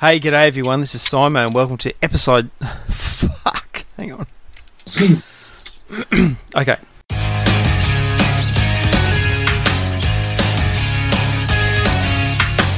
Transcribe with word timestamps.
Hey, 0.00 0.18
g'day 0.18 0.46
everyone. 0.46 0.80
This 0.80 0.94
is 0.94 1.02
Simon, 1.02 1.44
and 1.44 1.54
welcome 1.54 1.76
to 1.76 1.92
episode. 2.02 2.50
Fuck. 2.88 3.84
Hang 3.98 4.12
on. 4.14 4.20
okay. 6.56 6.78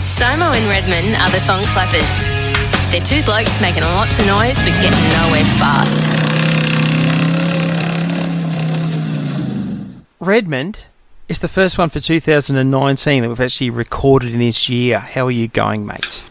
Simo 0.02 0.50
and 0.50 0.66
Redman 0.68 1.14
are 1.14 1.30
the 1.30 1.38
thong 1.46 1.62
slappers. 1.62 2.22
They're 2.90 3.00
two 3.00 3.22
blokes 3.22 3.60
making 3.60 3.84
lots 3.84 4.18
of 4.18 4.26
noise 4.26 4.60
but 4.60 4.72
getting 4.82 5.08
nowhere 5.20 5.44
fast. 5.44 6.10
Redmond 10.18 10.84
is 11.28 11.38
the 11.38 11.46
first 11.46 11.78
one 11.78 11.88
for 11.88 12.00
2019 12.00 13.22
that 13.22 13.28
we've 13.28 13.38
actually 13.38 13.70
recorded 13.70 14.32
in 14.32 14.40
this 14.40 14.68
year. 14.68 14.98
How 14.98 15.26
are 15.26 15.30
you 15.30 15.46
going, 15.46 15.86
mate? 15.86 16.24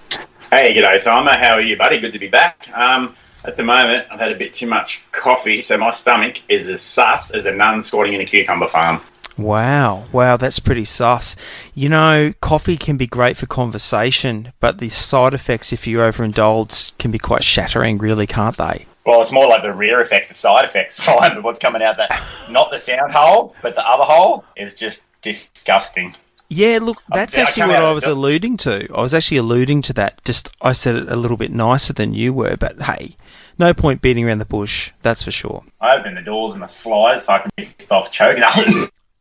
Hey, 0.53 0.75
g'day, 0.75 0.99
Simon. 0.99 1.33
How 1.33 1.53
are 1.53 1.61
you, 1.61 1.77
buddy? 1.77 2.01
Good 2.01 2.11
to 2.11 2.19
be 2.19 2.27
back. 2.27 2.69
Um, 2.73 3.15
at 3.45 3.55
the 3.55 3.63
moment, 3.63 4.07
I've 4.11 4.19
had 4.19 4.33
a 4.33 4.35
bit 4.35 4.51
too 4.51 4.67
much 4.67 5.01
coffee, 5.13 5.61
so 5.61 5.77
my 5.77 5.91
stomach 5.91 6.41
is 6.49 6.67
as 6.67 6.81
sus 6.81 7.31
as 7.31 7.45
a 7.45 7.53
nun 7.53 7.81
squatting 7.81 8.15
in 8.15 8.19
a 8.19 8.25
cucumber 8.25 8.67
farm. 8.67 8.99
Wow, 9.37 10.07
wow, 10.11 10.35
that's 10.35 10.59
pretty 10.59 10.83
sus. 10.83 11.71
You 11.73 11.87
know, 11.87 12.33
coffee 12.41 12.75
can 12.75 12.97
be 12.97 13.07
great 13.07 13.37
for 13.37 13.45
conversation, 13.45 14.51
but 14.59 14.77
the 14.77 14.89
side 14.89 15.33
effects, 15.33 15.71
if 15.71 15.87
you 15.87 15.99
overindulge, 15.99 16.97
can 16.97 17.11
be 17.11 17.17
quite 17.17 17.45
shattering, 17.45 17.97
really, 17.99 18.27
can't 18.27 18.57
they? 18.57 18.85
Well, 19.05 19.21
it's 19.21 19.31
more 19.31 19.47
like 19.47 19.63
the 19.63 19.73
rear 19.73 20.01
effects, 20.01 20.27
the 20.27 20.33
side 20.33 20.65
effects, 20.65 20.99
fine, 21.03 21.33
but 21.33 21.43
what's 21.43 21.61
coming 21.61 21.81
out 21.81 21.95
that, 21.95 22.11
not 22.49 22.71
the 22.71 22.77
sound 22.77 23.13
hole, 23.13 23.55
but 23.61 23.75
the 23.75 23.87
other 23.87 24.03
hole, 24.03 24.43
is 24.57 24.75
just 24.75 25.05
disgusting. 25.21 26.13
Yeah, 26.53 26.79
look, 26.81 27.01
that's 27.07 27.37
I 27.37 27.43
actually 27.43 27.61
come 27.61 27.69
what 27.69 27.81
I 27.81 27.93
was 27.93 28.03
alluding 28.03 28.57
to. 28.57 28.93
I 28.93 29.01
was 29.01 29.13
actually 29.13 29.37
alluding 29.37 29.83
to 29.83 29.93
that. 29.93 30.21
Just 30.25 30.53
I 30.61 30.73
said 30.73 30.97
it 30.97 31.09
a 31.09 31.15
little 31.15 31.37
bit 31.37 31.49
nicer 31.49 31.93
than 31.93 32.13
you 32.13 32.33
were, 32.33 32.57
but 32.57 32.81
hey, 32.81 33.15
no 33.57 33.73
point 33.73 34.01
beating 34.01 34.27
around 34.27 34.39
the 34.39 34.45
bush. 34.45 34.91
That's 35.01 35.23
for 35.23 35.31
sure. 35.31 35.63
I 35.79 35.97
open 35.97 36.13
the 36.13 36.21
doors 36.21 36.53
and 36.53 36.61
the 36.61 36.67
flies 36.67 37.21
fucking 37.21 37.51
pissed 37.55 37.89
off 37.89 38.11
choking. 38.11 38.43
Up, 38.43 38.53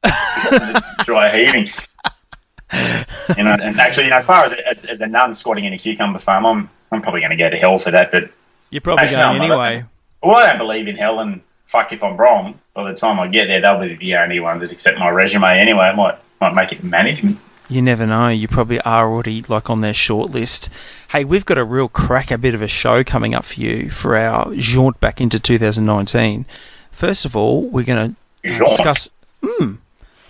dry 1.04 1.30
heaving. 1.30 1.70
You 3.38 3.44
know, 3.44 3.52
and 3.52 3.78
actually, 3.78 4.04
you 4.04 4.10
know, 4.10 4.16
as 4.16 4.26
far 4.26 4.44
as, 4.46 4.52
as, 4.52 4.84
as 4.86 5.00
a 5.00 5.06
nun 5.06 5.32
squatting 5.32 5.66
in 5.66 5.72
a 5.72 5.78
cucumber 5.78 6.18
farm, 6.18 6.44
I'm, 6.44 6.68
I'm 6.90 7.00
probably 7.00 7.20
going 7.20 7.30
to 7.30 7.36
go 7.36 7.48
to 7.48 7.56
hell 7.56 7.78
for 7.78 7.92
that, 7.92 8.10
but 8.10 8.30
You're 8.70 8.80
probably 8.80 9.04
Actually, 9.04 9.38
going 9.38 9.48
no, 9.48 9.60
anyway. 9.60 9.84
Well, 10.20 10.34
I 10.34 10.46
don't 10.46 10.58
believe 10.58 10.88
in 10.88 10.96
hell, 10.96 11.20
and 11.20 11.42
fuck 11.70 11.92
if 11.92 12.02
I'm 12.02 12.16
wrong. 12.16 12.58
By 12.74 12.90
the 12.90 12.96
time 12.96 13.20
I 13.20 13.28
get 13.28 13.46
there, 13.46 13.60
they'll 13.60 13.78
be 13.78 13.94
the 13.94 14.16
only 14.16 14.40
ones 14.40 14.60
that 14.62 14.72
accept 14.72 14.98
my 14.98 15.08
resume 15.08 15.44
anyway. 15.44 15.84
I 15.84 15.94
might 15.94 16.18
might 16.40 16.54
make 16.54 16.72
it 16.72 16.82
management. 16.82 17.38
You 17.68 17.82
never 17.82 18.06
know. 18.06 18.28
You 18.28 18.48
probably 18.48 18.80
are 18.80 19.08
already 19.08 19.42
like 19.42 19.70
on 19.70 19.80
their 19.80 19.94
short 19.94 20.30
list. 20.30 20.70
Hey, 21.08 21.24
we've 21.24 21.46
got 21.46 21.58
a 21.58 21.64
real 21.64 21.88
cracker 21.88 22.36
bit 22.36 22.54
of 22.54 22.62
a 22.62 22.68
show 22.68 23.04
coming 23.04 23.34
up 23.34 23.44
for 23.44 23.60
you 23.60 23.88
for 23.90 24.16
our 24.16 24.52
jaunt 24.56 24.98
back 24.98 25.20
into 25.20 25.38
2019. 25.38 26.46
First 26.90 27.26
of 27.26 27.36
all, 27.36 27.62
we're 27.62 27.84
going 27.84 28.16
to 28.42 28.48
discuss. 28.48 29.10
Hmm. 29.44 29.74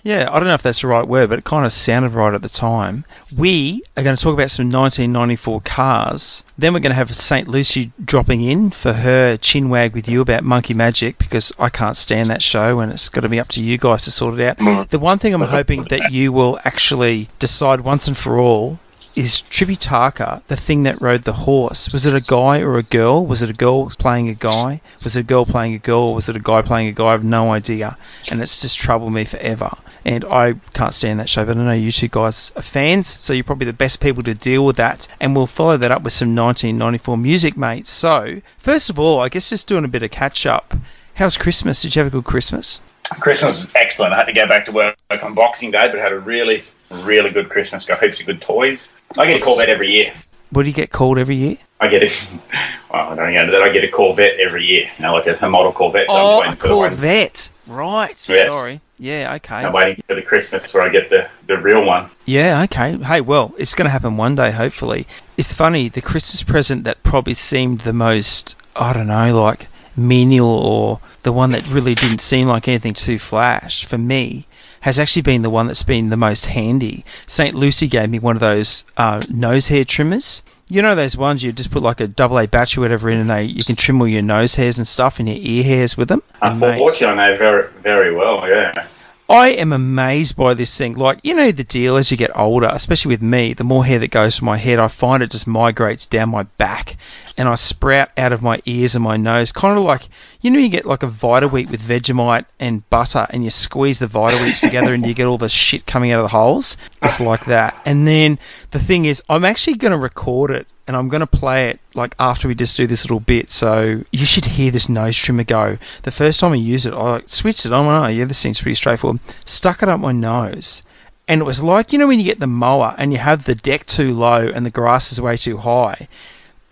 Yeah, 0.03 0.29
I 0.31 0.39
don't 0.39 0.47
know 0.47 0.55
if 0.55 0.63
that's 0.63 0.81
the 0.81 0.87
right 0.87 1.07
word, 1.07 1.29
but 1.29 1.39
it 1.39 1.45
kind 1.45 1.65
of 1.65 1.71
sounded 1.71 2.13
right 2.13 2.33
at 2.33 2.41
the 2.41 2.49
time. 2.49 3.05
We 3.37 3.83
are 3.95 4.03
going 4.03 4.15
to 4.15 4.21
talk 4.21 4.33
about 4.33 4.49
some 4.49 4.71
1994 4.71 5.61
cars. 5.61 6.43
Then 6.57 6.73
we're 6.73 6.79
going 6.79 6.91
to 6.91 6.95
have 6.95 7.13
St. 7.13 7.47
Lucy 7.47 7.91
dropping 8.03 8.41
in 8.41 8.71
for 8.71 8.93
her 8.93 9.37
chin 9.37 9.69
wag 9.69 9.93
with 9.93 10.09
you 10.09 10.21
about 10.21 10.43
Monkey 10.43 10.73
Magic 10.73 11.17
because 11.17 11.51
I 11.59 11.69
can't 11.69 11.95
stand 11.95 12.29
that 12.29 12.41
show 12.41 12.79
and 12.79 12.91
it's 12.91 13.09
got 13.09 13.21
to 13.21 13.29
be 13.29 13.39
up 13.39 13.49
to 13.49 13.63
you 13.63 13.77
guys 13.77 14.05
to 14.05 14.11
sort 14.11 14.39
it 14.39 14.59
out. 14.59 14.89
The 14.89 14.99
one 14.99 15.19
thing 15.19 15.33
I'm 15.33 15.41
hoping 15.59 15.83
that 15.85 16.11
you 16.11 16.31
will 16.31 16.59
actually 16.63 17.29
decide 17.39 17.81
once 17.81 18.07
and 18.07 18.17
for 18.17 18.39
all 18.39 18.79
is 19.15 19.41
Tripitaka 19.41 20.43
the 20.45 20.55
thing 20.55 20.83
that 20.83 21.01
rode 21.01 21.23
the 21.23 21.33
horse? 21.33 21.91
Was 21.91 22.05
it 22.05 22.15
a 22.15 22.29
guy 22.29 22.61
or 22.61 22.77
a 22.77 22.83
girl? 22.83 23.25
Was 23.25 23.41
it 23.41 23.49
a 23.49 23.53
girl 23.53 23.89
playing 23.89 24.29
a 24.29 24.33
guy? 24.33 24.81
Was 25.03 25.15
it 25.15 25.21
a 25.21 25.23
girl 25.23 25.45
playing 25.45 25.73
a 25.73 25.79
girl? 25.79 26.13
Was 26.13 26.29
it 26.29 26.35
a 26.35 26.39
guy 26.39 26.61
playing 26.61 26.87
a 26.87 26.91
guy? 26.91 27.07
I 27.07 27.11
have 27.11 27.23
no 27.23 27.51
idea. 27.51 27.97
And 28.29 28.41
it's 28.41 28.61
just 28.61 28.79
troubled 28.79 29.13
me 29.13 29.25
forever. 29.25 29.71
And 30.05 30.25
I 30.25 30.53
can't 30.73 30.93
stand 30.93 31.19
that 31.19 31.29
show, 31.29 31.45
but 31.45 31.57
I 31.57 31.63
know 31.63 31.73
you 31.73 31.91
two 31.91 32.07
guys 32.07 32.51
are 32.55 32.61
fans, 32.61 33.07
so 33.07 33.33
you're 33.33 33.43
probably 33.43 33.67
the 33.67 33.73
best 33.73 34.01
people 34.01 34.23
to 34.23 34.33
deal 34.33 34.65
with 34.65 34.77
that. 34.77 35.07
And 35.19 35.35
we'll 35.35 35.47
follow 35.47 35.77
that 35.77 35.91
up 35.91 36.03
with 36.03 36.13
some 36.13 36.35
1994 36.35 37.17
music, 37.17 37.57
mate. 37.57 37.85
So, 37.85 38.41
first 38.57 38.89
of 38.89 38.97
all, 38.97 39.19
I 39.19 39.29
guess 39.29 39.49
just 39.49 39.67
doing 39.67 39.85
a 39.85 39.89
bit 39.89 40.03
of 40.03 40.11
catch 40.11 40.45
up. 40.45 40.73
How's 41.13 41.37
Christmas? 41.37 41.81
Did 41.81 41.95
you 41.95 41.99
have 41.99 42.07
a 42.07 42.15
good 42.15 42.25
Christmas? 42.25 42.81
Christmas 43.19 43.65
was 43.65 43.75
excellent. 43.75 44.13
I 44.13 44.17
had 44.17 44.25
to 44.25 44.33
go 44.33 44.47
back 44.47 44.65
to 44.65 44.71
work 44.71 44.95
on 45.21 45.33
Boxing 45.33 45.71
Day, 45.71 45.89
but 45.91 45.99
had 45.99 46.13
a 46.13 46.19
really, 46.19 46.63
really 46.91 47.31
good 47.31 47.49
Christmas. 47.49 47.85
Got 47.85 48.03
heaps 48.03 48.19
of 48.19 48.25
good 48.25 48.41
toys. 48.41 48.89
I 49.17 49.25
get 49.27 49.41
a 49.41 49.45
Corvette 49.45 49.69
every 49.69 49.91
year. 49.91 50.13
What 50.51 50.63
do 50.63 50.69
you 50.69 50.75
get 50.75 50.91
called 50.91 51.17
every 51.17 51.35
year? 51.35 51.57
I 51.79 51.87
get 51.87 52.03
it. 52.03 52.33
Well, 52.91 53.11
I 53.11 53.15
don't 53.15 53.33
know 53.33 53.51
that. 53.51 53.61
I 53.63 53.69
get 53.69 53.85
a 53.85 53.87
Corvette 53.87 54.37
every 54.41 54.65
year. 54.65 54.89
You 54.97 55.05
know, 55.05 55.13
like 55.13 55.25
a, 55.25 55.37
a 55.45 55.49
model 55.49 55.71
Corvette. 55.71 56.07
So 56.07 56.13
Oh, 56.13 56.37
a 56.37 56.39
waiting 56.41 56.55
for 56.57 56.67
the 56.67 56.75
one- 56.75 56.89
Corvette. 56.89 57.51
Right. 57.67 58.29
Yes. 58.29 58.51
Sorry. 58.51 58.81
Yeah, 58.99 59.35
okay. 59.35 59.55
I'm 59.55 59.71
waiting 59.71 60.03
for 60.05 60.13
the 60.15 60.21
Christmas 60.21 60.73
where 60.73 60.83
I 60.83 60.89
get 60.89 61.09
the, 61.09 61.29
the 61.47 61.57
real 61.57 61.85
one. 61.85 62.09
Yeah, 62.25 62.63
okay. 62.65 62.97
Hey, 62.97 63.21
well, 63.21 63.55
it's 63.57 63.75
going 63.75 63.85
to 63.85 63.89
happen 63.91 64.17
one 64.17 64.35
day, 64.35 64.51
hopefully. 64.51 65.07
It's 65.37 65.53
funny, 65.53 65.87
the 65.87 66.01
Christmas 66.01 66.43
present 66.43 66.83
that 66.83 67.01
probably 67.01 67.33
seemed 67.33 67.79
the 67.79 67.93
most, 67.93 68.57
I 68.75 68.91
don't 68.91 69.07
know, 69.07 69.41
like 69.41 69.67
menial 69.95 70.49
or 70.49 70.99
the 71.23 71.31
one 71.31 71.51
that 71.51 71.65
really 71.69 71.95
didn't 71.95 72.19
seem 72.19 72.47
like 72.47 72.67
anything 72.67 72.93
too 72.93 73.17
flash 73.19 73.85
for 73.85 73.97
me 73.97 74.45
has 74.81 74.99
actually 74.99 75.21
been 75.21 75.41
the 75.41 75.49
one 75.49 75.67
that's 75.67 75.83
been 75.83 76.09
the 76.09 76.17
most 76.17 76.45
handy. 76.45 77.05
St. 77.27 77.55
Lucy 77.55 77.87
gave 77.87 78.09
me 78.09 78.19
one 78.19 78.35
of 78.35 78.41
those 78.41 78.83
uh, 78.97 79.23
nose 79.29 79.67
hair 79.67 79.83
trimmers. 79.83 80.43
You 80.69 80.81
know 80.81 80.95
those 80.95 81.17
ones 81.17 81.43
you 81.43 81.51
just 81.51 81.71
put 81.71 81.83
like 81.83 81.99
a 81.99 82.07
double 82.07 82.39
A 82.39 82.47
battery 82.47 82.81
or 82.81 82.85
whatever 82.85 83.09
in 83.09 83.19
and 83.19 83.29
they 83.29 83.43
you 83.43 83.63
can 83.63 83.75
trim 83.75 84.01
all 84.01 84.07
your 84.07 84.21
nose 84.21 84.55
hairs 84.55 84.77
and 84.77 84.87
stuff 84.87 85.19
and 85.19 85.27
your 85.27 85.37
ear 85.39 85.63
hairs 85.63 85.97
with 85.97 86.07
them. 86.09 86.21
Unfortunately, 86.41 87.21
I 87.21 87.29
know 87.31 87.37
very, 87.37 87.71
very 87.83 88.15
well, 88.15 88.47
yeah. 88.47 88.87
I 89.31 89.51
am 89.51 89.71
amazed 89.71 90.35
by 90.35 90.55
this 90.55 90.77
thing. 90.77 90.95
Like, 90.95 91.21
you 91.23 91.33
know, 91.33 91.53
the 91.53 91.63
deal 91.63 91.95
as 91.95 92.11
you 92.11 92.17
get 92.17 92.37
older, 92.37 92.69
especially 92.69 93.13
with 93.13 93.21
me, 93.21 93.53
the 93.53 93.63
more 93.63 93.85
hair 93.85 93.97
that 93.97 94.11
goes 94.11 94.35
to 94.35 94.43
my 94.43 94.57
head, 94.57 94.77
I 94.77 94.89
find 94.89 95.23
it 95.23 95.31
just 95.31 95.47
migrates 95.47 96.05
down 96.05 96.31
my 96.31 96.43
back 96.43 96.97
and 97.37 97.47
I 97.47 97.55
sprout 97.55 98.09
out 98.17 98.33
of 98.33 98.41
my 98.41 98.61
ears 98.65 98.95
and 98.95 99.05
my 99.05 99.15
nose. 99.15 99.53
Kind 99.53 99.79
of 99.79 99.85
like, 99.85 100.09
you 100.41 100.51
know, 100.51 100.59
you 100.59 100.67
get 100.67 100.85
like 100.85 101.03
a 101.03 101.07
Vita-Weat 101.07 101.69
with 101.69 101.81
Vegemite 101.81 102.43
and 102.59 102.87
butter 102.89 103.25
and 103.29 103.41
you 103.41 103.49
squeeze 103.49 103.99
the 103.99 104.07
Vita-Weats 104.07 104.59
together 104.67 104.93
and 104.93 105.05
you 105.05 105.13
get 105.13 105.27
all 105.27 105.37
the 105.37 105.47
shit 105.47 105.85
coming 105.85 106.11
out 106.11 106.19
of 106.19 106.25
the 106.25 106.37
holes. 106.37 106.75
It's 107.01 107.21
like 107.21 107.45
that. 107.45 107.81
And 107.85 108.05
then 108.05 108.37
the 108.71 108.79
thing 108.79 109.05
is, 109.05 109.23
I'm 109.29 109.45
actually 109.45 109.75
going 109.75 109.93
to 109.93 109.97
record 109.97 110.51
it 110.51 110.67
and 110.87 110.95
I'm 110.95 111.09
going 111.09 111.21
to 111.21 111.27
play 111.27 111.69
it 111.69 111.79
like 111.93 112.15
after 112.19 112.47
we 112.47 112.55
just 112.55 112.77
do 112.77 112.87
this 112.87 113.05
little 113.05 113.19
bit. 113.19 113.49
So 113.49 114.01
you 114.11 114.25
should 114.25 114.45
hear 114.45 114.71
this 114.71 114.89
nose 114.89 115.17
trimmer 115.17 115.43
go. 115.43 115.77
The 116.03 116.11
first 116.11 116.39
time 116.39 116.53
I 116.53 116.55
used 116.55 116.85
it, 116.85 116.93
I 116.93 117.13
like, 117.13 117.29
switched 117.29 117.65
it 117.65 117.73
on. 117.73 117.85
Oh, 117.87 118.07
yeah, 118.07 118.25
this 118.25 118.37
seems 118.37 118.61
pretty 118.61 118.75
straightforward. 118.75 119.21
Stuck 119.45 119.83
it 119.83 119.89
up 119.89 119.99
my 119.99 120.11
nose. 120.11 120.83
And 121.27 121.39
it 121.39 121.45
was 121.45 121.63
like, 121.63 121.93
you 121.93 121.99
know, 121.99 122.07
when 122.07 122.19
you 122.19 122.25
get 122.25 122.39
the 122.39 122.47
mower 122.47 122.95
and 122.97 123.13
you 123.13 123.19
have 123.19 123.45
the 123.45 123.55
deck 123.55 123.85
too 123.85 124.13
low 124.13 124.49
and 124.53 124.65
the 124.65 124.71
grass 124.71 125.11
is 125.11 125.21
way 125.21 125.37
too 125.37 125.57
high. 125.57 126.07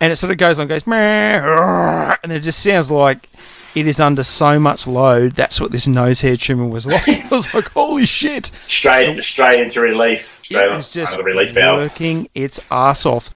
And 0.00 0.12
it 0.12 0.16
sort 0.16 0.32
of 0.32 0.38
goes 0.38 0.58
on, 0.58 0.66
goes, 0.66 0.86
"Meh," 0.86 2.16
and 2.22 2.32
it 2.32 2.40
just 2.40 2.62
sounds 2.62 2.90
like 2.90 3.28
it 3.74 3.86
is 3.86 4.00
under 4.00 4.22
so 4.22 4.58
much 4.58 4.86
load. 4.86 5.32
That's 5.32 5.60
what 5.60 5.70
this 5.70 5.86
nose 5.86 6.20
hair 6.20 6.36
trimmer 6.36 6.66
was 6.66 6.86
like. 6.86 7.08
I 7.08 7.28
was 7.30 7.52
like, 7.54 7.70
holy 7.70 8.06
shit. 8.06 8.46
Straight 8.46 9.22
straight 9.22 9.60
into 9.60 9.80
relief. 9.80 10.38
Straight 10.42 10.66
It 10.66 10.70
was 10.70 10.92
just 10.92 11.22
working 11.22 12.28
its 12.34 12.60
ass 12.70 13.06
off. 13.06 13.30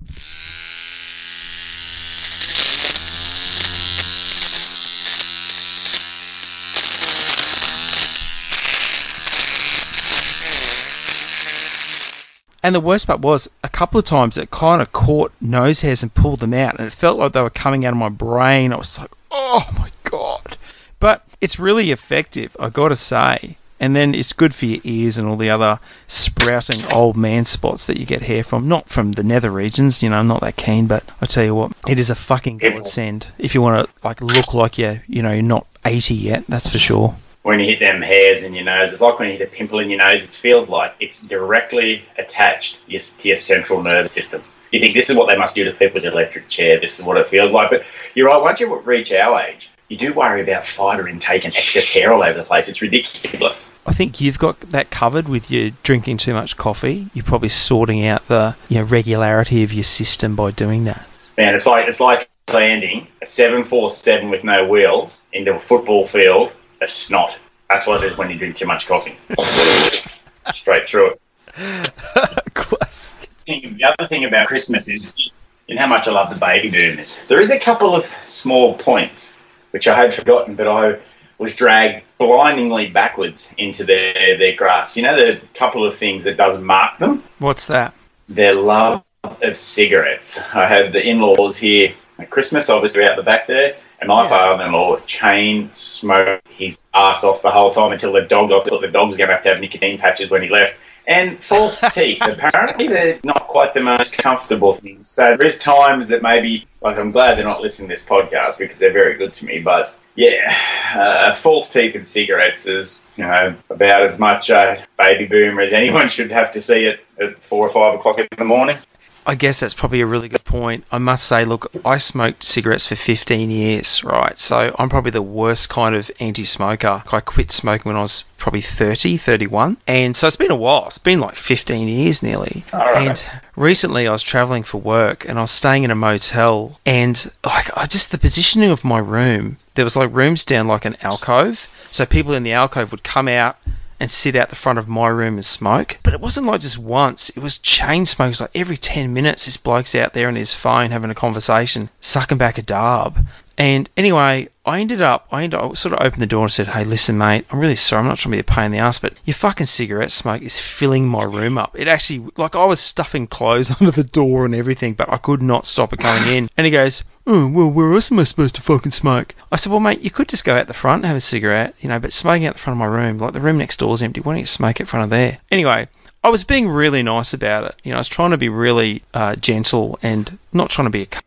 And 12.65 12.75
the 12.75 12.81
worst 12.81 13.07
part 13.07 13.21
was, 13.21 13.51
a 13.63 13.69
couple 13.69 13.99
of 13.99 14.07
times 14.07 14.39
it 14.39 14.51
kind 14.51 14.81
of 14.81 14.91
caught 14.91 15.33
nose 15.39 15.83
hairs 15.83 16.03
and 16.03 16.15
pulled 16.15 16.39
them 16.39 16.55
out, 16.55 16.79
and 16.79 16.87
it 16.87 16.95
felt 16.95 17.19
like 17.19 17.33
they 17.33 17.43
were 17.43 17.51
coming 17.51 17.85
out 17.85 17.93
of 17.93 17.99
my 17.99 18.09
brain. 18.09 18.73
I 18.73 18.79
was 18.79 18.99
like, 18.99 19.11
oh 19.31 19.69
my 19.79 19.91
god. 20.05 20.57
But 20.99 21.23
it's 21.43 21.61
really 21.61 21.91
effective, 21.91 22.57
I 22.59 22.71
gotta 22.71 22.97
say. 22.97 23.59
And 23.81 23.95
then 23.95 24.15
it's 24.15 24.33
good 24.33 24.55
for 24.55 24.65
your 24.65 24.81
ears 24.83 25.19
and 25.19 25.29
all 25.29 25.37
the 25.37 25.51
other 25.51 25.79
sprouting 26.07 26.91
old 26.91 27.19
man 27.19 27.45
spots 27.45 27.89
that 27.89 27.99
you 27.99 28.07
get 28.07 28.23
hair 28.23 28.43
from. 28.43 28.67
Not 28.67 28.89
from 28.89 29.13
the 29.13 29.25
nether 29.25 29.51
regions, 29.51 30.03
you 30.03 30.09
know, 30.09 30.17
I'm 30.17 30.29
not 30.29 30.41
that 30.41 30.57
keen, 30.57 30.87
but 30.87 31.05
I 31.21 31.27
tell 31.27 31.45
you 31.45 31.55
what, 31.55 31.73
it 31.87 31.99
is 31.99 32.09
a 32.09 32.15
fucking 32.15 32.57
godsend 32.57 33.27
if 33.37 33.55
you 33.55 33.61
want 33.61 33.87
to 33.87 34.07
like 34.07 34.23
look 34.23 34.55
like 34.55 34.79
you're, 34.79 35.03
you 35.07 35.21
know, 35.23 35.33
you're 35.33 35.43
not 35.43 35.67
80 35.85 36.15
yet, 36.15 36.47
that's 36.49 36.71
for 36.71 36.79
sure. 36.79 37.15
When 37.45 37.61
you 37.61 37.67
hit 37.67 37.79
them 37.79 38.01
hairs 38.01 38.43
in 38.43 38.55
your 38.55 38.65
nose, 38.65 38.91
it's 38.91 39.03
like 39.03 39.19
when 39.19 39.29
you 39.29 39.37
hit 39.37 39.47
a 39.47 39.51
pimple 39.51 39.79
in 39.79 39.91
your 39.91 39.99
nose. 39.99 40.25
It 40.25 40.33
feels 40.33 40.71
like 40.71 40.95
it's 40.99 41.21
directly 41.21 42.03
attached 42.17 42.79
to 42.89 43.29
your 43.29 43.37
central 43.37 43.83
nervous 43.83 44.13
system. 44.13 44.43
You 44.73 44.81
think 44.81 44.95
this 44.95 45.11
is 45.11 45.17
what 45.17 45.29
they 45.29 45.37
must 45.37 45.55
do 45.55 45.65
to 45.65 45.73
people 45.73 45.97
with 45.97 46.07
an 46.07 46.13
electric 46.13 46.49
chair. 46.49 46.81
This 46.81 46.99
is 46.99 47.05
what 47.05 47.19
it 47.19 47.27
feels 47.27 47.53
like. 47.53 47.69
But 47.69 47.85
you're 48.15 48.29
right. 48.29 48.43
Once 48.43 48.61
you 48.61 48.75
reach 48.81 49.13
our 49.13 49.43
age, 49.43 49.71
you 49.89 49.99
do 49.99 50.15
worry 50.15 50.41
about 50.41 50.67
fibre 50.67 51.07
intake 51.07 51.45
and 51.45 51.55
excess 51.55 51.87
hair 51.87 52.15
all 52.15 52.23
over 52.23 52.39
the 52.39 52.45
place. 52.45 52.71
It's 52.71 52.81
ridiculous. 52.81 53.71
I 53.87 53.93
think 53.93 54.23
you've 54.23 54.39
got 54.39 54.59
that 54.73 54.89
covered 54.89 55.29
with 55.29 55.51
you 55.51 55.75
drinking 55.83 56.17
too 56.17 56.33
much 56.33 56.57
coffee. 56.57 57.11
You're 57.13 57.27
probably 57.27 57.51
sorting 57.51 58.07
out 58.07 58.27
the 58.27 58.57
you 58.71 58.79
know 58.79 58.85
regularity 58.85 59.65
of 59.65 59.75
your 59.75 59.85
system 59.85 60.35
by 60.35 60.51
doing 60.51 60.85
that. 60.85 61.07
Man, 61.37 61.55
it's 61.55 61.67
like 61.67 61.89
it's 61.89 62.01
like 62.01 62.31
landing 62.51 63.09
a 63.21 63.27
747 63.27 64.31
with 64.31 64.45
no 64.45 64.67
wheels 64.67 65.19
into 65.31 65.55
a 65.55 65.61
football 65.61 66.07
field 66.07 66.53
of 66.81 66.91
snot. 66.91 67.39
That's 67.69 67.87
what 67.87 68.03
it 68.03 68.07
is 68.07 68.19
when 68.19 68.31
you 68.31 68.39
drink 68.39 68.57
too 68.57 68.67
much 68.67 68.87
coffee. 68.87 69.17
Straight 70.55 70.87
through 70.87 71.13
it. 71.13 71.21
Classic. 72.55 73.31
the 73.47 73.85
other 73.85 74.09
thing 74.09 74.25
about 74.25 74.47
Christmas 74.47 74.89
is 74.89 75.31
you 75.67 75.75
know 75.75 75.83
how 75.83 75.89
much 75.89 76.09
I 76.09 76.13
love 76.13 76.31
the 76.31 76.37
baby 76.37 76.71
boomers. 76.71 77.25
There 77.29 77.41
is 77.41 77.51
a 77.51 77.59
couple 77.59 77.95
of 77.95 78.13
small 78.27 78.77
points 78.77 79.35
which 79.71 79.89
I 79.89 79.97
had 79.97 80.15
forgotten, 80.15 80.55
but 80.55 80.69
I 80.69 80.99
was 81.39 81.57
dragged 81.57 82.05
blindingly 82.19 82.89
backwards 82.89 83.53
into 83.59 83.85
their, 83.85 84.39
their 84.39 84.55
grasp. 84.55 84.97
You 84.97 85.03
know 85.03 85.17
the 85.17 85.41
couple 85.55 85.87
of 85.87 85.97
things 85.97 86.25
that 86.25 86.37
does 86.37 86.59
mark 86.59 86.99
them? 86.99 87.25
What's 87.39 87.67
that? 87.67 87.95
Their 88.29 88.55
love 88.55 89.03
of 89.25 89.57
cigarettes. 89.57 90.41
I 90.55 90.67
had 90.67 90.93
the 90.93 91.05
in-laws 91.05 91.57
here 91.57 91.95
at 92.19 92.31
Christmas, 92.31 92.71
obviously 92.71 93.05
out 93.05 93.17
the 93.17 93.23
back 93.23 93.47
there, 93.47 93.77
and 94.01 94.09
my 94.09 94.25
Yeah. 94.25 94.29
father-in-law 94.29 95.01
chain 95.07 95.73
smoked 95.73 96.47
his 96.49 96.85
ass 96.95 97.25
off 97.25 97.43
the 97.43 97.51
whole 97.51 97.71
time 97.71 97.93
until 97.93 98.13
the 98.13 98.23
dog. 98.23 98.53
I 98.53 98.61
thought 98.63 98.81
the 98.81 98.89
dog 98.89 99.09
was 99.09 99.19
going 99.19 99.29
to 99.29 99.35
have 99.35 99.43
to 99.45 99.51
have 99.51 99.61
nicotine 99.61 99.99
patches 99.99 100.31
when 100.31 100.43
he 100.43 100.49
left. 100.49 100.75
And 101.07 101.39
false 101.43 101.81
teeth. 101.95 102.21
Apparently, 102.27 102.89
they're 102.89 103.21
not 103.25 103.47
quite 103.47 103.75
the 103.75 103.81
most 103.81 104.13
comfortable 104.15 104.73
things. 104.73 105.11
So 105.11 105.37
there's 105.37 105.59
times 105.59 106.09
that 106.09 106.23
maybe, 106.23 106.67
like, 106.81 106.97
I'm 106.97 107.11
glad 107.13 107.37
they're 107.37 107.45
not 107.45 107.61
listening 107.61 107.89
to 107.89 107.95
this 107.95 108.03
podcast 108.03 108.59
because 108.59 108.79
they're 108.79 108.93
very 108.93 109.15
good 109.19 109.33
to 109.35 109.45
me. 109.47 109.59
But 109.61 109.95
yeah, 110.17 110.57
uh, 110.95 111.35
false 111.35 111.71
teeth 111.73 111.95
and 111.95 112.07
cigarettes 112.07 112.67
is, 112.67 113.03
you 113.17 113.25
know, 113.25 113.55
about 113.69 114.03
as 114.05 114.19
much 114.19 114.49
uh, 114.51 114.77
baby 114.99 115.27
boomer 115.27 115.61
as 115.61 115.73
anyone 115.73 116.09
should 116.09 116.31
have 116.31 116.53
to 116.53 116.61
see 116.61 116.85
it 116.87 117.01
at 117.21 117.39
four 117.39 117.67
or 117.67 117.71
five 117.71 117.95
o'clock 117.95 118.19
in 118.19 118.29
the 118.39 118.45
morning. 118.45 118.79
I 119.27 119.35
guess 119.35 119.61
that's 119.61 119.75
probably 119.75 120.01
a 120.01 120.07
really 120.07 120.29
good 120.29 120.45
point. 120.45 120.85
I 120.93 120.99
must 120.99 121.27
say, 121.27 121.45
look, 121.45 121.73
I 121.85 121.97
smoked 121.97 122.43
cigarettes 122.43 122.87
for 122.87 122.97
15 122.97 123.51
years, 123.51 124.05
right? 124.05 124.39
So 124.39 124.75
I'm 124.79 124.89
probably 124.89 125.13
the 125.13 125.23
worst 125.23 125.71
kind 125.71 125.95
of 125.95 126.11
anti 126.21 126.45
smoker. 126.45 127.03
I 127.11 127.21
quit 127.21 127.51
smoking 127.51 127.91
when 127.91 127.97
I 127.97 128.03
was 128.03 128.25
probably 128.37 128.61
30, 128.61 129.17
31. 129.17 129.79
And 129.87 130.15
so 130.15 130.27
it's 130.27 130.37
been 130.37 130.51
a 130.51 130.57
while. 130.57 130.85
It's 130.87 130.99
been 130.99 131.21
like 131.21 131.35
15 131.35 131.89
years 131.89 132.23
nearly. 132.23 132.65
Right. 132.73 133.09
And 133.09 133.25
recently 133.57 134.07
I 134.07 134.13
was 134.13 134.23
traveling 134.23 134.63
for 134.63 134.79
work 134.79 135.27
and 135.29 135.39
I 135.39 135.43
was 135.43 135.51
staying 135.51 135.85
in 135.85 135.91
a 135.91 135.95
motel. 135.95 136.79
And 136.85 137.17
like, 137.45 137.77
I 137.77 137.87
just, 137.87 138.13
the 138.13 138.19
positioning 138.19 138.71
of 138.71 138.85
my 138.85 138.99
room, 138.99 139.57
there 139.75 139.85
was 139.85 139.97
like 139.97 140.13
rooms 140.13 140.45
down 140.45 140.69
like 140.69 140.85
an 140.85 140.97
alcove. 141.01 141.69
So 141.91 142.05
people 142.05 142.35
in 142.35 142.43
the 142.43 142.53
alcove 142.53 142.91
would 142.91 143.05
come 143.05 143.29
out 143.29 143.57
and 144.05 144.11
sit 144.11 144.37
out 144.37 144.51
the 144.51 144.55
front 144.55 144.79
of 144.79 144.87
my 144.87 145.09
room 145.09 145.37
and 145.37 145.45
smoke. 145.47 145.97
But 146.03 146.13
it 146.13 146.21
wasn't 146.21 146.47
like 146.47 146.61
just 146.61 146.77
once, 146.77 147.31
it 147.31 147.39
was 147.39 147.57
chain 147.57 148.05
smokes. 148.05 148.39
Like 148.39 148.51
every 148.55 148.77
10 148.77 149.15
minutes, 149.15 149.47
this 149.47 149.57
bloke's 149.57 149.95
out 149.95 150.13
there 150.13 150.29
on 150.29 150.35
his 150.35 150.53
phone 150.53 150.91
having 150.91 151.09
a 151.09 151.15
conversation, 151.15 151.89
sucking 152.01 152.37
back 152.37 152.59
a 152.59 152.63
darb. 152.63 153.25
And 153.57 153.89
anyway, 153.97 154.49
I 154.67 154.81
ended 154.81 155.01
up, 155.01 155.29
I 155.31 155.45
ended 155.45 155.61
up, 155.61 155.77
sort 155.77 155.93
of 155.93 156.07
opened 156.07 156.23
the 156.23 156.27
door 156.27 156.43
and 156.43 156.51
said, 156.51 156.67
Hey, 156.67 156.85
listen, 156.85 157.19
mate, 157.19 157.45
I'm 157.51 157.61
really 157.61 157.75
sorry. 157.75 158.01
I'm 158.01 158.07
not 158.07 158.19
trying 158.19 158.33
to 158.33 158.37
be 158.37 158.41
a 158.41 158.45
pain 158.45 158.67
in 158.67 158.73
the 158.73 158.79
ass, 158.79 158.99
but 158.99 159.15
your 159.25 159.35
fucking 159.35 159.67
cigarette 159.67 160.11
smoke 160.11 160.43
is 160.43 160.61
filling 160.61 161.07
my 161.07 161.23
room 161.23 161.59
up. 161.59 161.79
It 161.79 161.87
actually, 161.87 162.31
like, 162.37 162.57
I 162.57 162.65
was 162.65 162.81
stuffing 162.81 163.27
clothes 163.27 163.71
under 163.81 163.91
the 163.91 164.05
door 164.05 164.45
and 164.45 164.55
everything, 164.55 164.95
but 164.95 165.13
I 165.13 165.19
could 165.19 165.43
not 165.43 165.67
stop 165.67 165.93
it 165.93 166.01
going 166.01 166.27
in. 166.29 166.49
And 166.57 166.65
he 166.65 166.71
goes, 166.71 167.05
Oh, 167.27 167.49
well, 167.49 167.71
where 167.71 167.93
else 167.93 168.11
am 168.11 168.19
I 168.19 168.25
supposed 168.25 168.55
to 168.55 168.63
fucking 168.63 168.93
smoke? 168.93 169.35
I 169.53 169.57
said, 169.57 169.71
Well, 169.71 169.81
mate, 169.81 170.01
you 170.01 170.11
could 170.11 170.29
just 170.29 170.45
go 170.45 170.57
out 170.57 170.67
the 170.67 170.75
front 170.75 171.01
and 171.01 171.07
have 171.07 171.17
a 171.17 171.21
cigarette, 171.21 171.75
you 171.81 171.89
know, 171.89 172.01
but 172.01 172.13
smoking 172.13 172.47
out 172.47 172.55
the 172.55 172.61
front 172.61 172.77
of 172.77 172.79
my 172.79 172.87
room, 172.87 173.19
like 173.19 173.35
the 173.35 173.41
room 173.41 173.59
next 173.59 173.79
door 173.79 173.93
is 173.93 174.03
empty. 174.03 174.21
Why 174.21 174.33
don't 174.33 174.41
you 174.41 174.47
smoke 174.47 174.81
in 174.81 174.87
front 174.87 175.05
of 175.05 175.11
there? 175.11 175.39
Anyway, 175.51 175.89
I 176.25 176.31
was 176.31 176.45
being 176.45 176.69
really 176.69 177.03
nice 177.03 177.35
about 177.35 177.65
it. 177.65 177.75
You 177.85 177.91
know, 177.91 177.97
I 177.97 178.01
was 178.01 178.09
trying 178.09 178.31
to 178.31 178.39
be 178.39 178.49
really 178.49 179.03
uh, 179.13 179.37
gentle 179.37 179.99
and 180.03 180.39
not 180.55 180.71
trying 180.71 180.87
to 180.87 180.91
be 180.91 181.03
a 181.03 181.07
cunt. 181.07 181.21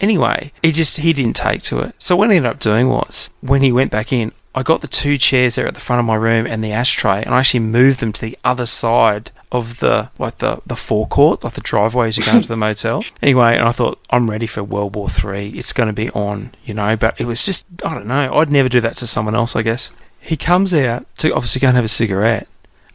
Anyway, 0.00 0.52
he 0.62 0.72
just 0.72 0.96
he 0.96 1.12
didn't 1.12 1.36
take 1.36 1.62
to 1.62 1.80
it. 1.80 1.94
So 1.98 2.16
what 2.16 2.30
I 2.30 2.34
ended 2.36 2.50
up 2.50 2.60
doing 2.60 2.88
was 2.88 3.30
when 3.40 3.62
he 3.62 3.72
went 3.72 3.90
back 3.90 4.12
in, 4.12 4.32
I 4.54 4.62
got 4.62 4.80
the 4.80 4.88
two 4.88 5.16
chairs 5.16 5.56
there 5.56 5.66
at 5.66 5.74
the 5.74 5.80
front 5.80 6.00
of 6.00 6.06
my 6.06 6.14
room 6.14 6.46
and 6.46 6.62
the 6.62 6.72
ashtray, 6.72 7.22
and 7.24 7.34
I 7.34 7.40
actually 7.40 7.60
moved 7.60 8.00
them 8.00 8.12
to 8.12 8.20
the 8.20 8.38
other 8.44 8.66
side 8.66 9.30
of 9.50 9.78
the 9.80 10.10
like 10.18 10.38
the 10.38 10.60
the 10.66 10.76
forecourt, 10.76 11.44
like 11.44 11.54
the 11.54 11.60
driveway 11.60 12.08
as 12.08 12.18
you 12.18 12.24
go 12.24 12.32
into 12.32 12.48
the 12.48 12.56
motel. 12.56 13.04
Anyway, 13.22 13.56
and 13.56 13.66
I 13.66 13.72
thought 13.72 13.98
I'm 14.10 14.30
ready 14.30 14.46
for 14.46 14.62
World 14.62 14.94
War 14.94 15.08
Three. 15.08 15.48
It's 15.48 15.72
going 15.72 15.88
to 15.88 15.92
be 15.92 16.08
on, 16.10 16.52
you 16.64 16.74
know. 16.74 16.96
But 16.96 17.20
it 17.20 17.26
was 17.26 17.44
just 17.44 17.66
I 17.84 17.94
don't 17.94 18.06
know. 18.06 18.34
I'd 18.34 18.50
never 18.50 18.68
do 18.68 18.82
that 18.82 18.96
to 18.98 19.06
someone 19.06 19.34
else. 19.34 19.56
I 19.56 19.62
guess 19.62 19.92
he 20.20 20.36
comes 20.36 20.72
out 20.72 21.04
to 21.18 21.34
obviously 21.34 21.60
go 21.60 21.68
and 21.68 21.76
have 21.76 21.84
a 21.84 21.88
cigarette. 21.88 22.46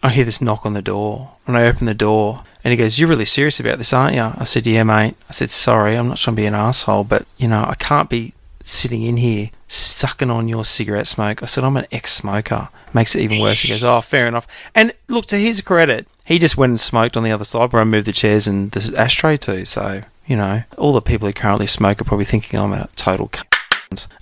I 0.03 0.09
hear 0.09 0.25
this 0.25 0.41
knock 0.41 0.65
on 0.65 0.73
the 0.73 0.81
door, 0.81 1.31
and 1.47 1.57
I 1.57 1.67
open 1.67 1.85
the 1.85 1.93
door, 1.93 2.43
and 2.61 2.71
he 2.71 2.77
goes, 2.77 2.99
"You're 2.99 3.07
really 3.07 3.23
serious 3.23 3.61
about 3.61 3.77
this, 3.77 3.93
aren't 3.93 4.15
you?" 4.15 4.33
I 4.37 4.43
said, 4.43 4.67
"Yeah, 4.67 4.83
mate." 4.83 5.15
I 5.29 5.31
said, 5.31 5.49
"Sorry, 5.49 5.95
I'm 5.95 6.09
not 6.09 6.17
trying 6.17 6.35
to 6.35 6.41
be 6.41 6.45
an 6.45 6.53
asshole, 6.53 7.05
but 7.05 7.25
you 7.37 7.47
know, 7.47 7.65
I 7.65 7.75
can't 7.75 8.09
be 8.09 8.33
sitting 8.65 9.01
in 9.03 9.15
here 9.15 9.49
sucking 9.69 10.29
on 10.29 10.49
your 10.49 10.65
cigarette 10.65 11.07
smoke." 11.07 11.41
I 11.41 11.45
said, 11.45 11.63
"I'm 11.63 11.77
an 11.77 11.87
ex-smoker." 11.93 12.67
Makes 12.93 13.15
it 13.15 13.21
even 13.21 13.39
worse. 13.39 13.61
He 13.61 13.69
goes, 13.69 13.85
"Oh, 13.85 14.01
fair 14.01 14.27
enough." 14.27 14.45
And 14.75 14.91
look, 15.07 15.27
to 15.27 15.37
his 15.37 15.61
credit, 15.61 16.05
he 16.25 16.37
just 16.37 16.57
went 16.57 16.71
and 16.71 16.79
smoked 16.79 17.15
on 17.15 17.23
the 17.23 17.31
other 17.31 17.45
side 17.45 17.71
where 17.71 17.81
I 17.81 17.85
moved 17.85 18.07
the 18.07 18.11
chairs 18.11 18.49
and 18.49 18.71
the 18.71 18.99
ashtray 18.99 19.37
to. 19.37 19.65
So 19.65 20.01
you 20.27 20.35
know, 20.35 20.63
all 20.77 20.91
the 20.91 21.01
people 21.01 21.27
who 21.27 21.33
currently 21.33 21.67
smoke 21.67 22.01
are 22.01 22.05
probably 22.05 22.25
thinking 22.25 22.59
I'm 22.59 22.73
a 22.73 22.89
total. 22.97 23.29
cunt. 23.29 23.52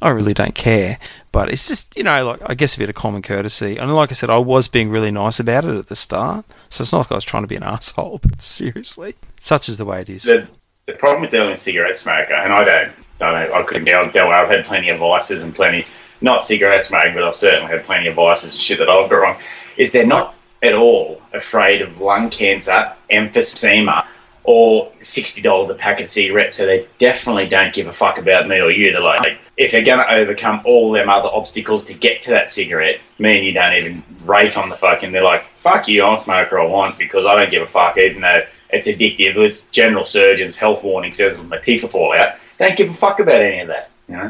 I 0.02 0.10
really 0.12 0.34
don't 0.34 0.56
care, 0.56 0.98
but 1.32 1.52
it's 1.52 1.68
just 1.68 1.98
you 1.98 2.04
know, 2.04 2.26
like 2.26 2.50
I 2.50 2.54
guess 2.54 2.76
a 2.76 2.80
bit 2.80 2.90
of 2.90 2.96
common 2.96 3.22
courtesy. 3.22 3.78
And 3.78 3.94
like 3.94 4.12
I 4.12 4.14
said, 4.14 4.30
I 4.30 4.38
was 4.38 4.68
being 4.68 4.90
really 4.90 5.12
nice 5.12 5.40
about 5.40 5.66
it 5.66 5.76
at 5.76 5.88
the 5.88 5.96
start, 5.96 6.46
so 6.70 6.82
it's 6.82 6.94
not 6.94 7.00
like 7.00 7.12
I 7.12 7.16
was 7.16 7.26
trying 7.26 7.44
to 7.44 7.48
be 7.48 7.56
an 7.56 7.64
asshole. 7.76 8.20
But 8.22 8.42
seriously, 8.42 9.16
such 9.40 9.70
is 9.70 9.78
the 9.78 9.86
way 9.86 10.02
it 10.02 10.10
is. 10.10 10.24
The, 10.24 10.48
the 10.88 10.94
problem 10.94 11.22
with 11.22 11.32
dealing 11.32 11.50
with 11.50 11.60
cigarette 11.60 11.98
smoker, 11.98 12.34
and 12.34 12.54
I 12.54 12.64
don't, 12.64 12.94
I 13.22 13.46
don't, 13.46 13.54
I 13.54 13.64
couldn't 13.64 13.86
deal, 13.86 14.10
deal. 14.12 14.28
I've 14.28 14.50
had 14.50 14.66
plenty 14.66 14.90
of 14.90 15.00
vices 15.00 15.44
and 15.44 15.54
plenty, 15.56 15.86
not 16.22 16.44
cigarette 16.44 16.84
smoking, 16.84 17.14
but 17.14 17.24
I've 17.24 17.36
certainly 17.36 17.72
had 17.72 17.86
plenty 17.86 18.08
of 18.08 18.16
vices 18.16 18.54
and 18.54 18.62
shit 18.62 18.80
that 18.80 18.90
I've 18.90 19.10
got 19.10 19.18
wrong. 19.18 19.42
Is 19.78 19.92
they're 19.92 20.06
not 20.06 20.36
at 20.62 20.74
all 20.74 21.22
afraid 21.34 21.82
of 21.82 22.00
lung 22.00 22.30
cancer, 22.30 22.94
emphysema, 23.12 24.06
or 24.44 24.92
sixty 25.02 25.42
dollars 25.42 25.70
a 25.70 25.76
pack 25.76 26.02
of 26.02 26.10
cigarettes. 26.10 26.58
So 26.58 26.66
they 26.66 26.88
definitely 27.00 27.48
don't 27.48 27.74
give 27.74 27.88
a 27.88 27.94
fuck 27.94 28.18
about 28.18 28.48
me 28.48 28.60
or 28.60 28.72
you. 28.72 28.92
They're 28.92 29.02
like, 29.02 29.40
if 29.58 29.72
they're 29.72 29.86
gonna 29.86 30.08
overcome 30.10 30.62
all 30.66 30.92
them 30.92 31.10
other 31.10 31.30
obstacles 31.32 31.86
to 31.86 31.94
get 31.94 32.24
to 32.24 32.32
that 32.32 32.50
cigarette, 32.50 33.00
me 33.20 33.36
and 33.36 33.46
you 33.46 33.54
don't 33.54 33.74
even 33.74 34.04
rate 34.24 34.58
on 34.58 34.70
the 34.70 34.76
fucking. 34.76 35.12
They're 35.12 35.24
like, 35.24 35.46
fuck 35.60 35.88
you, 35.88 36.04
I'll 36.04 36.18
smoke 36.18 36.52
or 36.52 36.60
I 36.60 36.66
want 36.66 36.98
because 36.98 37.26
I 37.26 37.40
don't 37.40 37.52
give 37.52 37.62
a 37.62 37.68
fuck, 37.68 37.98
even 37.98 38.22
though 38.22 38.46
it's 38.70 38.88
addictive. 38.88 39.38
It's 39.38 39.68
general 39.70 40.06
surgeon's 40.06 40.56
health 40.56 40.84
warning 40.84 41.14
says 41.14 41.38
my 41.38 41.58
teeth 41.58 41.84
will 41.84 41.90
fall 41.90 42.16
out. 42.18 42.36
Don't 42.58 42.78
give 42.78 42.90
a 42.90 42.94
fuck 42.94 43.20
about 43.20 43.42
any 43.42 43.60
of 43.60 43.68
that. 43.68 43.90
You 44.08 44.18
know. 44.18 44.30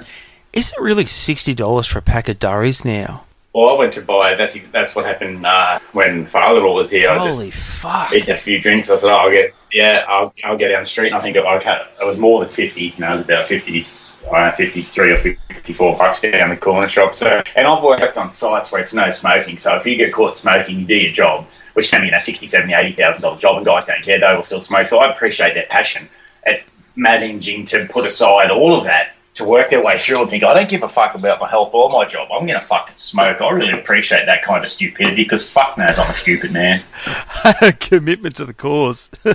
Is 0.54 0.74
it 0.74 0.82
really 0.82 1.06
sixty 1.06 1.54
dollars 1.54 1.88
for 1.88 2.00
a 2.00 2.02
pack 2.02 2.28
of 2.28 2.40
durries 2.40 2.84
now? 2.84 3.24
Well, 3.54 3.76
I 3.76 3.78
went 3.78 3.94
to 3.94 4.02
buy. 4.02 4.36
That's 4.36 4.68
that's 4.70 4.96
what 4.96 5.06
happened 5.06 5.46
uh, 5.46 5.80
when 5.92 6.26
father-in-law 6.26 6.74
was 6.74 6.90
here. 6.90 7.10
I 7.10 7.16
just 7.16 7.38
Holy 7.38 7.52
fuck! 7.52 8.14
eating 8.14 8.34
a 8.34 8.38
few 8.38 8.62
drinks. 8.62 8.90
I 8.90 8.96
said, 8.96 9.12
oh, 9.12 9.16
I'll 9.16 9.32
get, 9.32 9.54
yeah, 9.74 10.06
I'll, 10.08 10.34
I'll 10.46 10.58
go 10.58 10.70
down 10.70 10.84
the 10.84 10.90
street. 10.90 11.08
And 11.08 11.16
I 11.16 11.22
think 11.22 11.36
I 11.36 11.58
it 12.02 12.06
was 12.06 12.18
more 12.18 12.40
than 12.40 12.54
50. 12.54 12.82
You 12.82 12.94
know, 12.98 13.10
it 13.10 13.14
was 13.14 13.22
about 13.24 13.50
50, 13.50 13.84
I 14.32 14.52
53 14.52 15.12
or 15.12 15.18
54 15.18 15.98
bucks 15.98 16.22
down 16.22 16.50
the 16.50 16.56
corner 16.56 16.88
shop. 16.88 17.14
So, 17.14 17.44
and 17.58 17.68
I've 17.68 17.84
worked 17.84 18.18
on 18.18 18.32
sites 18.32 18.72
where 18.72 18.82
it's 18.82 18.94
no 18.94 19.12
smoking. 19.12 19.58
So 19.58 19.76
if 19.76 19.86
you 19.86 19.98
get 19.98 20.14
caught 20.14 20.38
smoking, 20.38 20.80
you 20.80 20.86
do 20.86 20.96
your 20.96 21.12
job, 21.12 21.46
which 21.74 21.92
can 21.92 22.00
be, 22.00 22.06
you 22.06 22.14
know, 22.14 22.20
60, 22.20 22.48
70, 22.48 22.74
80,000 22.74 23.22
dollar 23.22 23.38
job 23.38 23.58
and 23.58 23.66
guys 23.66 23.86
don't 23.86 24.02
care. 24.02 24.18
They 24.18 24.34
will 24.34 24.44
still 24.44 24.62
smoke. 24.62 24.88
So 24.88 25.00
I 25.00 25.12
appreciate 25.12 25.56
their 25.56 25.68
passion 25.70 26.08
at 26.48 26.62
managing 26.96 27.66
to 27.66 27.86
put 27.88 28.06
aside 28.06 28.50
all 28.50 28.78
of 28.78 28.86
that 28.86 29.12
to 29.36 29.46
work 29.46 29.70
their 29.70 29.84
way 29.84 29.98
through 29.98 30.22
and 30.22 30.30
think, 30.30 30.44
I 30.44 30.54
don't 30.54 30.70
give 30.70 30.84
a 30.84 30.90
fuck 30.90 31.16
about 31.16 31.40
my 31.40 31.48
health 31.50 31.74
or 31.74 31.90
my 31.90 32.06
job. 32.06 32.30
I'm 32.32 32.46
going 32.48 32.60
to 32.60 32.66
fucking 32.66 32.98
smoke. 32.98 33.40
I 33.42 33.50
really 33.52 33.72
appreciate 33.80 34.26
that 34.26 34.44
kind 34.44 34.64
of 34.64 34.70
stupidity 34.70 35.24
because 35.24 35.50
fuck 35.50 35.78
knows 35.78 35.98
I'm 35.98 36.10
a 36.10 36.14
stupid 36.14 36.52
man. 36.54 36.82
Commitment 37.80 38.36
to 38.36 38.46
the 38.46 38.54
cause. 38.54 39.10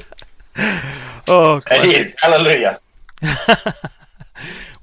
oh, 1.29 1.57
It 1.57 1.65
classic. 1.65 1.97
is. 1.99 2.17
Hallelujah. 2.21 2.81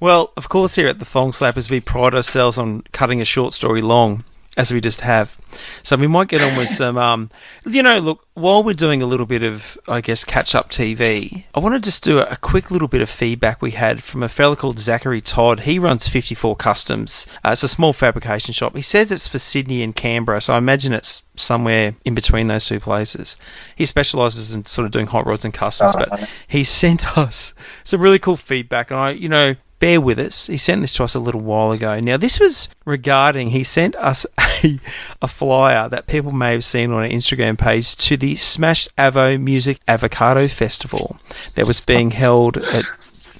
Well, 0.00 0.32
of 0.36 0.48
course, 0.48 0.74
here 0.74 0.88
at 0.88 0.98
the 0.98 1.04
Thong 1.04 1.30
Slappers, 1.30 1.70
we 1.70 1.80
pride 1.80 2.14
ourselves 2.14 2.58
on 2.58 2.82
cutting 2.92 3.20
a 3.20 3.24
short 3.24 3.52
story 3.52 3.80
long, 3.80 4.24
as 4.56 4.72
we 4.72 4.80
just 4.80 5.00
have. 5.00 5.36
So 5.82 5.96
we 5.96 6.06
might 6.06 6.28
get 6.28 6.42
on 6.42 6.56
with 6.56 6.68
some, 6.68 6.96
um, 6.96 7.28
you 7.66 7.82
know, 7.82 7.98
look, 7.98 8.26
while 8.34 8.62
we're 8.62 8.74
doing 8.74 9.02
a 9.02 9.06
little 9.06 9.26
bit 9.26 9.44
of, 9.44 9.78
I 9.88 10.00
guess, 10.00 10.24
catch 10.24 10.54
up 10.54 10.66
TV, 10.66 11.48
I 11.54 11.60
want 11.60 11.74
to 11.74 11.80
just 11.80 12.04
do 12.04 12.18
a, 12.18 12.22
a 12.22 12.36
quick 12.36 12.70
little 12.70 12.88
bit 12.88 13.02
of 13.02 13.08
feedback 13.08 13.62
we 13.62 13.70
had 13.70 14.02
from 14.02 14.22
a 14.22 14.28
fellow 14.28 14.56
called 14.56 14.78
Zachary 14.78 15.20
Todd. 15.20 15.60
He 15.60 15.78
runs 15.78 16.08
54 16.08 16.56
Customs. 16.56 17.26
Uh, 17.44 17.50
it's 17.50 17.62
a 17.62 17.68
small 17.68 17.92
fabrication 17.92 18.52
shop. 18.52 18.74
He 18.76 18.82
says 18.82 19.12
it's 19.12 19.28
for 19.28 19.38
Sydney 19.38 19.82
and 19.82 19.94
Canberra, 19.94 20.40
so 20.40 20.54
I 20.54 20.58
imagine 20.58 20.92
it's 20.92 21.22
somewhere 21.36 21.94
in 22.04 22.14
between 22.14 22.46
those 22.46 22.66
two 22.66 22.80
places. 22.80 23.36
He 23.76 23.86
specialises 23.86 24.54
in 24.54 24.64
sort 24.64 24.86
of 24.86 24.92
doing 24.92 25.06
hot 25.06 25.26
rods 25.26 25.44
and 25.44 25.54
customs, 25.54 25.94
but 25.94 26.28
he 26.48 26.64
sent 26.64 27.18
us 27.18 27.54
some 27.84 28.00
really 28.00 28.18
cool 28.18 28.36
feedback, 28.36 28.90
and 28.90 29.00
I, 29.00 29.10
you 29.10 29.28
know, 29.28 29.54
bear 29.78 30.00
with 30.00 30.18
us. 30.18 30.46
He 30.46 30.56
sent 30.56 30.80
this 30.80 30.94
to 30.94 31.04
us 31.04 31.14
a 31.14 31.20
little 31.20 31.40
while 31.40 31.72
ago. 31.72 32.00
Now, 32.00 32.16
this 32.16 32.40
was 32.40 32.68
regarding, 32.84 33.50
he 33.50 33.64
sent 33.64 33.96
us 33.96 34.26
a, 34.64 34.78
a 35.22 35.28
flyer 35.28 35.88
that 35.88 36.06
people 36.06 36.32
may 36.32 36.52
have 36.52 36.64
seen 36.64 36.92
on 36.92 37.02
our 37.02 37.08
Instagram 37.08 37.58
page 37.58 37.96
to 37.96 38.16
the 38.16 38.36
Smashed 38.36 38.94
Avo 38.96 39.40
Music 39.40 39.78
Avocado 39.86 40.48
Festival 40.48 41.16
that 41.56 41.66
was 41.66 41.80
being 41.80 42.10
held 42.10 42.56
at 42.56 42.84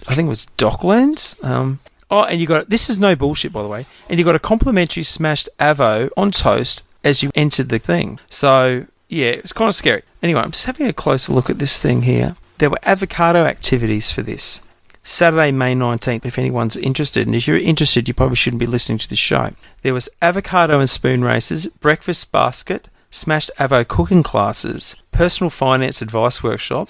I 0.06 0.14
think 0.14 0.26
it 0.26 0.28
was 0.28 0.46
Docklands. 0.46 1.42
Um, 1.42 1.80
oh, 2.10 2.24
and 2.24 2.40
you 2.40 2.46
got 2.46 2.68
this 2.68 2.90
is 2.90 2.98
no 2.98 3.16
bullshit 3.16 3.52
by 3.52 3.62
the 3.62 3.68
way. 3.68 3.86
And 4.08 4.18
you 4.18 4.24
got 4.24 4.34
a 4.34 4.40
complimentary 4.40 5.02
smashed 5.02 5.48
avo 5.58 6.10
on 6.16 6.30
toast 6.30 6.84
as 7.02 7.22
you 7.22 7.30
entered 7.34 7.68
the 7.68 7.78
thing. 7.78 8.18
So 8.28 8.86
yeah, 9.08 9.30
it 9.30 9.42
was 9.42 9.52
kind 9.52 9.68
of 9.68 9.74
scary. 9.74 10.02
Anyway, 10.22 10.40
I'm 10.40 10.50
just 10.50 10.66
having 10.66 10.88
a 10.88 10.92
closer 10.92 11.32
look 11.32 11.50
at 11.50 11.58
this 11.58 11.80
thing 11.80 12.02
here. 12.02 12.36
There 12.58 12.70
were 12.70 12.78
avocado 12.82 13.44
activities 13.44 14.10
for 14.10 14.22
this. 14.22 14.60
Saturday, 15.06 15.52
May 15.52 15.74
19th, 15.74 16.24
if 16.24 16.38
anyone's 16.38 16.78
interested. 16.78 17.26
And 17.26 17.36
if 17.36 17.46
you're 17.46 17.58
interested, 17.58 18.08
you 18.08 18.14
probably 18.14 18.36
shouldn't 18.36 18.60
be 18.60 18.66
listening 18.66 18.96
to 18.96 19.08
this 19.08 19.18
show. 19.18 19.50
There 19.82 19.92
was 19.92 20.08
avocado 20.22 20.80
and 20.80 20.88
spoon 20.88 21.22
races, 21.22 21.66
breakfast 21.66 22.32
basket, 22.32 22.88
smashed 23.10 23.50
avo 23.58 23.86
cooking 23.86 24.22
classes, 24.22 24.96
personal 25.12 25.50
finance 25.50 26.00
advice 26.00 26.42
workshop, 26.42 26.88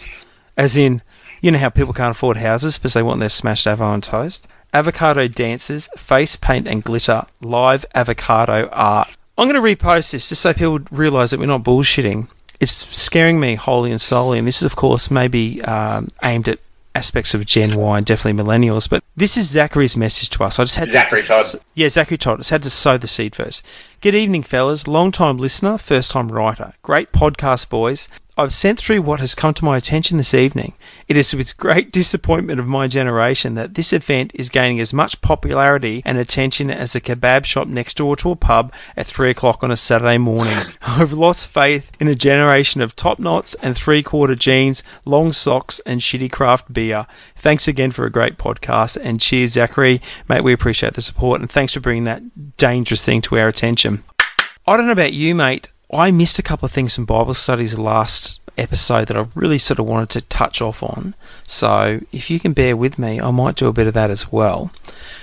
as 0.56 0.76
in, 0.76 1.02
you 1.40 1.50
know 1.50 1.58
how 1.58 1.70
people 1.70 1.92
can't 1.92 2.12
afford 2.12 2.36
houses 2.36 2.78
because 2.78 2.94
they 2.94 3.02
want 3.02 3.18
their 3.18 3.28
smashed 3.28 3.66
avo 3.66 3.80
on 3.80 4.00
toast, 4.00 4.46
avocado 4.72 5.26
dances, 5.26 5.88
face 5.96 6.36
paint 6.36 6.68
and 6.68 6.84
glitter, 6.84 7.24
live 7.40 7.84
avocado 7.96 8.68
art. 8.72 9.08
I'm 9.36 9.48
going 9.48 9.60
to 9.60 9.84
repost 9.84 10.12
this 10.12 10.28
just 10.28 10.40
so 10.40 10.54
people 10.54 10.78
realise 10.92 11.30
that 11.30 11.40
we're 11.40 11.46
not 11.46 11.64
bullshitting. 11.64 12.28
It's 12.60 12.70
scaring 12.96 13.40
me 13.40 13.56
wholly 13.56 13.90
and 13.90 14.00
solely, 14.00 14.38
and 14.38 14.46
this 14.46 14.58
is, 14.58 14.66
of 14.66 14.76
course, 14.76 15.10
maybe 15.10 15.60
um, 15.62 16.12
aimed 16.22 16.48
at 16.48 16.60
aspects 16.94 17.34
of 17.34 17.44
Gen 17.44 17.76
Y 17.76 17.98
and 17.98 18.06
definitely 18.06 18.42
millennials. 18.42 18.88
But 18.88 19.02
this 19.16 19.36
is 19.36 19.48
Zachary's 19.48 19.96
message 19.96 20.30
to 20.30 20.44
us. 20.44 20.58
I 20.58 20.64
just 20.64 20.76
had 20.76 20.90
Zachary 20.90 21.22
to, 21.22 21.28
Todd. 21.28 21.42
Yeah, 21.74 21.88
Zachary 21.88 22.18
Todd. 22.18 22.34
I 22.34 22.38
just 22.38 22.50
had 22.50 22.62
to 22.62 22.70
sow 22.70 22.96
the 22.96 23.08
seed 23.08 23.34
first. 23.34 23.64
Good 24.00 24.14
evening, 24.14 24.42
fellas. 24.42 24.86
Long 24.86 25.10
time 25.10 25.38
listener, 25.38 25.78
first 25.78 26.10
time 26.10 26.30
writer. 26.30 26.72
Great 26.82 27.12
podcast, 27.12 27.68
boys. 27.68 28.08
I've 28.36 28.52
sent 28.52 28.80
through 28.80 29.02
what 29.02 29.20
has 29.20 29.36
come 29.36 29.54
to 29.54 29.64
my 29.64 29.76
attention 29.76 30.16
this 30.16 30.34
evening. 30.34 30.72
It 31.06 31.16
is 31.16 31.32
with 31.36 31.56
great 31.56 31.92
disappointment 31.92 32.58
of 32.58 32.66
my 32.66 32.88
generation 32.88 33.54
that 33.54 33.74
this 33.74 33.92
event 33.92 34.32
is 34.34 34.48
gaining 34.48 34.80
as 34.80 34.92
much 34.92 35.20
popularity 35.20 36.02
and 36.04 36.18
attention 36.18 36.68
as 36.68 36.96
a 36.96 37.00
kebab 37.00 37.44
shop 37.44 37.68
next 37.68 37.96
door 37.96 38.16
to 38.16 38.32
a 38.32 38.36
pub 38.36 38.72
at 38.96 39.06
3 39.06 39.30
o'clock 39.30 39.62
on 39.62 39.70
a 39.70 39.76
Saturday 39.76 40.18
morning. 40.18 40.56
I've 40.82 41.12
lost 41.12 41.46
faith 41.46 41.92
in 42.00 42.08
a 42.08 42.16
generation 42.16 42.80
of 42.80 42.96
top 42.96 43.20
knots 43.20 43.54
and 43.54 43.76
three 43.76 44.02
quarter 44.02 44.34
jeans, 44.34 44.82
long 45.04 45.32
socks, 45.32 45.80
and 45.86 46.00
shitty 46.00 46.32
craft 46.32 46.72
beer. 46.72 47.06
Thanks 47.36 47.68
again 47.68 47.92
for 47.92 48.04
a 48.04 48.10
great 48.10 48.36
podcast 48.36 48.98
and 49.00 49.20
cheers, 49.20 49.52
Zachary. 49.52 50.02
Mate, 50.28 50.42
we 50.42 50.52
appreciate 50.52 50.94
the 50.94 51.02
support 51.02 51.40
and 51.40 51.48
thanks 51.48 51.74
for 51.74 51.80
bringing 51.80 52.04
that 52.04 52.56
dangerous 52.56 53.04
thing 53.04 53.20
to 53.22 53.38
our 53.38 53.46
attention. 53.46 54.02
I 54.66 54.76
don't 54.76 54.86
know 54.86 54.92
about 54.92 55.12
you, 55.12 55.36
mate. 55.36 55.70
I 55.94 56.10
missed 56.10 56.38
a 56.40 56.42
couple 56.42 56.66
of 56.66 56.72
things 56.72 56.94
from 56.94 57.04
Bible 57.04 57.34
studies 57.34 57.78
last 57.78 58.40
episode 58.58 59.08
that 59.08 59.16
I 59.16 59.26
really 59.34 59.58
sort 59.58 59.78
of 59.78 59.86
wanted 59.86 60.10
to 60.10 60.20
touch 60.22 60.60
off 60.60 60.82
on. 60.82 61.14
So 61.46 62.00
if 62.12 62.30
you 62.30 62.40
can 62.40 62.52
bear 62.52 62.76
with 62.76 62.98
me, 62.98 63.20
I 63.20 63.30
might 63.30 63.56
do 63.56 63.68
a 63.68 63.72
bit 63.72 63.86
of 63.86 63.94
that 63.94 64.10
as 64.10 64.30
well. 64.32 64.72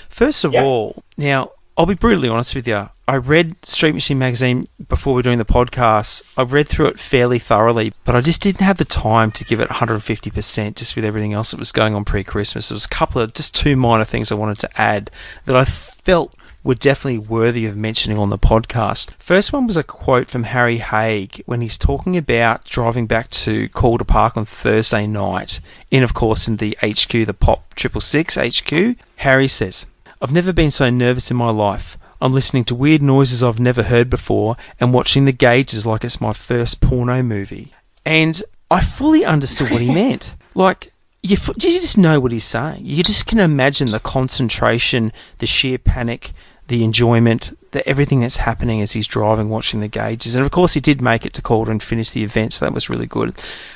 First 0.10 0.44
of 0.46 0.54
Yeah. 0.54 0.64
all, 0.64 1.04
now 1.18 1.52
I'll 1.78 1.86
be 1.86 1.94
brutally 1.96 2.30
honest 2.30 2.56
with 2.56 2.68
you. 2.68 2.90
I 3.08 3.16
read 3.16 3.66
Street 3.66 3.94
Machine 3.94 4.20
magazine 4.20 4.68
before 4.88 5.14
we 5.14 5.20
were 5.20 5.24
doing 5.24 5.38
the 5.40 5.46
podcast. 5.46 6.22
I 6.38 6.44
read 6.44 6.68
through 6.68 6.88
it 6.88 7.00
fairly 7.00 7.40
thoroughly, 7.40 7.94
but 8.06 8.16
I 8.16 8.22
just 8.22 8.42
didn't 8.42 8.62
have 8.62 8.78
the 8.78 8.86
time 8.86 9.32
to 9.32 9.46
give 9.46 9.60
it 9.60 9.68
150% 9.70 10.76
just 10.78 10.96
with 10.96 11.04
everything 11.06 11.34
else 11.34 11.52
that 11.52 11.60
was 11.60 11.72
going 11.74 11.96
on 11.96 12.06
pre 12.06 12.24
Christmas. 12.24 12.70
There 12.70 12.76
was 12.76 12.86
a 12.86 12.90
couple 12.90 13.22
of 13.22 13.34
just 13.34 13.56
two 13.56 13.76
minor 13.76 14.06
things 14.06 14.32
I 14.32 14.36
wanted 14.36 14.60
to 14.60 14.82
add 14.82 15.12
that 15.46 15.56
I 15.56 15.66
felt 15.66 16.34
were 16.64 16.76
definitely 16.76 17.18
worthy 17.18 17.66
of 17.66 17.76
mentioning 17.76 18.18
on 18.18 18.30
the 18.30 18.38
podcast. 18.38 19.10
First 19.18 19.52
one 19.52 19.66
was 19.66 19.78
a 19.78 19.84
quote 19.84 20.30
from 20.30 20.44
Harry 20.44 20.78
Haig 20.78 21.42
when 21.46 21.62
he's 21.62 21.78
talking 21.78 22.18
about 22.18 22.66
driving 22.66 23.08
back 23.08 23.30
to 23.32 23.68
Calder 23.70 24.04
Park 24.04 24.38
on 24.38 24.46
Thursday 24.46 25.08
night, 25.08 25.60
in 25.90 26.04
of 26.04 26.14
course 26.14 26.48
in 26.48 26.58
the 26.58 26.78
HQ, 26.82 27.26
the 27.26 27.36
Pop 27.38 27.74
Triple 27.74 28.02
Six 28.02 28.36
HQ. 28.36 28.96
Harry 29.16 29.48
says, 29.48 29.88
"I've 30.22 30.32
never 30.32 30.54
been 30.54 30.72
so 30.72 30.90
nervous 30.90 31.32
in 31.32 31.38
my 31.38 31.50
life." 31.50 31.98
I'm 32.22 32.34
listening 32.34 32.66
to 32.66 32.76
weird 32.76 33.02
noises 33.02 33.42
I've 33.42 33.60
never 33.60 33.82
heard 33.82 34.12
before 34.12 34.56
and 34.80 34.94
watching 34.94 35.26
the 35.26 35.32
gauges 35.32 35.88
like 35.88 36.04
it's 36.04 36.22
my 36.22 36.34
first 36.34 36.80
porno 36.80 37.24
movie. 37.24 37.74
And 38.06 38.40
I 38.70 38.82
fully 38.82 39.26
understood 39.26 39.72
what 39.72 39.82
he 39.82 39.92
meant. 39.94 40.36
Like, 40.54 40.92
you, 41.24 41.38
you 41.48 41.82
just 41.82 41.98
know 41.98 42.20
what 42.20 42.32
he's 42.32 42.46
saying. 42.46 42.82
You 42.84 43.02
just 43.04 43.26
can 43.26 43.40
imagine 43.40 43.90
the 43.90 44.00
concentration, 44.00 45.12
the 45.40 45.48
sheer 45.48 45.80
panic, 45.80 46.32
the 46.72 46.84
enjoyment, 46.86 47.52
the 47.72 47.88
everything 47.88 48.20
that's 48.20 48.38
happening 48.38 48.82
as 48.82 48.92
he's 48.92 49.08
driving, 49.08 49.50
watching 49.50 49.80
the 49.80 49.88
gauges. 49.88 50.36
And 50.36 50.46
of 50.46 50.52
course, 50.52 50.74
he 50.74 50.80
did 50.80 51.02
make 51.02 51.26
it 51.26 51.34
to 51.36 51.42
Calder 51.42 51.72
and 51.72 51.82
finish 51.82 52.12
the 52.12 52.24
event, 52.24 52.54
so 52.54 52.66
that 52.66 52.74
was 52.74 52.90
really 52.90 53.08
good. 53.08 53.34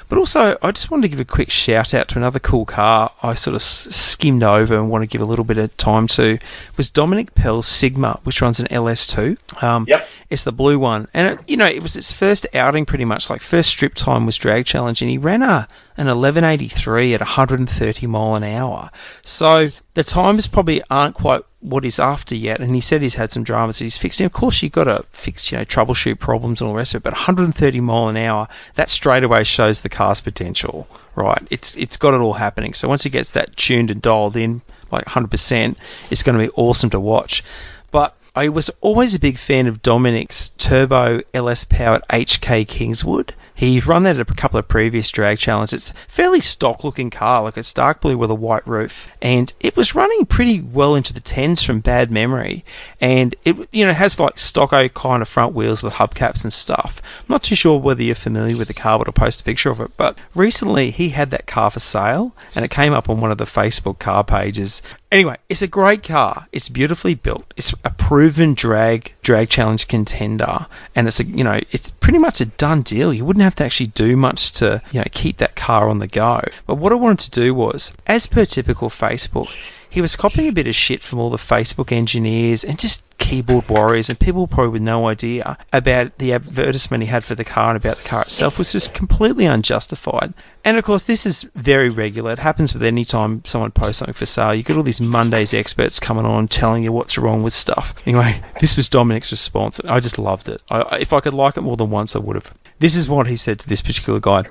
But 0.10 0.18
also, 0.18 0.58
I 0.62 0.72
just 0.72 0.92
wanted 0.92 1.04
to 1.04 1.08
give 1.10 1.20
a 1.20 1.25
quick 1.25 1.50
shout 1.50 1.94
out 1.94 2.10
to 2.10 2.20
another 2.20 2.40
cool 2.40 2.66
car 2.66 3.12
I 3.24 3.34
sort 3.34 3.56
of 3.56 3.62
skimmed 3.62 4.44
over 4.44 4.75
and 4.75 4.90
want 4.90 5.04
to 5.04 5.10
give 5.10 5.22
a 5.22 5.25
little 5.25 5.46
bit 5.46 5.58
of 5.58 5.75
time 5.78 6.08
to 6.08 6.38
was 6.78 6.90
Dominic 6.90 7.34
Pell's 7.34 7.66
Sigma, 7.66 8.20
which 8.24 8.42
runs 8.42 8.60
an 8.60 8.68
LS2. 8.68 9.64
Um, 9.64 9.86
Yep. 9.88 10.08
It's 10.30 10.44
the 10.44 10.52
blue 10.52 10.80
one, 10.80 11.08
and 11.14 11.40
it, 11.40 11.50
you 11.50 11.58
know 11.58 11.68
it 11.68 11.82
was 11.82 11.96
its 11.96 12.12
first 12.12 12.48
outing, 12.56 12.86
pretty 12.86 13.06
much. 13.06 13.30
Like 13.30 13.42
first 13.42 13.70
strip 13.70 13.94
time 13.94 14.25
was 14.25 14.36
drag 14.38 14.66
challenge, 14.66 15.02
and 15.02 15.12
he 15.12 15.20
ran 15.20 15.44
a 15.44 15.68
an 15.98 16.08
1183 16.08 17.14
at 17.14 17.22
130 17.22 18.08
mile 18.08 18.36
an 18.36 18.44
hour. 18.44 18.90
So 19.24 19.70
the 19.94 20.04
times 20.04 20.48
probably 20.48 20.82
aren't 20.90 21.16
quite 21.16 21.44
what 21.62 21.84
he's 21.84 22.00
after 22.00 22.36
yet. 22.36 22.60
And 22.60 22.75
he 22.75 22.82
said 22.82 23.02
he's 23.02 23.16
had 23.16 23.32
some 23.32 23.44
dramas 23.44 23.80
that 23.80 23.85
he's 23.86 23.98
fixing. 23.98 24.25
Of 24.25 24.34
course, 24.34 24.62
you've 24.62 24.72
got 24.72 24.86
to 24.86 25.06
fix, 25.12 25.51
you 25.51 25.58
know, 25.58 25.63
troubleshoot 25.63 26.20
problems 26.20 26.62
and 26.62 26.68
all 26.68 26.74
the 26.74 26.77
rest 26.77 26.94
of 26.94 27.00
it. 27.00 27.04
But 27.04 27.13
130 27.13 27.82
mile 27.82 28.10
an 28.10 28.18
hour, 28.18 28.48
that 28.75 28.89
straight 28.89 29.24
away 29.24 29.44
shows 29.44 29.82
the 29.82 29.89
car's 29.89 30.22
potential, 30.22 30.88
right? 31.15 31.42
It's 31.50 31.77
it's 31.77 31.98
got 31.98 32.13
it 32.13 32.22
all 32.22 32.34
happening. 32.34 32.74
So 32.74 32.88
once 32.88 33.04
he 33.04 33.10
gets 33.10 33.34
that 33.34 33.56
tuned 33.56 33.92
and 33.92 34.01
dialed 34.01 34.36
in, 34.36 34.62
like 34.92 35.06
100%, 35.06 35.77
it's 36.12 36.24
going 36.24 36.38
to 36.38 36.46
be 36.46 36.51
awesome 36.56 36.89
to 36.92 37.00
watch. 37.00 37.44
But 37.92 38.15
I 38.36 38.50
was 38.50 38.70
always 38.82 39.15
a 39.15 39.20
big 39.20 39.38
fan 39.38 39.68
of 39.68 39.82
Dominic's 39.82 40.50
turbo 40.51 41.22
LS 41.34 41.65
powered 41.65 42.04
HK 42.10 42.68
Kingswood. 42.68 43.34
He's 43.56 43.88
run 43.88 44.04
that 44.04 44.18
at 44.18 44.30
a 44.30 44.34
couple 44.34 44.60
of 44.60 44.68
previous 44.68 45.10
drag 45.12 45.38
challenges. 45.38 45.92
It's 45.92 45.92
fairly 46.14 46.42
stock 46.42 46.84
looking 46.84 47.10
car, 47.10 47.42
like 47.42 47.58
it's 47.58 47.72
dark 47.72 48.02
blue 48.02 48.18
with 48.18 48.30
a 48.30 48.36
white 48.36 48.68
roof, 48.68 49.10
and 49.22 49.52
it 49.62 49.78
was 49.78 49.96
running 49.96 50.26
pretty 50.26 50.60
well 50.60 50.96
into 50.96 51.14
the 51.14 51.22
tens 51.22 51.64
from 51.64 51.80
bad 51.80 52.12
memory. 52.12 52.66
And 53.00 53.34
it, 53.46 53.56
you 53.72 53.86
know, 53.86 53.94
has 53.94 54.20
like 54.20 54.36
stocko 54.36 54.94
kind 54.94 55.22
of 55.22 55.30
front 55.30 55.54
wheels 55.54 55.82
with 55.82 55.94
hubcaps 55.94 56.44
and 56.44 56.52
stuff. 56.52 57.02
I'm 57.20 57.34
not 57.34 57.44
too 57.44 57.56
sure 57.56 57.80
whether 57.80 58.04
you're 58.04 58.16
familiar 58.16 58.58
with 58.58 58.68
the 58.68 58.74
car, 58.74 58.98
but 58.98 59.08
I'll 59.08 59.14
post 59.14 59.42
a 59.42 59.46
picture 59.46 59.72
of 59.72 59.80
it. 59.80 59.92
But 59.96 60.18
recently 60.36 60.92
he 60.92 61.10
had 61.10 61.32
that 61.32 61.48
car 61.48 61.72
for 61.72 61.80
sale, 61.80 62.36
and 62.56 62.66
it 62.66 62.72
came 62.72 62.94
up 62.94 63.10
on 63.10 63.22
one 63.22 63.32
of 63.32 63.38
the 63.38 63.46
Facebook 63.46 64.00
car 64.00 64.24
pages. 64.24 64.82
Anyway, 65.12 65.38
it's 65.48 65.62
a 65.62 65.68
great 65.68 66.04
car. 66.04 66.46
It's 66.52 66.68
beautifully 66.68 67.16
built. 67.16 67.54
It's 67.56 67.74
a 67.86 67.90
proven 67.90 68.54
drag 68.54 69.14
drag 69.22 69.48
challenge 69.48 69.88
contender, 69.88 70.66
and 70.94 71.08
it's 71.08 71.22
a 71.22 71.26
you 71.26 71.44
know 71.46 71.60
it's 71.72 71.92
pretty 71.92 72.20
much 72.20 72.42
a 72.42 72.46
done 72.46 72.82
deal. 72.82 73.14
You 73.14 73.24
wouldn't 73.24 73.44
have 73.46 73.56
to 73.56 73.64
actually 73.64 73.88
do 73.88 74.18
much 74.18 74.52
to 74.54 74.82
you 74.92 75.00
know 75.00 75.06
keep 75.12 75.38
that 75.38 75.56
car 75.56 75.88
on 75.88 76.00
the 76.00 76.08
go. 76.08 76.42
But 76.68 76.75
what 76.75 76.92
I 76.92 76.96
wanted 76.96 77.32
to 77.32 77.42
do 77.42 77.54
was, 77.54 77.94
as 78.06 78.28
per 78.28 78.46
typical 78.46 78.90
Facebook, 78.90 79.50
he 79.96 80.02
was 80.02 80.18
copying 80.18 80.50
a 80.50 80.52
bit 80.52 80.68
of 80.68 80.75
shit 80.75 81.02
from 81.02 81.20
all 81.20 81.30
the 81.30 81.38
Facebook 81.38 81.94
engineers 81.94 82.66
and 82.66 82.78
just 82.78 83.06
keyboard 83.18 83.70
warriors 83.70 84.10
and 84.10 84.20
people 84.20 84.46
probably 84.46 84.74
with 84.74 84.82
no 84.82 85.08
idea 85.08 85.58
about 85.72 86.18
the 86.18 86.34
advertisement 86.34 87.02
he 87.02 87.08
had 87.08 87.24
for 87.24 87.34
the 87.34 87.46
car 87.46 87.70
and 87.70 87.78
about 87.78 87.96
the 87.96 88.04
car 88.04 88.24
itself 88.24 88.58
was 88.58 88.74
just 88.74 88.94
completely 88.94 89.46
unjustified. 89.46 90.34
And 90.66 90.75
of 90.75 90.84
course, 90.84 91.04
this 91.04 91.25
is 91.25 91.44
very 91.56 91.90
regular. 91.90 92.34
It 92.34 92.40
happens 92.40 92.74
with 92.74 92.84
any 92.84 93.06
time 93.06 93.42
someone 93.46 93.72
posts 93.72 94.00
something 94.00 94.12
for 94.12 94.25
sale. 94.25 94.54
You 94.54 94.64
get 94.64 94.75
all 94.75 94.84
these 94.84 95.00
Mondays 95.00 95.54
experts 95.54 96.02
coming 96.02 96.25
on 96.25 96.50
telling 96.50 96.84
you 96.84 96.92
what's 96.92 97.18
wrong 97.18 97.42
with 97.42 97.54
stuff. 97.54 97.94
Anyway, 98.06 98.42
this 98.60 98.75
was 98.75 98.90
Dominic's 98.90 99.32
response. 99.32 99.80
I 99.80 100.02
just 100.02 100.20
loved 100.20 100.50
it. 100.50 100.62
I, 100.70 100.98
if 101.00 101.14
I 101.14 101.22
could 101.22 101.34
like 101.34 101.56
it 101.56 101.62
more 101.62 101.78
than 101.78 101.90
once, 101.90 102.18
I 102.18 102.20
would 102.20 102.36
have. 102.36 102.54
This 102.80 102.98
is 102.98 103.08
what 103.08 103.28
he 103.28 103.38
said 103.38 103.60
to 103.60 103.70
this 103.70 103.82
particular 103.82 104.20
guy. 104.20 104.44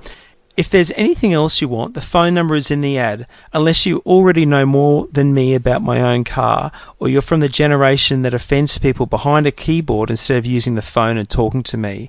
If 0.56 0.70
there's 0.70 0.92
anything 0.92 1.32
else 1.32 1.60
you 1.60 1.66
want, 1.66 1.94
the 1.94 2.00
phone 2.00 2.32
number 2.32 2.54
is 2.54 2.70
in 2.70 2.80
the 2.80 2.96
ad. 2.98 3.26
Unless 3.52 3.86
you 3.86 4.02
already 4.06 4.46
know 4.46 4.64
more 4.64 5.08
than 5.10 5.34
me 5.34 5.56
about 5.56 5.82
my 5.82 6.00
own 6.00 6.22
car, 6.22 6.70
or 7.00 7.08
you're 7.08 7.22
from 7.22 7.40
the 7.40 7.48
generation 7.48 8.22
that 8.22 8.34
offends 8.34 8.78
people 8.78 9.06
behind 9.06 9.48
a 9.48 9.50
keyboard 9.50 10.10
instead 10.10 10.38
of 10.38 10.46
using 10.46 10.76
the 10.76 10.82
phone 10.82 11.16
and 11.16 11.28
talking 11.28 11.64
to 11.64 11.76
me. 11.76 12.08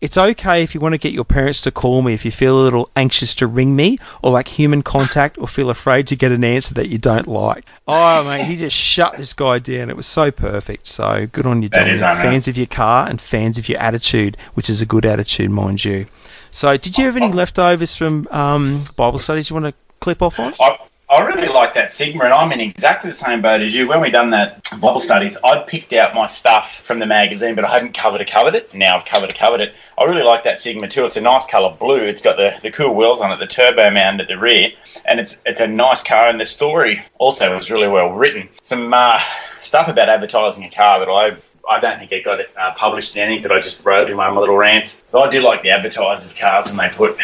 It's 0.00 0.18
okay 0.18 0.62
if 0.62 0.74
you 0.74 0.80
want 0.80 0.94
to 0.94 0.98
get 0.98 1.12
your 1.12 1.24
parents 1.24 1.62
to 1.62 1.70
call 1.70 2.02
me 2.02 2.12
if 2.12 2.24
you 2.24 2.30
feel 2.30 2.60
a 2.60 2.64
little 2.64 2.90
anxious 2.94 3.36
to 3.36 3.46
ring 3.46 3.74
me, 3.74 3.98
or 4.22 4.30
like 4.30 4.46
human 4.46 4.82
contact, 4.82 5.38
or 5.38 5.48
feel 5.48 5.70
afraid 5.70 6.08
to 6.08 6.16
get 6.16 6.32
an 6.32 6.44
answer 6.44 6.74
that 6.74 6.88
you 6.88 6.98
don't 6.98 7.26
like. 7.26 7.64
Oh, 7.88 8.24
mate, 8.24 8.44
he 8.44 8.56
just 8.56 8.76
shut 8.76 9.16
this 9.16 9.32
guy 9.32 9.58
down. 9.58 9.88
It 9.88 9.96
was 9.96 10.06
so 10.06 10.30
perfect. 10.30 10.86
So 10.86 11.26
good 11.26 11.46
on 11.46 11.62
you, 11.62 11.68
Dominic. 11.68 12.00
Fans 12.00 12.48
of 12.48 12.56
your 12.56 12.66
car 12.66 13.08
and 13.08 13.20
fans 13.20 13.58
of 13.58 13.68
your 13.68 13.80
attitude, 13.80 14.36
which 14.54 14.68
is 14.68 14.82
a 14.82 14.86
good 14.86 15.06
attitude, 15.06 15.50
mind 15.50 15.84
you. 15.84 16.06
So, 16.50 16.76
did 16.76 16.96
you 16.96 17.06
have 17.06 17.16
any 17.16 17.32
leftovers 17.32 17.96
from 17.96 18.28
um, 18.30 18.84
Bible 18.96 19.18
studies 19.18 19.50
you 19.50 19.54
want 19.54 19.66
to 19.66 19.74
clip 20.00 20.22
off 20.22 20.38
on? 20.38 20.54
I, 20.60 20.78
I 21.08 21.20
really 21.20 21.46
like 21.46 21.74
that 21.74 21.92
Sigma, 21.92 22.24
and 22.24 22.34
I'm 22.34 22.50
in 22.50 22.60
exactly 22.60 23.10
the 23.10 23.16
same 23.16 23.40
boat 23.40 23.60
as 23.60 23.72
you. 23.72 23.86
When 23.86 24.00
we 24.00 24.10
done 24.10 24.30
that 24.30 24.68
Bible 24.80 24.98
studies, 24.98 25.38
I'd 25.44 25.68
picked 25.68 25.92
out 25.92 26.16
my 26.16 26.26
stuff 26.26 26.80
from 26.80 26.98
the 26.98 27.06
magazine, 27.06 27.54
but 27.54 27.64
I 27.64 27.70
hadn't 27.70 27.94
covered 27.94 28.20
it, 28.20 28.28
covered 28.28 28.56
it. 28.56 28.74
Now 28.74 28.96
I've 28.96 29.04
covered 29.04 29.30
it, 29.30 29.38
covered 29.38 29.60
it. 29.60 29.72
I 29.96 30.04
really 30.04 30.24
like 30.24 30.42
that 30.44 30.58
Sigma 30.58 30.88
too. 30.88 31.06
It's 31.06 31.16
a 31.16 31.20
nice 31.20 31.46
colour 31.46 31.76
blue. 31.78 32.02
It's 32.02 32.22
got 32.22 32.36
the, 32.36 32.58
the 32.60 32.72
cool 32.72 32.92
wheels 32.92 33.20
on 33.20 33.30
it, 33.30 33.38
the 33.38 33.46
turbo 33.46 33.88
mount 33.90 34.20
at 34.20 34.26
the 34.26 34.36
rear, 34.36 34.70
and 35.04 35.20
it's 35.20 35.40
it's 35.46 35.60
a 35.60 35.68
nice 35.68 36.02
car. 36.02 36.26
And 36.26 36.40
the 36.40 36.46
story 36.46 37.04
also 37.18 37.54
was 37.54 37.70
really 37.70 37.88
well 37.88 38.10
written. 38.10 38.48
Some 38.62 38.92
uh, 38.92 39.20
stuff 39.60 39.86
about 39.86 40.08
advertising 40.08 40.64
a 40.64 40.70
car 40.70 40.98
that 40.98 41.08
I 41.08 41.36
I 41.68 41.80
don't 41.80 41.98
think 41.98 42.12
it 42.12 42.24
got 42.24 42.40
it 42.40 42.50
uh, 42.58 42.72
published 42.74 43.16
in 43.16 43.22
anything, 43.22 43.42
but 43.42 43.52
I 43.52 43.60
just 43.60 43.84
wrote 43.84 44.08
in 44.10 44.16
my 44.16 44.30
little 44.30 44.56
rants. 44.56 45.04
So 45.08 45.20
I 45.20 45.30
do 45.30 45.42
like 45.42 45.62
the 45.62 45.70
advertise 45.70 46.24
of 46.26 46.34
cars 46.36 46.66
when 46.66 46.76
they 46.76 46.88
put, 46.88 47.18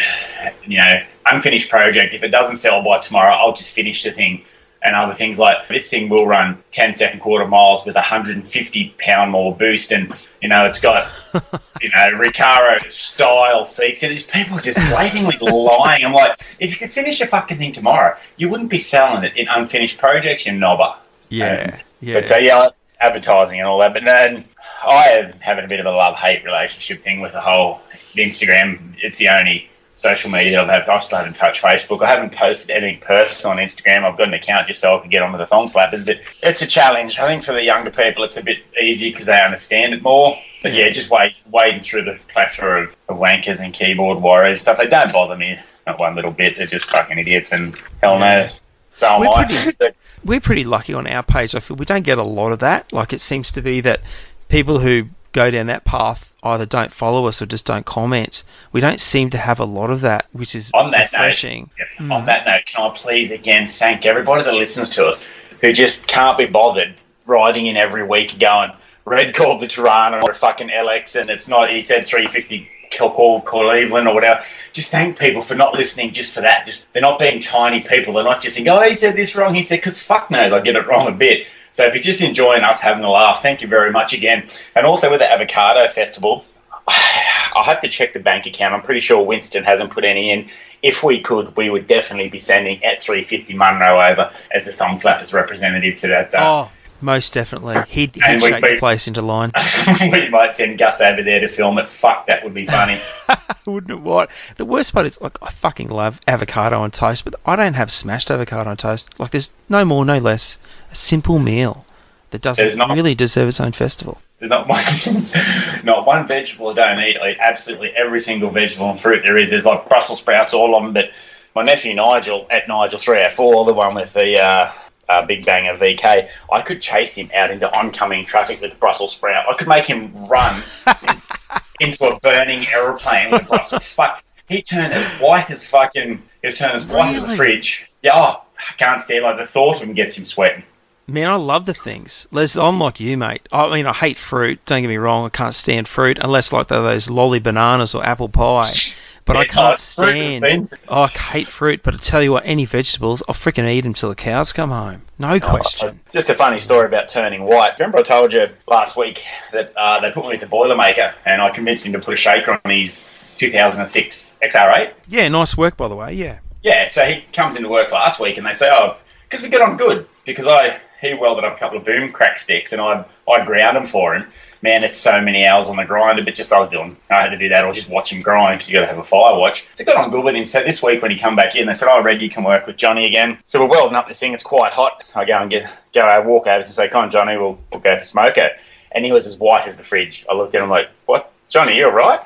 you 0.65 0.77
know, 0.77 1.03
unfinished 1.25 1.69
project. 1.69 2.13
If 2.13 2.23
it 2.23 2.29
doesn't 2.29 2.57
sell 2.57 2.83
by 2.83 2.99
tomorrow, 2.99 3.33
I'll 3.33 3.53
just 3.53 3.71
finish 3.71 4.03
the 4.03 4.11
thing. 4.11 4.45
And 4.85 4.97
other 4.97 5.13
things 5.13 5.39
like 5.39 5.69
this 5.69 5.89
thing 5.89 6.09
will 6.09 6.27
run 6.27 6.61
10 6.71 6.93
second 6.93 7.21
quarter 7.21 7.47
miles 7.47 7.85
with 7.85 7.95
150 7.95 8.95
pound 8.99 9.31
more 9.31 9.55
boost, 9.55 9.93
and 9.93 10.13
you 10.41 10.49
know 10.49 10.65
it's 10.65 10.81
got 10.81 11.09
you 11.81 11.89
know 11.89 12.19
Recaro 12.19 12.91
style 12.91 13.63
seats. 13.63 14.03
And 14.03 14.11
these 14.11 14.25
people 14.25 14.57
just 14.59 14.75
blatantly 14.75 15.37
lying. 15.39 16.03
I'm 16.03 16.11
like, 16.11 16.37
if 16.59 16.71
you 16.71 16.77
could 16.77 16.91
finish 16.91 17.21
a 17.21 17.27
fucking 17.27 17.59
thing 17.59 17.71
tomorrow, 17.71 18.17
you 18.35 18.49
wouldn't 18.49 18.69
be 18.69 18.79
selling 18.79 19.23
it 19.23 19.37
in 19.37 19.47
unfinished 19.47 19.99
projects, 19.99 20.45
you 20.45 20.51
knobber. 20.51 20.97
Yeah, 21.29 21.71
Um, 21.75 21.79
yeah. 22.01 22.19
But 22.19 22.31
uh, 22.33 22.37
yeah, 22.39 22.67
advertising 23.03 23.59
and 23.59 23.67
all 23.67 23.79
that. 23.79 23.93
But 23.93 24.05
then 24.05 24.45
I 24.85 25.09
am 25.11 25.33
having 25.39 25.65
a 25.65 25.67
bit 25.67 25.79
of 25.79 25.85
a 25.85 25.91
love 25.91 26.15
hate 26.15 26.43
relationship 26.43 27.03
thing 27.03 27.21
with 27.21 27.33
the 27.33 27.41
whole 27.41 27.81
Instagram. 28.15 28.95
It's 29.01 29.17
the 29.17 29.29
only 29.29 29.69
social 29.95 30.31
media 30.31 30.61
I've 30.61 30.69
had. 30.69 30.89
I 30.89 30.99
still 30.99 31.19
haven't 31.19 31.35
touched 31.35 31.61
Facebook. 31.61 32.03
I 32.03 32.09
haven't 32.09 32.33
posted 32.33 32.75
anything 32.75 33.01
personal 33.01 33.57
on 33.57 33.63
Instagram. 33.63 34.03
I've 34.03 34.17
got 34.17 34.27
an 34.27 34.33
account 34.33 34.67
just 34.67 34.79
so 34.79 34.97
I 34.97 34.99
can 35.01 35.09
get 35.09 35.21
on 35.21 35.31
with 35.31 35.39
the 35.39 35.45
thong 35.45 35.67
slappers. 35.67 36.05
But 36.05 36.21
it's 36.41 36.61
a 36.61 36.67
challenge. 36.67 37.19
I 37.19 37.27
think 37.27 37.43
for 37.43 37.53
the 37.53 37.63
younger 37.63 37.91
people, 37.91 38.23
it's 38.23 38.37
a 38.37 38.43
bit 38.43 38.57
easier 38.81 39.11
because 39.11 39.27
they 39.27 39.39
understand 39.41 39.93
it 39.93 40.01
more. 40.01 40.37
But 40.61 40.73
yeah, 40.73 40.89
just 40.89 41.09
wait, 41.09 41.33
wading 41.51 41.81
through 41.81 42.05
the 42.05 42.17
plethora 42.29 42.83
of, 42.83 42.95
of 43.09 43.17
wankers 43.17 43.61
and 43.61 43.73
keyboard 43.73 44.21
warriors 44.21 44.61
stuff. 44.61 44.77
They 44.77 44.87
don't 44.87 45.11
bother 45.11 45.35
me 45.35 45.59
not 45.85 45.99
one 45.99 46.15
little 46.15 46.31
bit. 46.31 46.57
They're 46.57 46.65
just 46.65 46.89
fucking 46.89 47.19
idiots, 47.19 47.51
and 47.51 47.79
hell 48.01 48.19
no. 48.19 48.49
So 48.95 49.19
We're 49.19 49.45
pretty- 49.45 49.95
we're 50.25 50.39
pretty 50.41 50.63
lucky 50.63 50.93
on 50.93 51.07
our 51.07 51.23
page. 51.23 51.55
I 51.55 51.59
feel 51.59 51.77
we 51.77 51.85
don't 51.85 52.03
get 52.03 52.17
a 52.17 52.23
lot 52.23 52.51
of 52.51 52.59
that. 52.59 52.93
Like 52.93 53.13
it 53.13 53.21
seems 53.21 53.51
to 53.53 53.61
be 53.61 53.81
that 53.81 54.01
people 54.49 54.79
who 54.79 55.07
go 55.31 55.49
down 55.49 55.65
that 55.67 55.83
path 55.83 56.31
either 56.43 56.65
don't 56.65 56.91
follow 56.91 57.25
us 57.25 57.41
or 57.41 57.47
just 57.47 57.65
don't 57.65 57.85
comment. 57.85 58.43
We 58.71 58.81
don't 58.81 58.99
seem 58.99 59.31
to 59.31 59.37
have 59.37 59.59
a 59.59 59.65
lot 59.65 59.89
of 59.89 60.01
that, 60.01 60.27
which 60.31 60.53
is 60.55 60.69
On 60.73 60.91
that 60.91 61.11
note, 61.11 61.19
refreshing. 61.19 61.69
Yep. 61.99 62.11
On 62.11 62.25
that 62.27 62.45
note, 62.45 62.65
can 62.65 62.91
I 62.91 62.93
please 62.93 63.31
again 63.31 63.71
thank 63.71 64.05
everybody 64.05 64.43
that 64.43 64.53
listens 64.53 64.91
to 64.91 65.07
us 65.07 65.23
who 65.61 65.73
just 65.73 66.07
can't 66.07 66.37
be 66.37 66.45
bothered 66.45 66.93
writing 67.25 67.65
in 67.67 67.77
every 67.77 68.05
week 68.05 68.37
going, 68.37 68.71
Red 69.05 69.33
called 69.33 69.61
the 69.61 69.67
Torana 69.67 70.21
or 70.21 70.31
a 70.31 70.35
fucking 70.35 70.69
LX 70.69 71.19
and 71.19 71.29
it's 71.29 71.47
not, 71.47 71.69
he 71.71 71.81
said 71.81 72.05
350 72.05 72.69
call 72.97 73.11
call 73.11 73.41
Cleveland 73.41 74.07
or 74.07 74.13
whatever. 74.13 74.43
Just 74.71 74.91
thank 74.91 75.19
people 75.19 75.41
for 75.41 75.55
not 75.55 75.73
listening 75.73 76.11
just 76.11 76.33
for 76.33 76.41
that. 76.41 76.65
Just 76.65 76.87
They're 76.93 77.01
not 77.01 77.19
being 77.19 77.39
tiny 77.39 77.81
people. 77.81 78.13
They're 78.13 78.23
not 78.23 78.41
just 78.41 78.55
saying, 78.55 78.67
oh, 78.69 78.81
he 78.81 78.95
said 78.95 79.15
this 79.15 79.35
wrong. 79.35 79.53
He 79.55 79.63
said, 79.63 79.77
because 79.77 80.01
fuck 80.01 80.31
knows 80.31 80.53
I 80.53 80.61
get 80.61 80.75
it 80.75 80.87
wrong 80.87 81.07
a 81.07 81.11
bit. 81.11 81.47
So 81.71 81.85
if 81.85 81.95
you're 81.95 82.03
just 82.03 82.21
enjoying 82.21 82.63
us 82.63 82.81
having 82.81 83.03
a 83.03 83.09
laugh, 83.09 83.41
thank 83.41 83.61
you 83.61 83.67
very 83.67 83.91
much 83.91 84.13
again. 84.13 84.47
And 84.75 84.85
also 84.85 85.09
with 85.09 85.21
the 85.21 85.31
Avocado 85.31 85.87
Festival, 85.87 86.45
I'll 86.87 87.63
have 87.63 87.81
to 87.81 87.89
check 87.89 88.13
the 88.13 88.19
bank 88.19 88.45
account. 88.45 88.73
I'm 88.73 88.81
pretty 88.81 88.99
sure 88.99 89.23
Winston 89.23 89.63
hasn't 89.63 89.91
put 89.91 90.03
any 90.03 90.31
in. 90.31 90.49
If 90.81 91.03
we 91.03 91.21
could, 91.21 91.55
we 91.55 91.69
would 91.69 91.87
definitely 91.87 92.29
be 92.29 92.39
sending 92.39 92.83
at 92.83 93.01
350 93.01 93.55
Monaro 93.55 94.01
over 94.01 94.31
as 94.53 94.65
the 94.65 94.71
thumb 94.71 94.97
slappers 94.97 95.33
representative 95.33 95.97
to 95.97 96.07
that. 96.09 96.35
Uh, 96.35 96.67
Oh, 96.67 96.71
most 97.03 97.33
definitely. 97.33 97.75
He'd, 97.87 98.15
he'd 98.15 98.41
shake 98.41 98.61
the 98.63 98.77
place 98.79 99.07
into 99.07 99.21
line. 99.21 99.51
we 100.01 100.29
might 100.29 100.53
send 100.53 100.77
Gus 100.77 101.01
over 101.01 101.21
there 101.21 101.41
to 101.41 101.47
film 101.47 101.77
it. 101.77 101.91
Fuck, 101.91 102.27
that 102.27 102.43
would 102.43 102.53
be 102.53 102.65
funny. 102.65 102.97
Wouldn't 103.67 103.91
it 103.91 104.01
what? 104.01 104.31
The 104.57 104.65
worst 104.65 104.93
part 104.93 105.05
is, 105.05 105.21
like, 105.21 105.37
I 105.41 105.49
fucking 105.49 105.89
love 105.89 106.19
avocado 106.27 106.79
on 106.79 106.91
toast, 106.91 107.25
but 107.25 107.35
I 107.45 107.55
don't 107.55 107.75
have 107.75 107.91
smashed 107.91 108.31
avocado 108.31 108.69
on 108.69 108.77
toast. 108.77 109.19
Like, 109.19 109.31
there's 109.31 109.53
no 109.69 109.85
more, 109.85 110.05
no 110.05 110.17
less. 110.17 110.59
A 110.91 110.95
simple 110.95 111.39
meal 111.39 111.85
that 112.33 112.41
doesn't 112.41 112.77
not. 112.77 112.89
really 112.89 113.15
deserve 113.15 113.47
its 113.47 113.61
own 113.61 113.71
festival. 113.71 114.19
There's 114.39 114.49
not 114.49 114.67
one, 114.67 114.83
not 115.83 116.05
one 116.05 116.27
vegetable 116.27 116.69
I 116.69 116.73
don't 116.73 116.99
eat. 116.99 117.17
I 117.17 117.31
eat 117.31 117.37
absolutely 117.39 117.91
every 117.95 118.19
single 118.19 118.49
vegetable 118.49 118.89
and 118.89 118.99
fruit 118.99 119.23
there 119.25 119.37
is. 119.37 119.49
There's 119.49 119.65
like 119.65 119.87
Brussels 119.87 120.19
sprouts, 120.19 120.53
all 120.53 120.75
of 120.75 120.83
them. 120.83 120.93
But 120.93 121.11
my 121.55 121.63
nephew 121.63 121.93
Nigel 121.93 122.47
at 122.49 122.67
Nigel 122.67 122.99
three 122.99 123.19
eight 123.19 123.33
four, 123.33 123.63
the 123.65 123.73
one 123.73 123.93
with 123.93 124.13
the 124.13 124.41
uh, 124.43 124.71
uh, 125.09 125.25
Big 125.25 125.45
Banger 125.45 125.77
VK, 125.77 126.29
I 126.51 126.61
could 126.61 126.81
chase 126.81 127.15
him 127.15 127.29
out 127.33 127.51
into 127.51 127.71
oncoming 127.71 128.25
traffic 128.25 128.61
with 128.61 128.73
a 128.73 128.75
Brussels 128.75 129.15
sprout. 129.15 129.45
I 129.49 129.53
could 129.53 129.67
make 129.67 129.85
him 129.85 130.27
run 130.27 130.61
into 131.79 132.07
a 132.07 132.19
burning 132.19 132.63
aeroplane 132.73 133.31
with 133.31 133.47
Brussels. 133.47 133.83
Fuck, 133.83 134.23
he 134.47 134.61
turned 134.61 134.93
as 134.93 135.19
white 135.19 135.49
as 135.49 135.67
fucking. 135.67 136.21
He 136.41 136.47
was 136.47 136.55
turned 136.55 136.75
as 136.75 136.85
white 136.85 137.15
as 137.15 137.23
a 137.23 137.35
fridge. 137.35 137.89
Yeah, 138.01 138.11
oh, 138.15 138.41
I 138.57 138.73
can't 138.77 139.01
stand 139.01 139.23
like 139.23 139.37
the 139.37 139.47
thought 139.47 139.77
of 139.77 139.83
him 139.83 139.93
gets 139.93 140.17
him 140.17 140.25
sweating. 140.25 140.63
Man, 141.05 141.29
I 141.29 141.35
love 141.35 141.65
the 141.65 141.73
things. 141.73 142.27
Les, 142.31 142.55
I'm 142.55 142.79
like 142.79 143.01
you, 143.01 143.17
mate. 143.17 143.41
I 143.51 143.69
mean, 143.73 143.85
I 143.85 143.91
hate 143.91 144.17
fruit. 144.17 144.65
Don't 144.65 144.81
get 144.81 144.87
me 144.87 144.95
wrong. 144.95 145.25
I 145.25 145.29
can't 145.29 145.53
stand 145.53 145.85
fruit 145.85 146.17
unless 146.21 146.53
like 146.53 146.67
they're 146.67 146.81
those 146.81 147.09
lolly 147.09 147.39
bananas 147.39 147.93
or 147.93 148.05
apple 148.05 148.29
pie. 148.29 148.71
But 149.25 149.37
I 149.37 149.45
can't 149.45 149.73
oh, 149.73 149.75
stand. 149.75 150.77
Oh, 150.87 151.03
I 151.03 151.07
hate 151.07 151.47
fruit. 151.47 151.81
But 151.83 151.93
I 151.93 151.97
tell 151.97 152.21
you 152.21 152.33
what, 152.33 152.45
any 152.45 152.65
vegetables, 152.65 153.23
I'll 153.27 153.35
freaking 153.35 153.67
eat 153.69 153.81
them 153.81 153.93
till 153.93 154.09
the 154.09 154.15
cows 154.15 154.51
come 154.51 154.69
home. 154.69 155.01
No 155.17 155.39
question. 155.39 156.01
Just 156.11 156.29
a 156.29 156.35
funny 156.35 156.59
story 156.59 156.87
about 156.87 157.07
turning 157.07 157.43
white. 157.43 157.79
Remember, 157.79 157.99
I 157.99 158.03
told 158.03 158.33
you 158.33 158.49
last 158.67 158.97
week 158.97 159.23
that 159.51 159.75
uh, 159.77 160.01
they 160.01 160.11
put 160.11 160.23
me 160.23 160.29
with 160.29 160.41
the 160.41 160.47
Boilermaker, 160.47 161.13
and 161.25 161.41
I 161.41 161.51
convinced 161.51 161.85
him 161.85 161.93
to 161.93 161.99
put 161.99 162.13
a 162.13 162.17
shaker 162.17 162.59
on 162.63 162.71
his 162.71 163.05
2006 163.37 164.35
XR8. 164.43 164.93
Yeah, 165.07 165.27
nice 165.29 165.57
work 165.57 165.77
by 165.77 165.87
the 165.87 165.95
way. 165.95 166.13
Yeah. 166.13 166.39
Yeah, 166.61 166.87
so 166.87 167.05
he 167.05 167.21
comes 167.33 167.55
into 167.57 167.69
work 167.69 167.91
last 167.91 168.19
week, 168.19 168.37
and 168.37 168.45
they 168.47 168.53
say, 168.53 168.69
"Oh, 168.71 168.95
because 169.29 169.43
we 169.43 169.49
get 169.49 169.61
on 169.61 169.75
good." 169.75 170.07
Because 170.25 170.47
I 170.47 170.79
he 171.01 171.13
welded 171.13 171.43
up 171.43 171.57
a 171.57 171.59
couple 171.59 171.77
of 171.77 171.85
boom 171.85 172.11
crack 172.13 172.39
sticks, 172.39 172.71
and 172.71 172.81
I 172.81 173.05
I 173.29 173.45
ground 173.45 173.75
them 173.75 173.85
for 173.85 174.15
him. 174.15 174.31
Man, 174.63 174.79
there's 174.79 174.95
so 174.95 175.19
many 175.19 175.45
hours 175.45 175.67
on 175.67 175.75
the 175.75 175.83
grinder, 175.83 176.23
but 176.23 176.35
just 176.35 176.53
I 176.53 176.59
was 176.61 176.69
doing, 176.69 176.95
I 177.09 177.23
had 177.23 177.31
to 177.31 177.37
do 177.37 177.49
that, 177.49 177.65
or 177.65 177.73
just 177.73 177.89
watch 177.89 178.13
him 178.13 178.21
grind 178.21 178.57
because 178.57 178.69
you 178.69 178.77
got 178.77 178.85
to 178.85 178.87
have 178.87 178.97
a 178.97 179.03
fire 179.03 179.37
watch. 179.37 179.67
So 179.73 179.83
got 179.83 179.97
on 179.97 180.09
good 180.09 180.23
with 180.23 180.35
him. 180.35 180.45
So 180.45 180.63
this 180.63 180.81
week 180.81 181.01
when 181.01 181.11
he 181.11 181.19
come 181.19 181.35
back 181.35 181.57
in, 181.57 181.67
they 181.67 181.73
said, 181.73 181.89
"Oh, 181.91 182.01
Red, 182.01 182.21
you 182.21 182.29
can 182.29 182.45
work 182.45 182.65
with 182.65 182.77
Johnny 182.77 183.05
again." 183.05 183.39
So 183.43 183.59
we're 183.59 183.69
welding 183.69 183.97
up 183.97 184.07
this 184.07 184.21
thing. 184.21 184.33
It's 184.33 184.41
quite 184.41 184.71
hot. 184.71 185.05
So 185.05 185.19
I 185.19 185.25
go 185.25 185.37
and 185.37 185.51
get 185.51 185.69
go 185.93 186.03
out, 186.03 186.25
walk 186.25 186.47
over 186.47 186.55
and 186.55 186.65
say, 186.65 186.87
"Come 186.87 187.03
on, 187.03 187.11
Johnny, 187.11 187.35
we'll, 187.35 187.59
we'll 187.73 187.81
go 187.81 187.97
for 187.97 188.05
smoko." 188.05 188.51
And 188.93 189.03
he 189.03 189.11
was 189.11 189.27
as 189.27 189.35
white 189.35 189.67
as 189.67 189.75
the 189.75 189.83
fridge. 189.83 190.25
I 190.29 190.33
looked 190.33 190.55
at 190.55 190.63
him 190.63 190.69
like, 190.69 190.87
"What, 191.07 191.29
Johnny? 191.49 191.75
You 191.75 191.87
all 191.87 191.91
right?" 191.91 192.21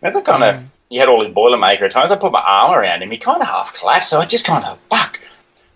And 0.00 0.08
as 0.08 0.14
I 0.14 0.20
kind 0.20 0.44
of, 0.44 0.54
mm. 0.62 0.66
he 0.90 0.96
had 0.96 1.08
all 1.08 1.24
his 1.24 1.34
Boilermaker 1.34 1.82
at 1.82 1.90
times. 1.90 2.12
I 2.12 2.16
put 2.16 2.30
my 2.30 2.40
arm 2.46 2.72
around 2.72 3.02
him. 3.02 3.10
He 3.10 3.18
kind 3.18 3.42
of 3.42 3.48
half 3.48 3.76
collapsed. 3.76 4.10
So 4.10 4.20
I 4.20 4.26
just 4.26 4.44
kind 4.44 4.64
of, 4.64 4.78
fuck. 4.88 5.18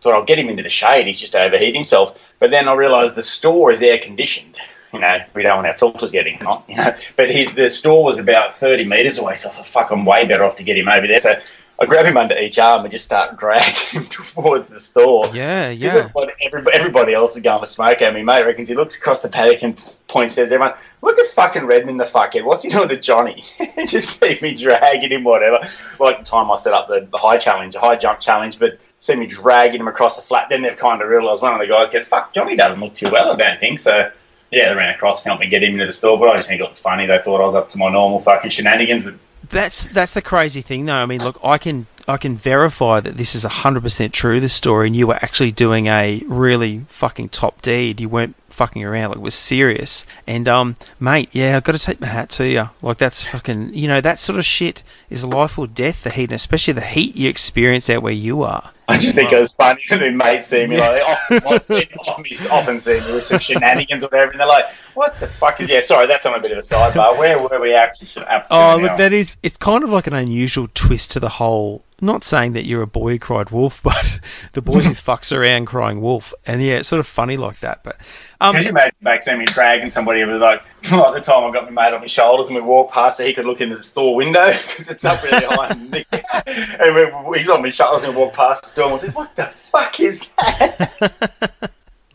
Thought 0.00 0.14
I'll 0.14 0.24
get 0.24 0.38
him 0.38 0.48
into 0.48 0.62
the 0.62 0.68
shade. 0.68 1.08
He's 1.08 1.18
just 1.18 1.34
overheated 1.34 1.74
himself. 1.74 2.16
But 2.38 2.52
then 2.52 2.68
I 2.68 2.74
realised 2.74 3.16
the 3.16 3.22
store 3.22 3.72
is 3.72 3.82
air 3.82 3.98
conditioned. 3.98 4.56
You 4.94 5.00
know, 5.00 5.24
we 5.34 5.42
don't 5.42 5.56
want 5.56 5.66
our 5.66 5.76
filters 5.76 6.10
getting 6.10 6.38
hot. 6.40 6.64
You 6.68 6.76
know, 6.76 6.96
but 7.16 7.30
his 7.30 7.52
the 7.52 7.68
store 7.68 8.04
was 8.04 8.18
about 8.18 8.58
thirty 8.58 8.84
metres 8.84 9.18
away. 9.18 9.34
So 9.34 9.50
I 9.50 9.52
thought, 9.52 9.66
fuck, 9.66 9.90
I'm 9.90 10.04
way 10.04 10.26
better 10.26 10.44
off 10.44 10.56
to 10.56 10.62
get 10.62 10.78
him 10.78 10.88
over 10.88 11.06
there. 11.06 11.18
So 11.18 11.34
I 11.76 11.86
grab 11.86 12.06
him 12.06 12.16
under 12.16 12.38
each 12.38 12.58
arm 12.58 12.82
and 12.84 12.90
just 12.92 13.04
start 13.04 13.36
dragging 13.38 13.74
him 13.74 14.02
towards 14.04 14.68
the 14.68 14.78
store. 14.78 15.26
Yeah, 15.34 15.70
yeah. 15.70 16.08
Everybody, 16.44 16.72
everybody, 16.72 17.14
else 17.14 17.34
is 17.34 17.42
going 17.42 17.60
to 17.60 17.66
smoke 17.66 18.00
at 18.00 18.14
me. 18.14 18.22
Mate 18.22 18.44
reckons 18.44 18.68
he 18.68 18.74
looks 18.74 18.96
across 18.96 19.22
the 19.22 19.28
paddock 19.28 19.62
and 19.62 19.76
points, 20.06 20.34
says, 20.34 20.52
everyone, 20.52 20.76
look 21.02 21.18
at 21.18 21.26
fucking 21.28 21.66
Redden 21.66 21.88
in 21.88 21.96
the 21.96 22.04
fuckhead. 22.04 22.36
Eh, 22.36 22.42
what's 22.42 22.62
he 22.62 22.70
doing 22.70 22.88
to 22.88 22.96
Johnny? 22.96 23.42
Just 23.86 24.20
see 24.20 24.38
me 24.40 24.54
dragging 24.54 25.10
him, 25.10 25.24
whatever. 25.24 25.68
Like 25.98 26.20
the 26.20 26.24
time 26.24 26.50
I 26.50 26.56
set 26.56 26.74
up 26.74 26.88
the, 26.88 27.08
the 27.10 27.18
high 27.18 27.38
challenge, 27.38 27.74
the 27.74 27.80
high 27.80 27.96
jump 27.96 28.20
challenge, 28.20 28.58
but 28.58 28.78
see 28.98 29.16
me 29.16 29.26
dragging 29.26 29.80
him 29.80 29.88
across 29.88 30.16
the 30.16 30.22
flat. 30.22 30.48
Then 30.50 30.62
they've 30.62 30.76
kind 30.76 31.02
of 31.02 31.08
realised 31.08 31.42
one 31.42 31.54
of 31.54 31.60
the 31.60 31.66
guys 31.66 31.90
gets, 31.90 32.06
fuck, 32.06 32.32
Johnny 32.32 32.56
doesn't 32.56 32.80
look 32.80 32.94
too 32.94 33.10
well, 33.10 33.32
I 33.32 33.36
don't 33.36 33.58
think. 33.58 33.80
So, 33.80 34.12
yeah, 34.50 34.68
they 34.68 34.74
ran 34.74 34.94
across 34.94 35.22
and 35.22 35.30
helped 35.30 35.40
me 35.40 35.48
get 35.48 35.62
him 35.62 35.72
into 35.72 35.86
the 35.86 35.92
store, 35.92 36.18
but 36.18 36.28
I 36.28 36.36
just 36.36 36.48
think 36.48 36.60
it 36.60 36.68
was 36.68 36.78
funny. 36.78 37.06
They 37.06 37.18
thought 37.24 37.40
I 37.40 37.44
was 37.44 37.54
up 37.54 37.70
to 37.70 37.78
my 37.78 37.90
normal 37.90 38.20
fucking 38.20 38.50
shenanigans. 38.50 39.04
But 39.04 39.14
That's 39.50 39.86
that's 39.86 40.14
the 40.14 40.22
crazy 40.22 40.62
thing, 40.62 40.86
though. 40.86 40.94
I 40.94 41.06
mean, 41.06 41.22
look, 41.22 41.38
I 41.42 41.58
can 41.58 41.86
I 42.06 42.16
can 42.18 42.36
verify 42.36 43.00
that 43.00 43.16
this 43.16 43.34
is 43.34 43.44
hundred 43.44 43.82
percent 43.82 44.12
true. 44.12 44.40
This 44.40 44.52
story, 44.52 44.88
and 44.88 44.96
you 44.96 45.06
were 45.06 45.14
actually 45.14 45.52
doing 45.52 45.86
a 45.86 46.22
really 46.26 46.80
fucking 46.88 47.30
top 47.30 47.62
deed. 47.62 48.00
You 48.00 48.08
weren't 48.08 48.36
fucking 48.48 48.84
around. 48.84 49.08
Like, 49.08 49.16
it 49.16 49.22
was 49.22 49.34
serious. 49.34 50.06
And 50.26 50.46
um, 50.46 50.76
mate, 51.00 51.30
yeah, 51.32 51.56
I've 51.56 51.64
got 51.64 51.72
to 51.72 51.78
take 51.78 52.00
my 52.00 52.06
hat 52.06 52.30
to 52.30 52.46
you. 52.46 52.68
Like, 52.82 52.98
that's 52.98 53.24
fucking, 53.24 53.74
you 53.74 53.88
know, 53.88 54.00
that 54.00 54.18
sort 54.18 54.38
of 54.38 54.44
shit 54.44 54.82
is 55.10 55.24
life 55.24 55.58
or 55.58 55.66
death. 55.66 56.04
The 56.04 56.10
heat, 56.10 56.24
and 56.24 56.32
especially 56.32 56.74
the 56.74 56.80
heat 56.82 57.16
you 57.16 57.28
experience 57.30 57.88
out 57.90 58.02
where 58.02 58.12
you 58.12 58.42
are. 58.42 58.70
I 58.86 58.98
just 58.98 59.14
think 59.14 59.32
it 59.32 59.38
was 59.38 59.54
funny 59.54 59.80
that 59.88 60.00
my 60.00 60.10
mates 60.10 60.48
see 60.48 60.66
me 60.66 60.78
like, 60.78 61.00
oh, 61.02 61.40
what's 61.44 61.70
it? 61.70 61.90
Often, 62.06 62.50
often 62.50 62.78
see 62.78 62.92
me 62.92 63.14
with 63.14 63.22
some 63.22 63.38
shenanigans 63.38 64.04
or 64.04 64.08
whatever, 64.08 64.32
and 64.32 64.40
they're 64.40 64.46
like, 64.46 64.66
what 64.92 65.18
the 65.20 65.26
fuck 65.26 65.58
is, 65.62 65.70
yeah, 65.70 65.80
sorry, 65.80 66.06
that's 66.06 66.26
on 66.26 66.34
a 66.34 66.40
bit 66.40 66.52
of 66.52 66.58
a 66.58 66.60
sidebar. 66.60 67.18
Where 67.18 67.38
were 67.38 67.60
we 67.62 67.72
actually? 67.72 68.08
Oh, 68.50 68.78
look, 68.78 68.98
that 68.98 69.14
is, 69.14 69.38
it's 69.42 69.56
kind 69.56 69.84
of 69.84 69.90
like 69.90 70.06
an 70.06 70.12
unusual 70.12 70.68
twist 70.74 71.12
to 71.12 71.20
the 71.20 71.30
whole, 71.30 71.82
not 72.04 72.24
saying 72.24 72.54
that 72.54 72.64
you're 72.64 72.82
a 72.82 72.86
boy 72.86 73.12
who 73.12 73.18
cried 73.18 73.50
wolf, 73.50 73.82
but 73.82 74.20
the 74.52 74.62
boy 74.62 74.80
who 74.80 74.90
fucks 74.94 75.36
around 75.36 75.66
crying 75.66 76.00
wolf. 76.00 76.34
And 76.46 76.62
yeah, 76.62 76.76
it's 76.76 76.88
sort 76.88 77.00
of 77.00 77.06
funny 77.06 77.36
like 77.36 77.60
that. 77.60 77.84
But 77.84 77.96
um, 78.40 78.54
Can 78.54 78.64
you 78.64 78.70
imagine 78.70 78.96
back 79.02 79.24
then 79.24 79.38
me 79.38 79.44
dragging 79.46 79.90
somebody 79.90 80.22
over 80.22 80.38
like, 80.38 80.62
like 80.92 81.14
the 81.14 81.20
time 81.20 81.44
I 81.44 81.52
got 81.52 81.70
my 81.70 81.82
mate 81.82 81.94
on 81.94 82.00
my 82.00 82.06
shoulders 82.06 82.48
and 82.48 82.56
we 82.56 82.62
walked 82.62 82.94
past 82.94 83.16
so 83.16 83.24
he 83.24 83.34
could 83.34 83.46
look 83.46 83.60
in 83.60 83.70
the 83.70 83.76
store 83.76 84.14
window 84.14 84.52
because 84.68 84.88
it's 84.88 85.04
up 85.04 85.22
really 85.22 85.46
high 85.46 85.68
and, 85.68 85.90
Nick, 85.90 86.06
and 86.10 87.26
we, 87.26 87.38
he's 87.38 87.48
on 87.48 87.62
my 87.62 87.70
shoulders 87.70 88.04
and 88.04 88.14
we 88.14 88.20
walked 88.20 88.36
past 88.36 88.64
the 88.64 88.68
store 88.68 88.84
and 88.84 88.94
we 88.94 88.98
said, 89.00 89.14
what 89.14 89.34
the 89.36 89.52
fuck 89.72 90.00
is 90.00 90.28
that? 90.38 91.70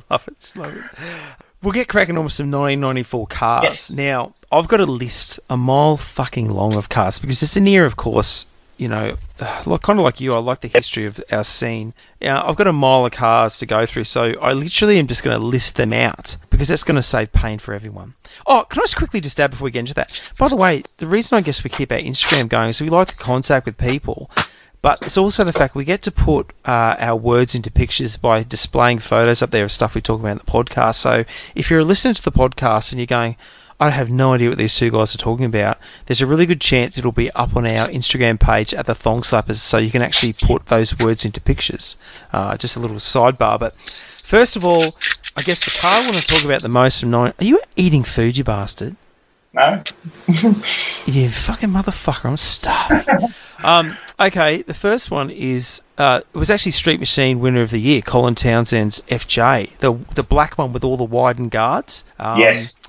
love 0.10 0.28
it, 0.28 0.54
love 0.56 0.76
it. 0.76 1.46
We'll 1.62 1.74
get 1.74 1.90
cracking 1.90 2.18
on 2.18 2.24
with 2.24 2.34
some 2.34 2.52
1994 2.52 3.28
cars. 3.28 3.64
Yes. 3.64 3.92
Now, 3.92 4.34
I've 4.50 4.70
got 4.70 4.80
a 4.80 4.86
list 4.86 5.42
a 5.50 5.58
mile 5.58 5.98
fucking 5.98 6.50
long 6.50 6.76
of 6.76 6.88
cars 6.88 7.20
because 7.20 7.44
it's 7.44 7.58
an 7.58 7.68
era, 7.68 7.86
of 7.86 7.98
course, 7.98 8.46
you 8.80 8.88
know, 8.88 9.18
kind 9.38 10.00
of 10.00 10.06
like 10.06 10.22
you, 10.22 10.34
I 10.34 10.40
like 10.40 10.62
the 10.62 10.70
history 10.70 11.06
of 11.06 11.20
our 11.34 11.44
scene. 11.44 11.94
Now, 12.22 12.48
I've 12.48 12.56
got 12.56 12.68
a 12.68 12.74
mile 12.74 13.06
of 13.06 13.12
cars 13.12 13.58
to 13.58 13.66
go 13.66 13.86
through, 13.86 14.06
so 14.06 14.34
I 14.42 14.54
literally 14.54 14.98
am 15.00 15.08
just 15.08 15.24
going 15.24 15.38
to 15.38 15.46
list 15.46 15.76
them 15.76 15.92
out 15.92 16.38
because 16.50 16.70
that's 16.70 16.86
going 16.86 16.96
to 16.96 17.02
save 17.02 17.34
pain 17.34 17.60
for 17.60 17.74
everyone. 17.74 18.14
Oh, 18.48 18.66
can 18.70 18.80
I 18.80 18.84
just 18.84 18.96
quickly 18.96 19.20
just 19.20 19.38
add 19.40 19.52
before 19.52 19.66
we 19.66 19.72
get 19.72 19.80
into 19.80 19.96
that? 19.96 20.34
By 20.40 20.48
the 20.48 20.56
way, 20.56 20.84
the 20.96 21.08
reason 21.08 21.38
I 21.38 21.42
guess 21.42 21.62
we 21.62 21.70
keep 21.70 21.92
our 21.92 21.98
Instagram 21.98 22.48
going 22.48 22.70
is 22.70 22.80
we 22.80 22.88
like 22.88 23.10
to 23.10 23.18
contact 23.18 23.66
with 23.66 23.78
people. 23.78 24.32
But 24.82 25.02
it's 25.02 25.18
also 25.18 25.44
the 25.44 25.52
fact 25.52 25.76
we 25.76 25.84
get 25.84 26.04
to 26.04 26.12
put 26.12 26.54
uh, 26.64 26.96
our 27.00 27.18
words 27.18 27.56
into 27.56 27.70
pictures 27.70 28.16
by 28.16 28.44
displaying 28.44 29.00
photos 29.00 29.42
up 29.42 29.52
there 29.52 29.66
of 29.66 29.74
stuff 29.74 29.94
we 29.94 30.00
talk 30.00 30.22
about 30.22 30.32
in 30.32 30.38
the 30.38 30.46
podcast. 30.46 30.96
So 30.96 31.26
if 31.54 31.70
you're 31.70 31.84
listening 31.84 32.14
to 32.14 32.24
the 32.24 32.32
podcast 32.32 32.94
and 32.94 33.00
you're 33.02 33.08
going, 33.08 33.36
I 33.80 33.90
have 33.90 34.10
no 34.10 34.34
idea 34.34 34.50
what 34.50 34.58
these 34.58 34.76
two 34.76 34.92
guys 34.92 35.16
are 35.16 35.20
talking 35.20 35.46
about, 35.46 35.78
there's 36.06 36.22
a 36.22 36.28
really 36.28 36.46
good 36.46 36.60
chance 36.60 36.98
it'll 36.98 37.14
be 37.14 37.32
up 37.32 37.56
on 37.56 37.66
our 37.66 37.88
Instagram 37.88 38.38
page 38.40 38.74
at 38.74 38.86
the 38.86 38.94
Thong 38.94 39.22
Slappers, 39.22 39.56
so 39.56 39.78
you 39.78 39.90
can 39.90 40.02
actually 40.02 40.34
put 40.34 40.66
those 40.66 40.98
words 41.00 41.24
into 41.24 41.40
pictures. 41.40 41.96
Uh, 42.34 42.58
just 42.58 42.76
a 42.76 42.80
little 42.80 42.98
sidebar. 42.98 43.58
But 43.58 43.76
first 43.76 44.58
of 44.58 44.66
all, 44.66 44.84
I 45.38 45.42
guess 45.44 45.64
the 45.64 45.80
car 45.80 45.92
I 45.92 46.06
want 46.06 46.18
to 46.18 46.28
talk 46.28 46.44
about 46.44 46.62
the 46.62 46.70
most 46.70 47.00
from 47.00 47.12
nine. 47.12 47.34
Are 47.40 47.46
you 47.46 47.62
eating 47.78 48.04
food, 48.04 48.36
you 48.36 48.44
bastard? 48.44 48.96
No? 49.54 49.82
You 51.08 51.30
fucking 51.30 51.70
motherfucker, 51.70 52.26
I'm 52.30 52.38
starving. 52.38 53.30
um, 53.64 53.98
okay, 54.20 54.62
the 54.62 54.76
first 54.76 55.10
one 55.10 55.32
is 55.32 55.82
uh, 55.98 56.22
it 56.34 56.38
was 56.38 56.52
actually 56.52 56.74
Street 56.74 57.00
Machine 57.00 57.40
Winner 57.40 57.62
of 57.62 57.72
the 57.72 57.80
Year, 57.80 58.02
Colin 58.02 58.36
Townsend's 58.36 59.02
FJ, 59.04 59.78
the 59.78 59.94
the 60.14 60.22
black 60.22 60.58
one 60.58 60.72
with 60.72 60.84
all 60.84 60.98
the 60.98 61.06
widened 61.06 61.50
guards. 61.50 62.04
Um, 62.20 62.40
yes. 62.40 62.80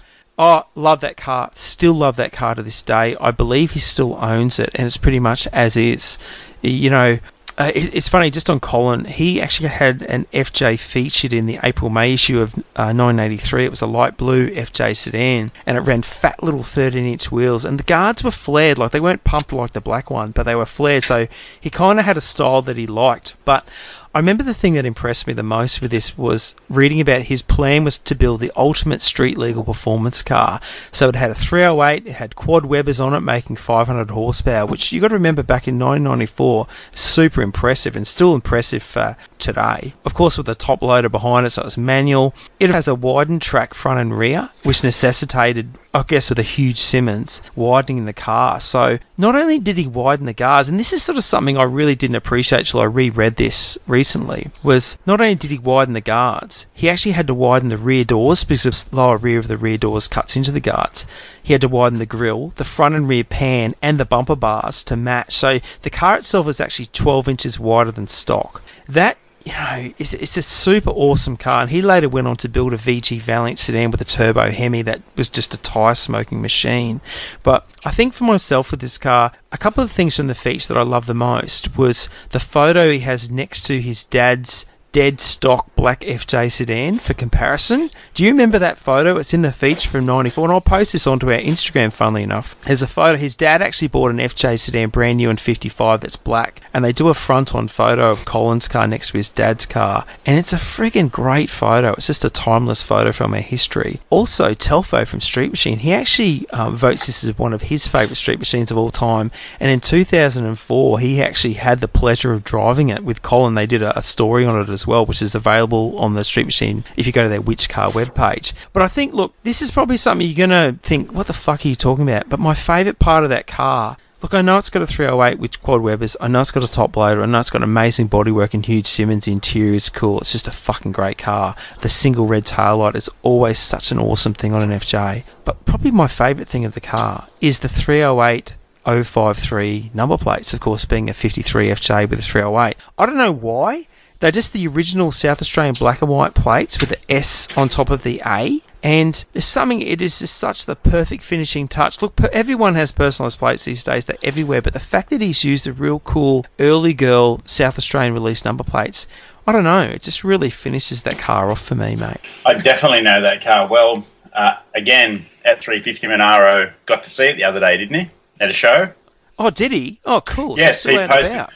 Oh, 0.43 0.65
love 0.75 1.01
that 1.01 1.19
car. 1.19 1.51
Still 1.53 1.93
love 1.93 2.17
that 2.17 2.33
car 2.33 2.55
to 2.55 2.63
this 2.63 2.81
day. 2.81 3.15
I 3.21 3.31
believe 3.31 3.73
he 3.73 3.79
still 3.79 4.17
owns 4.19 4.59
it, 4.59 4.71
and 4.75 4.87
it's 4.87 4.97
pretty 4.97 5.21
much 5.21 5.47
as 5.49 5.77
is. 5.77 6.17
You 6.63 6.89
know, 6.89 7.19
uh, 7.59 7.71
it, 7.75 7.95
it's 7.95 8.09
funny, 8.09 8.31
just 8.31 8.49
on 8.49 8.59
Colin, 8.59 9.05
he 9.05 9.43
actually 9.43 9.69
had 9.69 10.01
an 10.01 10.25
FJ 10.33 10.81
featured 10.81 11.35
in 11.35 11.45
the 11.45 11.59
April 11.63 11.91
May 11.91 12.15
issue 12.15 12.41
of 12.41 12.55
uh, 12.75 12.95
983. 12.95 13.67
It 13.67 13.71
was 13.71 13.83
a 13.83 13.87
light 13.87 14.17
blue 14.17 14.49
FJ 14.49 14.97
sedan, 14.97 15.53
and 15.67 15.77
it 15.77 15.83
ran 15.83 16.01
fat 16.01 16.43
little 16.43 16.63
13 16.63 17.05
inch 17.05 17.31
wheels. 17.31 17.67
And 17.67 17.79
the 17.79 17.85
guards 17.85 18.25
were 18.25 18.31
flared, 18.31 18.79
like 18.79 18.93
they 18.93 19.01
weren't 19.01 19.23
pumped 19.23 19.53
like 19.53 19.75
the 19.75 19.83
black 19.83 20.11
one, 20.11 20.31
but 20.31 20.45
they 20.45 20.55
were 20.55 20.65
flared. 20.65 21.05
So 21.05 21.27
he 21.61 21.69
kind 21.69 21.99
of 21.99 22.07
had 22.07 22.17
a 22.17 22.23
style 22.23 22.63
that 22.63 22.79
he 22.79 22.87
liked. 22.87 23.37
But 23.45 23.69
I 24.13 24.19
remember 24.19 24.43
the 24.43 24.55
thing 24.55 24.75
that 24.75 24.87
impressed 24.87 25.29
me 25.29 25.35
the 25.35 25.45
most 25.45 25.81
with 25.81 25.93
this 25.93 26.19
was 26.19 26.57
reading 26.69 27.01
about 27.01 27.23
his 27.23 27.43
plan 27.43 27.85
was 27.85 28.01
to 28.01 28.17
build 28.17 28.41
the 28.41 28.51
ultimate 28.57 29.01
street 29.01 29.39
legal 29.39 29.63
performance 29.63 30.25
car. 30.25 30.59
So 30.91 31.09
it 31.09 31.15
had 31.15 31.31
a 31.31 31.35
308, 31.37 32.09
it 32.09 32.13
had 32.13 32.35
quad 32.35 32.65
Webers 32.65 32.99
on 32.99 33.15
it, 33.15 33.21
making 33.21 33.55
500 33.55 34.11
horsepower, 34.11 34.67
which 34.67 34.91
you 34.91 35.01
got 35.01 35.09
to 35.09 35.15
remember 35.15 35.45
back 35.45 35.69
in 35.69 35.79
1994, 35.79 36.67
super 36.91 37.41
impressive 37.41 37.95
and 37.95 38.05
still 38.05 38.35
impressive 38.35 38.83
for 38.83 39.17
today. 39.39 39.95
Of 40.05 40.15
course, 40.15 40.39
with 40.39 40.49
a 40.49 40.57
top 40.57 40.83
loader 40.83 41.09
behind 41.09 41.47
it, 41.47 41.51
so 41.51 41.63
it's 41.63 41.79
manual. 41.79 42.35
It 42.59 42.71
has 42.71 42.89
a 42.89 42.97
widened 42.97 43.43
track 43.43 43.75
front 43.75 44.01
and 44.01 44.19
rear, 44.19 44.51
which 44.65 44.83
necessitated 44.83 45.79
I 45.93 46.05
guess 46.05 46.31
with 46.31 46.39
a 46.39 46.43
huge 46.43 46.77
Simmons 46.77 47.43
widening 47.57 48.05
the 48.05 48.13
car. 48.13 48.61
So 48.61 49.01
not 49.19 49.35
only 49.35 49.59
did 49.59 49.77
he 49.77 49.89
widen 49.89 50.27
the 50.27 50.33
guards, 50.33 50.69
and 50.69 50.79
this 50.79 50.93
is 50.93 51.03
sort 51.03 51.19
of 51.19 51.25
something 51.25 51.59
I 51.59 51.65
really 51.65 51.97
didn't 51.97 52.15
appreciate 52.15 52.67
till 52.67 52.79
I 52.79 52.85
reread 52.85 53.35
this 53.35 53.77
recently, 54.01 54.51
was 54.63 54.97
not 55.05 55.21
only 55.21 55.35
did 55.35 55.51
he 55.51 55.59
widen 55.59 55.93
the 55.93 56.01
guards, 56.01 56.65
he 56.73 56.89
actually 56.89 57.13
had 57.13 57.27
to 57.27 57.35
widen 57.35 57.69
the 57.69 57.77
rear 57.77 58.03
doors 58.03 58.45
because 58.45 58.63
the 58.85 58.97
lower 58.97 59.19
rear 59.19 59.39
of 59.39 59.47
the 59.47 59.59
rear 59.59 59.77
doors 59.77 60.09
cuts 60.09 60.37
into 60.37 60.51
the 60.51 60.59
guards. 60.59 61.05
He 61.43 61.53
had 61.53 61.61
to 61.61 61.69
widen 61.69 61.99
the 61.99 62.07
grille, 62.07 62.55
the 62.57 62.65
front 62.65 62.95
and 62.95 63.07
rear 63.07 63.25
pan, 63.25 63.75
and 63.83 64.01
the 64.01 64.07
bumper 64.07 64.37
bars 64.37 64.83
to 64.85 64.97
match. 64.97 65.35
So 65.35 65.61
the 65.83 65.91
car 65.91 66.17
itself 66.17 66.49
is 66.49 66.63
actually 66.63 66.87
12 66.87 67.29
inches 67.29 67.61
wider 67.61 67.93
than 67.93 68.07
stock. 68.07 68.63
That 68.89 69.19
you 69.45 69.53
know, 69.53 69.93
it's, 69.99 70.13
it's 70.13 70.37
a 70.37 70.43
super 70.43 70.91
awesome 70.91 71.37
car. 71.37 71.63
And 71.63 71.71
he 71.71 71.83
later 71.83 72.09
went 72.09 72.27
on 72.27 72.37
to 72.39 72.49
build 72.49 72.73
a 72.73 72.77
VG 72.77 73.21
Valiant 73.21 73.59
sedan 73.59 73.91
with 73.91 74.01
a 74.01 74.05
turbo 74.05 74.51
Hemi 74.51 74.83
that 74.83 75.01
was 75.17 75.29
just 75.29 75.55
a 75.55 75.59
tyre 75.59 75.95
smoking 75.95 76.43
machine. 76.43 77.01
But 77.43 77.67
I 77.85 77.91
think 77.91 78.13
for 78.13 78.25
myself 78.25 78.71
with 78.71 78.81
this 78.81 78.99
car, 78.99 79.33
a 79.51 79.59
couple 79.59 79.83
of 79.83 79.91
things 79.91 80.17
from 80.17 80.27
the 80.27 80.35
feature 80.35 80.75
that 80.75 80.81
I 80.81 80.85
love 80.85 81.07
the 81.07 81.15
most 81.15 81.77
was 81.77 82.11
the 82.31 82.41
photo 82.41 82.91
he 82.91 83.01
has 83.01 83.31
next 83.31 83.67
to 83.67 83.81
his 83.81 84.05
dad's 84.05 84.67
dead 84.93 85.21
stock 85.21 85.73
black 85.77 86.01
FJ 86.01 86.51
sedan 86.51 86.99
for 86.99 87.15
comparison. 87.15 87.89
Do 88.15 88.25
you 88.25 88.31
remember 88.31 88.59
that 88.59 88.77
photo? 88.77 89.19
It's 89.19 89.35
in 89.35 89.43
the 89.43 89.53
feature 89.53 89.89
from 89.89 90.07
94, 90.07 90.45
and 90.45 90.53
I'll 90.53 90.61
post 90.61 90.93
this 90.93 91.07
onto 91.07 91.31
our 91.31 91.39
Instagram, 91.39 91.93
funnily 91.93 92.25
enough. 92.25 92.59
There's 92.61 92.83
a 92.83 92.89
photo. 92.89 93.17
His 93.17 93.37
dad 93.37 93.63
actually 93.63 93.89
bought 93.89 94.11
an 94.11 94.19
FJ 94.19 94.59
sedan 94.59 94.89
brand 94.89 95.19
new 95.19 95.31
in 95.31 95.37
55 95.37 96.01
that's 96.01 96.17
black, 96.17 96.61
and 96.75 96.85
they 96.85 96.93
do 96.93 97.09
a 97.09 97.15
front 97.15 97.55
on 97.55 97.69
photo 97.69 98.11
of 98.11 98.25
Colin's 98.25 98.67
car 98.67 98.89
next 98.89 99.11
to 99.11 99.17
his 99.17 99.31
dad's 99.31 99.67
car, 99.67 100.05
and 100.27 100.37
it's 100.37 100.53
a 100.53 100.57
friggin' 100.57 101.11
great 101.11 101.51
photo. 101.51 101.93
It's 101.93 102.09
just 102.09 102.25
a 102.25 102.31
timeless 102.31 102.83
photo 102.83 103.13
from 103.13 103.33
our 103.33 103.41
history. 103.41 104.01
Also, 104.11 104.55
Telfo 104.55 105.07
from 105.07 105.21
Street 105.21 105.51
Machine, 105.51 105.79
he 105.79 105.93
actually 105.93 106.49
um, 106.51 106.75
votes 106.75 107.07
this 107.07 107.23
as 107.23 107.39
one 107.39 107.53
of 107.53 107.63
his 107.63 107.87
favourite 107.87 108.17
street 108.17 108.41
machines 108.41 108.73
of 108.73 108.79
all 108.79 108.91
time, 108.91 109.31
and 109.61 109.71
in 109.71 109.79
2004, 109.79 110.99
he 110.99 111.23
actually 111.23 111.55
had 111.55 111.79
the 111.79 111.89
pleasure 111.89 112.33
of 112.33 112.43
driving 112.43 112.89
it 112.89 113.05
with 113.05 113.23
Colin. 113.23 113.55
They 113.55 113.67
did 113.67 113.83
a, 113.83 113.97
a 113.97 114.03
story 114.03 114.45
on 114.45 114.61
it 114.61 114.69
as 114.81 114.87
well, 114.87 115.07
which 115.07 115.23
is 115.23 115.35
available 115.35 115.99
on 115.99 116.15
the 116.15 116.25
Street 116.25 116.47
Machine 116.47 116.85
if 116.97 117.07
you 117.07 117.13
go 117.13 117.23
to 117.23 117.29
their 117.29 117.41
Which 117.41 117.69
Car 117.69 117.91
webpage. 117.91 118.55
But 118.73 118.83
I 118.83 118.89
think, 118.89 119.13
look, 119.13 119.35
this 119.43 119.63
is 119.63 119.71
probably 119.71 119.97
something 119.97 120.27
you're 120.27 120.47
going 120.47 120.75
to 120.75 120.79
think, 120.81 121.13
what 121.13 121.27
the 121.27 121.33
fuck 121.33 121.65
are 121.65 121.69
you 121.69 121.75
talking 121.75 122.09
about? 122.09 122.29
But 122.29 122.41
my 122.41 122.55
favourite 122.55 122.99
part 122.99 123.25
of 123.25 123.31
that 123.31 123.47
car 123.47 123.97
Look, 124.23 124.35
I 124.35 124.43
know 124.43 124.59
it's 124.59 124.69
got 124.69 124.83
a 124.83 124.87
308 124.87 125.39
with 125.39 125.63
quad 125.63 125.81
Webers. 125.81 126.15
I 126.21 126.29
know 126.29 126.43
it's 126.43 126.51
got 126.51 126.63
a 126.63 126.71
top 126.71 126.95
loader. 126.95 127.23
I 127.23 127.27
know 127.27 127.39
it's 127.39 127.49
got 127.49 127.63
amazing 127.63 128.11
bodywork 128.11 128.53
and 128.53 128.65
huge 128.65 128.87
Simmons. 128.87 129.27
Interior 129.27 129.73
is 129.73 129.89
cool. 129.89 130.19
It's 130.19 130.33
just 130.33 130.47
a 130.47 130.51
fucking 130.51 130.93
great 130.93 131.17
car. 131.17 131.57
The 131.81 131.89
single 131.89 132.27
red 132.27 132.45
taillight 132.45 132.97
is 132.97 133.09
always 133.23 133.59
such 133.59 133.93
an 133.93 133.99
awesome 133.99 134.35
thing 134.35 134.53
on 134.53 134.61
an 134.61 134.79
FJ. 134.79 135.25
But 135.47 135.65
probably 135.65 135.91
my 135.91 136.07
favourite 136.07 136.49
thing 136.49 136.67
of 136.67 136.75
the 136.75 136.83
car 136.83 137.29
is 137.41 137.61
the 137.61 137.69
308 137.69 138.55
053 138.85 139.91
number 139.95 140.19
plates, 140.19 140.53
of 140.53 140.61
course, 140.61 140.85
being 140.85 141.09
a 141.09 141.15
53 141.15 141.69
FJ 141.69 142.11
with 142.11 142.19
a 142.19 142.23
308. 142.23 142.77
I 142.99 143.07
don't 143.07 143.17
know 143.17 143.33
why. 143.33 143.87
They're 144.21 144.31
just 144.31 144.53
the 144.53 144.69
original 144.69 145.13
South 145.13 145.41
Australian 145.41 145.75
black 145.79 146.03
and 146.03 146.11
white 146.11 146.35
plates 146.35 146.79
with 146.81 146.91
the 146.91 147.13
S 147.13 147.49
on 147.57 147.69
top 147.69 147.91
of 147.91 148.03
the 148.03 148.23
A. 148.25 148.61
And 148.83 149.25
there's 149.33 149.45
something, 149.45 149.83
it 149.83 150.01
is 150.01 150.21
just 150.21 150.37
such 150.37 150.67
the 150.67 150.77
perfect 150.77 151.23
finishing 151.23 151.69
touch. 151.69 152.01
Look, 152.01 152.19
everyone 152.33 152.75
has 152.77 152.93
personalised 152.93 153.39
plates 153.39 153.65
these 153.65 153.85
days, 153.85 154.07
they're 154.07 154.17
everywhere, 154.23 154.63
but 154.63 154.73
the 154.73 154.81
fact 154.81 155.11
that 155.11 155.21
he's 155.21 155.45
used 155.45 155.67
the 155.67 155.73
real 155.73 156.01
cool 156.01 156.47
early 156.59 156.95
girl 156.95 157.43
South 157.45 157.77
Australian 157.77 158.15
release 158.15 158.45
number 158.45 158.65
plates, 158.65 159.07
I 159.47 159.53
don't 159.53 159.65
know, 159.65 159.83
it 159.83 160.01
just 160.03 160.25
really 160.25 160.49
finishes 160.49 161.03
that 161.03 161.19
car 161.19 161.51
off 161.51 161.61
for 161.61 161.75
me, 161.75 161.97
mate. 161.97 162.21
I 162.47 162.55
definitely 162.55 163.03
know 163.03 163.23
that 163.23 163.43
car 163.43 163.69
well. 163.69 164.07
Uh, 164.33 164.57
again, 164.75 165.27
at 165.45 165.61
350 165.61 166.07
Monaro, 166.07 166.73
got 166.87 167.05
to 167.05 167.11
see 167.11 167.25
it 167.25 167.37
the 167.37 167.45
other 167.45 167.61
day, 167.61 167.77
didn't 167.77 168.01
he? 168.01 168.11
At 168.39 168.49
a 168.49 168.55
show. 168.55 168.93
Oh, 169.39 169.51
did 169.51 169.73
he? 169.73 170.01
Oh, 170.05 170.21
cool. 170.21 170.59
Yes, 170.59 170.83
so 170.83 170.91
he 170.91 170.97
posted. 171.07 171.35
about. 171.35 171.53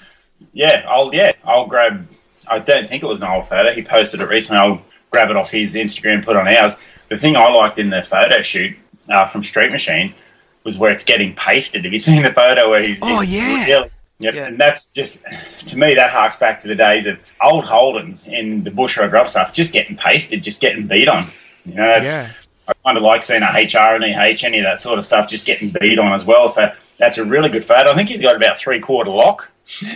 Yeah, 0.52 0.84
I'll 0.88 1.14
yeah, 1.14 1.32
I'll 1.44 1.66
grab. 1.66 2.06
I 2.46 2.58
don't 2.58 2.88
think 2.88 3.02
it 3.02 3.06
was 3.06 3.20
an 3.20 3.28
old 3.28 3.48
photo. 3.48 3.72
He 3.74 3.82
posted 3.82 4.20
it 4.20 4.26
recently. 4.28 4.60
I'll 4.60 4.82
grab 5.10 5.30
it 5.30 5.36
off 5.36 5.50
his 5.50 5.74
Instagram, 5.74 6.24
put 6.24 6.36
on 6.36 6.48
ours. 6.48 6.74
The 7.08 7.18
thing 7.18 7.36
I 7.36 7.48
liked 7.50 7.78
in 7.78 7.90
the 7.90 8.02
photo 8.02 8.40
shoot 8.42 8.76
uh, 9.08 9.28
from 9.28 9.44
Street 9.44 9.70
Machine 9.70 10.14
was 10.64 10.78
where 10.78 10.90
it's 10.90 11.04
getting 11.04 11.34
pasted. 11.34 11.84
Have 11.84 11.92
you 11.92 11.98
seen 12.10 12.22
the 12.22 12.32
photo 12.32 12.70
where 12.70 12.82
he's? 12.82 12.98
Oh, 13.02 13.20
he's- 13.20 13.68
yeah. 13.68 13.92
Yep. 14.20 14.34
Yeah. 14.34 14.46
And 14.46 14.58
that's 14.58 14.88
just 14.88 15.22
to 15.68 15.76
me 15.76 15.94
that 15.96 16.10
harks 16.10 16.36
back 16.36 16.62
to 16.62 16.68
the 16.68 16.74
days 16.74 17.06
of 17.06 17.18
old 17.42 17.64
Holdens 17.66 18.26
in 18.28 18.64
the 18.64 18.70
Bushrod 18.70 19.12
Rub 19.12 19.28
stuff, 19.28 19.52
just 19.52 19.72
getting 19.72 19.96
pasted, 19.96 20.42
just 20.42 20.60
getting 20.60 20.86
beat 20.86 21.08
on. 21.08 21.30
You 21.66 21.74
know, 21.74 21.86
that's, 21.86 22.06
Yeah. 22.06 22.30
I 22.66 22.72
kind 22.84 22.96
of 22.96 23.02
like 23.02 23.22
seeing 23.22 23.42
a 23.42 23.46
HR 23.46 23.94
and 23.96 24.04
EH, 24.04 24.44
any 24.44 24.58
of 24.58 24.64
that 24.64 24.80
sort 24.80 24.98
of 24.98 25.04
stuff, 25.04 25.28
just 25.28 25.44
getting 25.46 25.74
beat 25.78 25.98
on 25.98 26.12
as 26.12 26.24
well. 26.24 26.48
So 26.48 26.72
that's 26.98 27.18
a 27.18 27.24
really 27.24 27.50
good 27.50 27.64
photo. 27.64 27.90
I 27.90 27.94
think 27.94 28.08
he's 28.08 28.22
got 28.22 28.36
about 28.36 28.58
three 28.58 28.80
quarter 28.80 29.10
lock. 29.10 29.50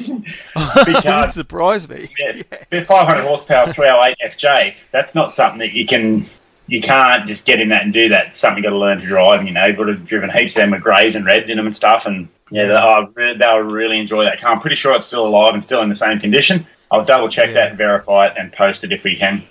Big 0.86 1.02
card. 1.02 1.30
surprise 1.32 1.88
me. 1.88 2.08
Yeah, 2.18 2.42
bit 2.70 2.86
500 2.86 3.22
horsepower 3.22 3.72
308 3.72 4.16
FJ. 4.32 4.74
That's 4.92 5.14
not 5.14 5.34
something 5.34 5.58
that 5.60 5.72
you 5.72 5.86
can. 5.86 6.24
You 6.66 6.82
can't 6.82 7.26
just 7.26 7.46
get 7.46 7.60
in 7.60 7.70
that 7.70 7.82
and 7.84 7.94
do 7.94 8.10
that. 8.10 8.26
It's 8.28 8.38
something 8.38 8.62
you 8.62 8.68
got 8.68 8.74
to 8.74 8.78
learn 8.78 9.00
to 9.00 9.06
drive. 9.06 9.46
You 9.46 9.52
know, 9.52 9.64
you've 9.66 9.78
got 9.78 9.84
to 9.84 9.92
have 9.94 10.04
driven 10.04 10.28
heaps 10.28 10.54
of 10.56 10.60
them 10.60 10.72
with 10.72 10.82
greys 10.82 11.16
and 11.16 11.24
reds 11.24 11.48
in 11.48 11.56
them 11.56 11.64
and 11.64 11.74
stuff. 11.74 12.04
And 12.04 12.28
Yeah, 12.50 12.66
they, 12.66 12.74
I 12.76 13.06
re- 13.14 13.38
they'll 13.38 13.60
really 13.60 13.98
enjoy 13.98 14.24
that 14.24 14.38
car. 14.38 14.52
I'm 14.52 14.60
pretty 14.60 14.76
sure 14.76 14.94
it's 14.94 15.06
still 15.06 15.26
alive 15.26 15.54
and 15.54 15.64
still 15.64 15.80
in 15.80 15.88
the 15.88 15.94
same 15.94 16.18
condition. 16.20 16.66
I'll 16.90 17.06
double 17.06 17.30
check 17.30 17.48
Yeah. 17.48 17.54
that, 17.68 17.76
verify 17.76 18.26
it, 18.26 18.34
and 18.38 18.52
post 18.52 18.84
it 18.84 18.92
if 18.92 19.02
we 19.02 19.16
can. 19.16 19.44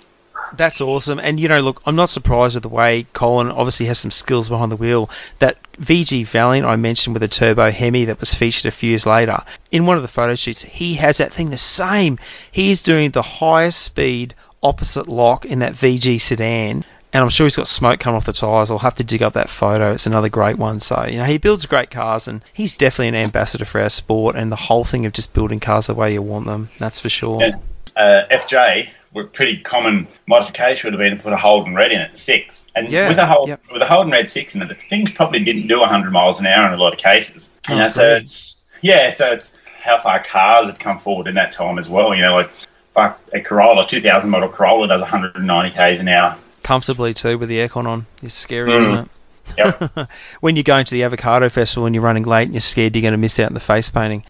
That's 0.56 0.80
awesome. 0.80 1.18
And, 1.18 1.38
you 1.38 1.48
know, 1.48 1.60
look, 1.60 1.82
I'm 1.86 1.96
not 1.96 2.08
surprised 2.08 2.54
with 2.54 2.62
the 2.62 2.68
way 2.68 3.06
Colin 3.12 3.50
obviously 3.50 3.86
has 3.86 3.98
some 3.98 4.10
skills 4.10 4.48
behind 4.48 4.72
the 4.72 4.76
wheel. 4.76 5.10
That 5.38 5.58
VG 5.72 6.26
Valiant 6.26 6.66
I 6.66 6.76
mentioned 6.76 7.14
with 7.14 7.22
a 7.22 7.28
turbo 7.28 7.70
Hemi 7.70 8.06
that 8.06 8.20
was 8.20 8.34
featured 8.34 8.66
a 8.66 8.70
few 8.70 8.90
years 8.90 9.06
later, 9.06 9.38
in 9.70 9.86
one 9.86 9.96
of 9.96 10.02
the 10.02 10.08
photo 10.08 10.34
shoots, 10.34 10.62
he 10.62 10.94
has 10.94 11.18
that 11.18 11.32
thing 11.32 11.50
the 11.50 11.56
same. 11.56 12.18
He 12.50 12.70
is 12.70 12.82
doing 12.82 13.10
the 13.10 13.22
highest 13.22 13.80
speed 13.80 14.34
opposite 14.62 15.08
lock 15.08 15.44
in 15.44 15.60
that 15.60 15.72
VG 15.72 16.20
sedan. 16.20 16.84
And 17.10 17.22
I'm 17.22 17.30
sure 17.30 17.46
he's 17.46 17.56
got 17.56 17.66
smoke 17.66 18.00
coming 18.00 18.16
off 18.16 18.26
the 18.26 18.34
tyres. 18.34 18.70
I'll 18.70 18.78
have 18.78 18.96
to 18.96 19.04
dig 19.04 19.22
up 19.22 19.32
that 19.32 19.48
photo. 19.48 19.92
It's 19.92 20.06
another 20.06 20.28
great 20.28 20.58
one. 20.58 20.78
So, 20.78 21.06
you 21.06 21.16
know, 21.16 21.24
he 21.24 21.38
builds 21.38 21.64
great 21.64 21.90
cars 21.90 22.28
and 22.28 22.42
he's 22.52 22.74
definitely 22.74 23.08
an 23.08 23.24
ambassador 23.24 23.64
for 23.64 23.80
our 23.80 23.88
sport 23.88 24.36
and 24.36 24.52
the 24.52 24.56
whole 24.56 24.84
thing 24.84 25.06
of 25.06 25.14
just 25.14 25.32
building 25.32 25.58
cars 25.58 25.86
the 25.86 25.94
way 25.94 26.12
you 26.12 26.20
want 26.20 26.46
them. 26.46 26.68
That's 26.78 27.00
for 27.00 27.08
sure. 27.08 27.40
Yeah. 27.40 27.56
Uh, 27.96 28.26
FJ, 28.30 28.90
were 29.14 29.24
pretty 29.24 29.58
common 29.58 30.06
modification 30.26 30.86
would 30.86 30.92
have 30.94 31.00
been 31.00 31.16
to 31.16 31.22
put 31.22 31.32
a 31.32 31.36
Holden 31.36 31.74
Red 31.74 31.92
in 31.92 32.00
it, 32.00 32.18
six. 32.18 32.66
And 32.74 32.90
Yeah, 32.90 33.08
with 33.08 33.18
a 33.18 33.26
Holden, 33.26 33.48
yep. 33.50 33.62
with 33.72 33.82
a 33.82 33.86
Holden 33.86 34.12
Red 34.12 34.28
six 34.30 34.54
in 34.54 34.62
it, 34.62 34.68
the 34.68 34.74
things 34.74 35.10
probably 35.10 35.40
didn't 35.44 35.66
do 35.66 35.78
100 35.80 36.10
miles 36.10 36.40
an 36.40 36.46
hour 36.46 36.66
in 36.68 36.74
a 36.78 36.82
lot 36.82 36.92
of 36.92 36.98
cases. 36.98 37.54
You 37.68 37.76
Oh, 37.76 37.78
know, 37.78 37.88
so 37.88 38.16
it's 38.16 38.56
yeah, 38.82 39.10
so 39.10 39.32
it's 39.32 39.54
how 39.82 40.00
far 40.02 40.22
cars 40.22 40.66
had 40.66 40.78
come 40.78 41.00
forward 41.00 41.26
in 41.26 41.34
that 41.36 41.52
time 41.52 41.78
as 41.78 41.88
well. 41.88 42.14
You 42.14 42.22
know, 42.24 42.34
like 42.34 42.50
fuck 42.94 43.20
a 43.32 43.40
Corolla, 43.40 43.86
2000 43.86 44.28
model 44.30 44.48
Corolla 44.48 44.88
does 44.88 45.00
190 45.00 45.70
k's 45.76 46.00
an 46.00 46.08
hour. 46.08 46.36
Comfortably 46.62 47.14
too 47.14 47.38
with 47.38 47.48
the 47.48 47.56
aircon 47.58 47.86
on. 47.86 48.06
It's 48.22 48.34
scary, 48.34 48.70
Mm. 48.72 48.78
isn't 48.78 48.94
it? 48.94 49.08
Yep. 49.56 50.10
when 50.40 50.56
you're 50.56 50.62
going 50.64 50.84
to 50.84 50.94
the 50.94 51.04
avocado 51.04 51.48
festival 51.48 51.86
and 51.86 51.94
you're 51.94 52.04
running 52.04 52.24
late 52.24 52.42
and 52.44 52.52
you're 52.52 52.60
scared 52.60 52.94
you're 52.94 53.00
going 53.02 53.12
to 53.12 53.18
miss 53.18 53.40
out 53.40 53.46
on 53.46 53.54
the 53.54 53.60
face 53.60 53.88
painting. 53.88 54.24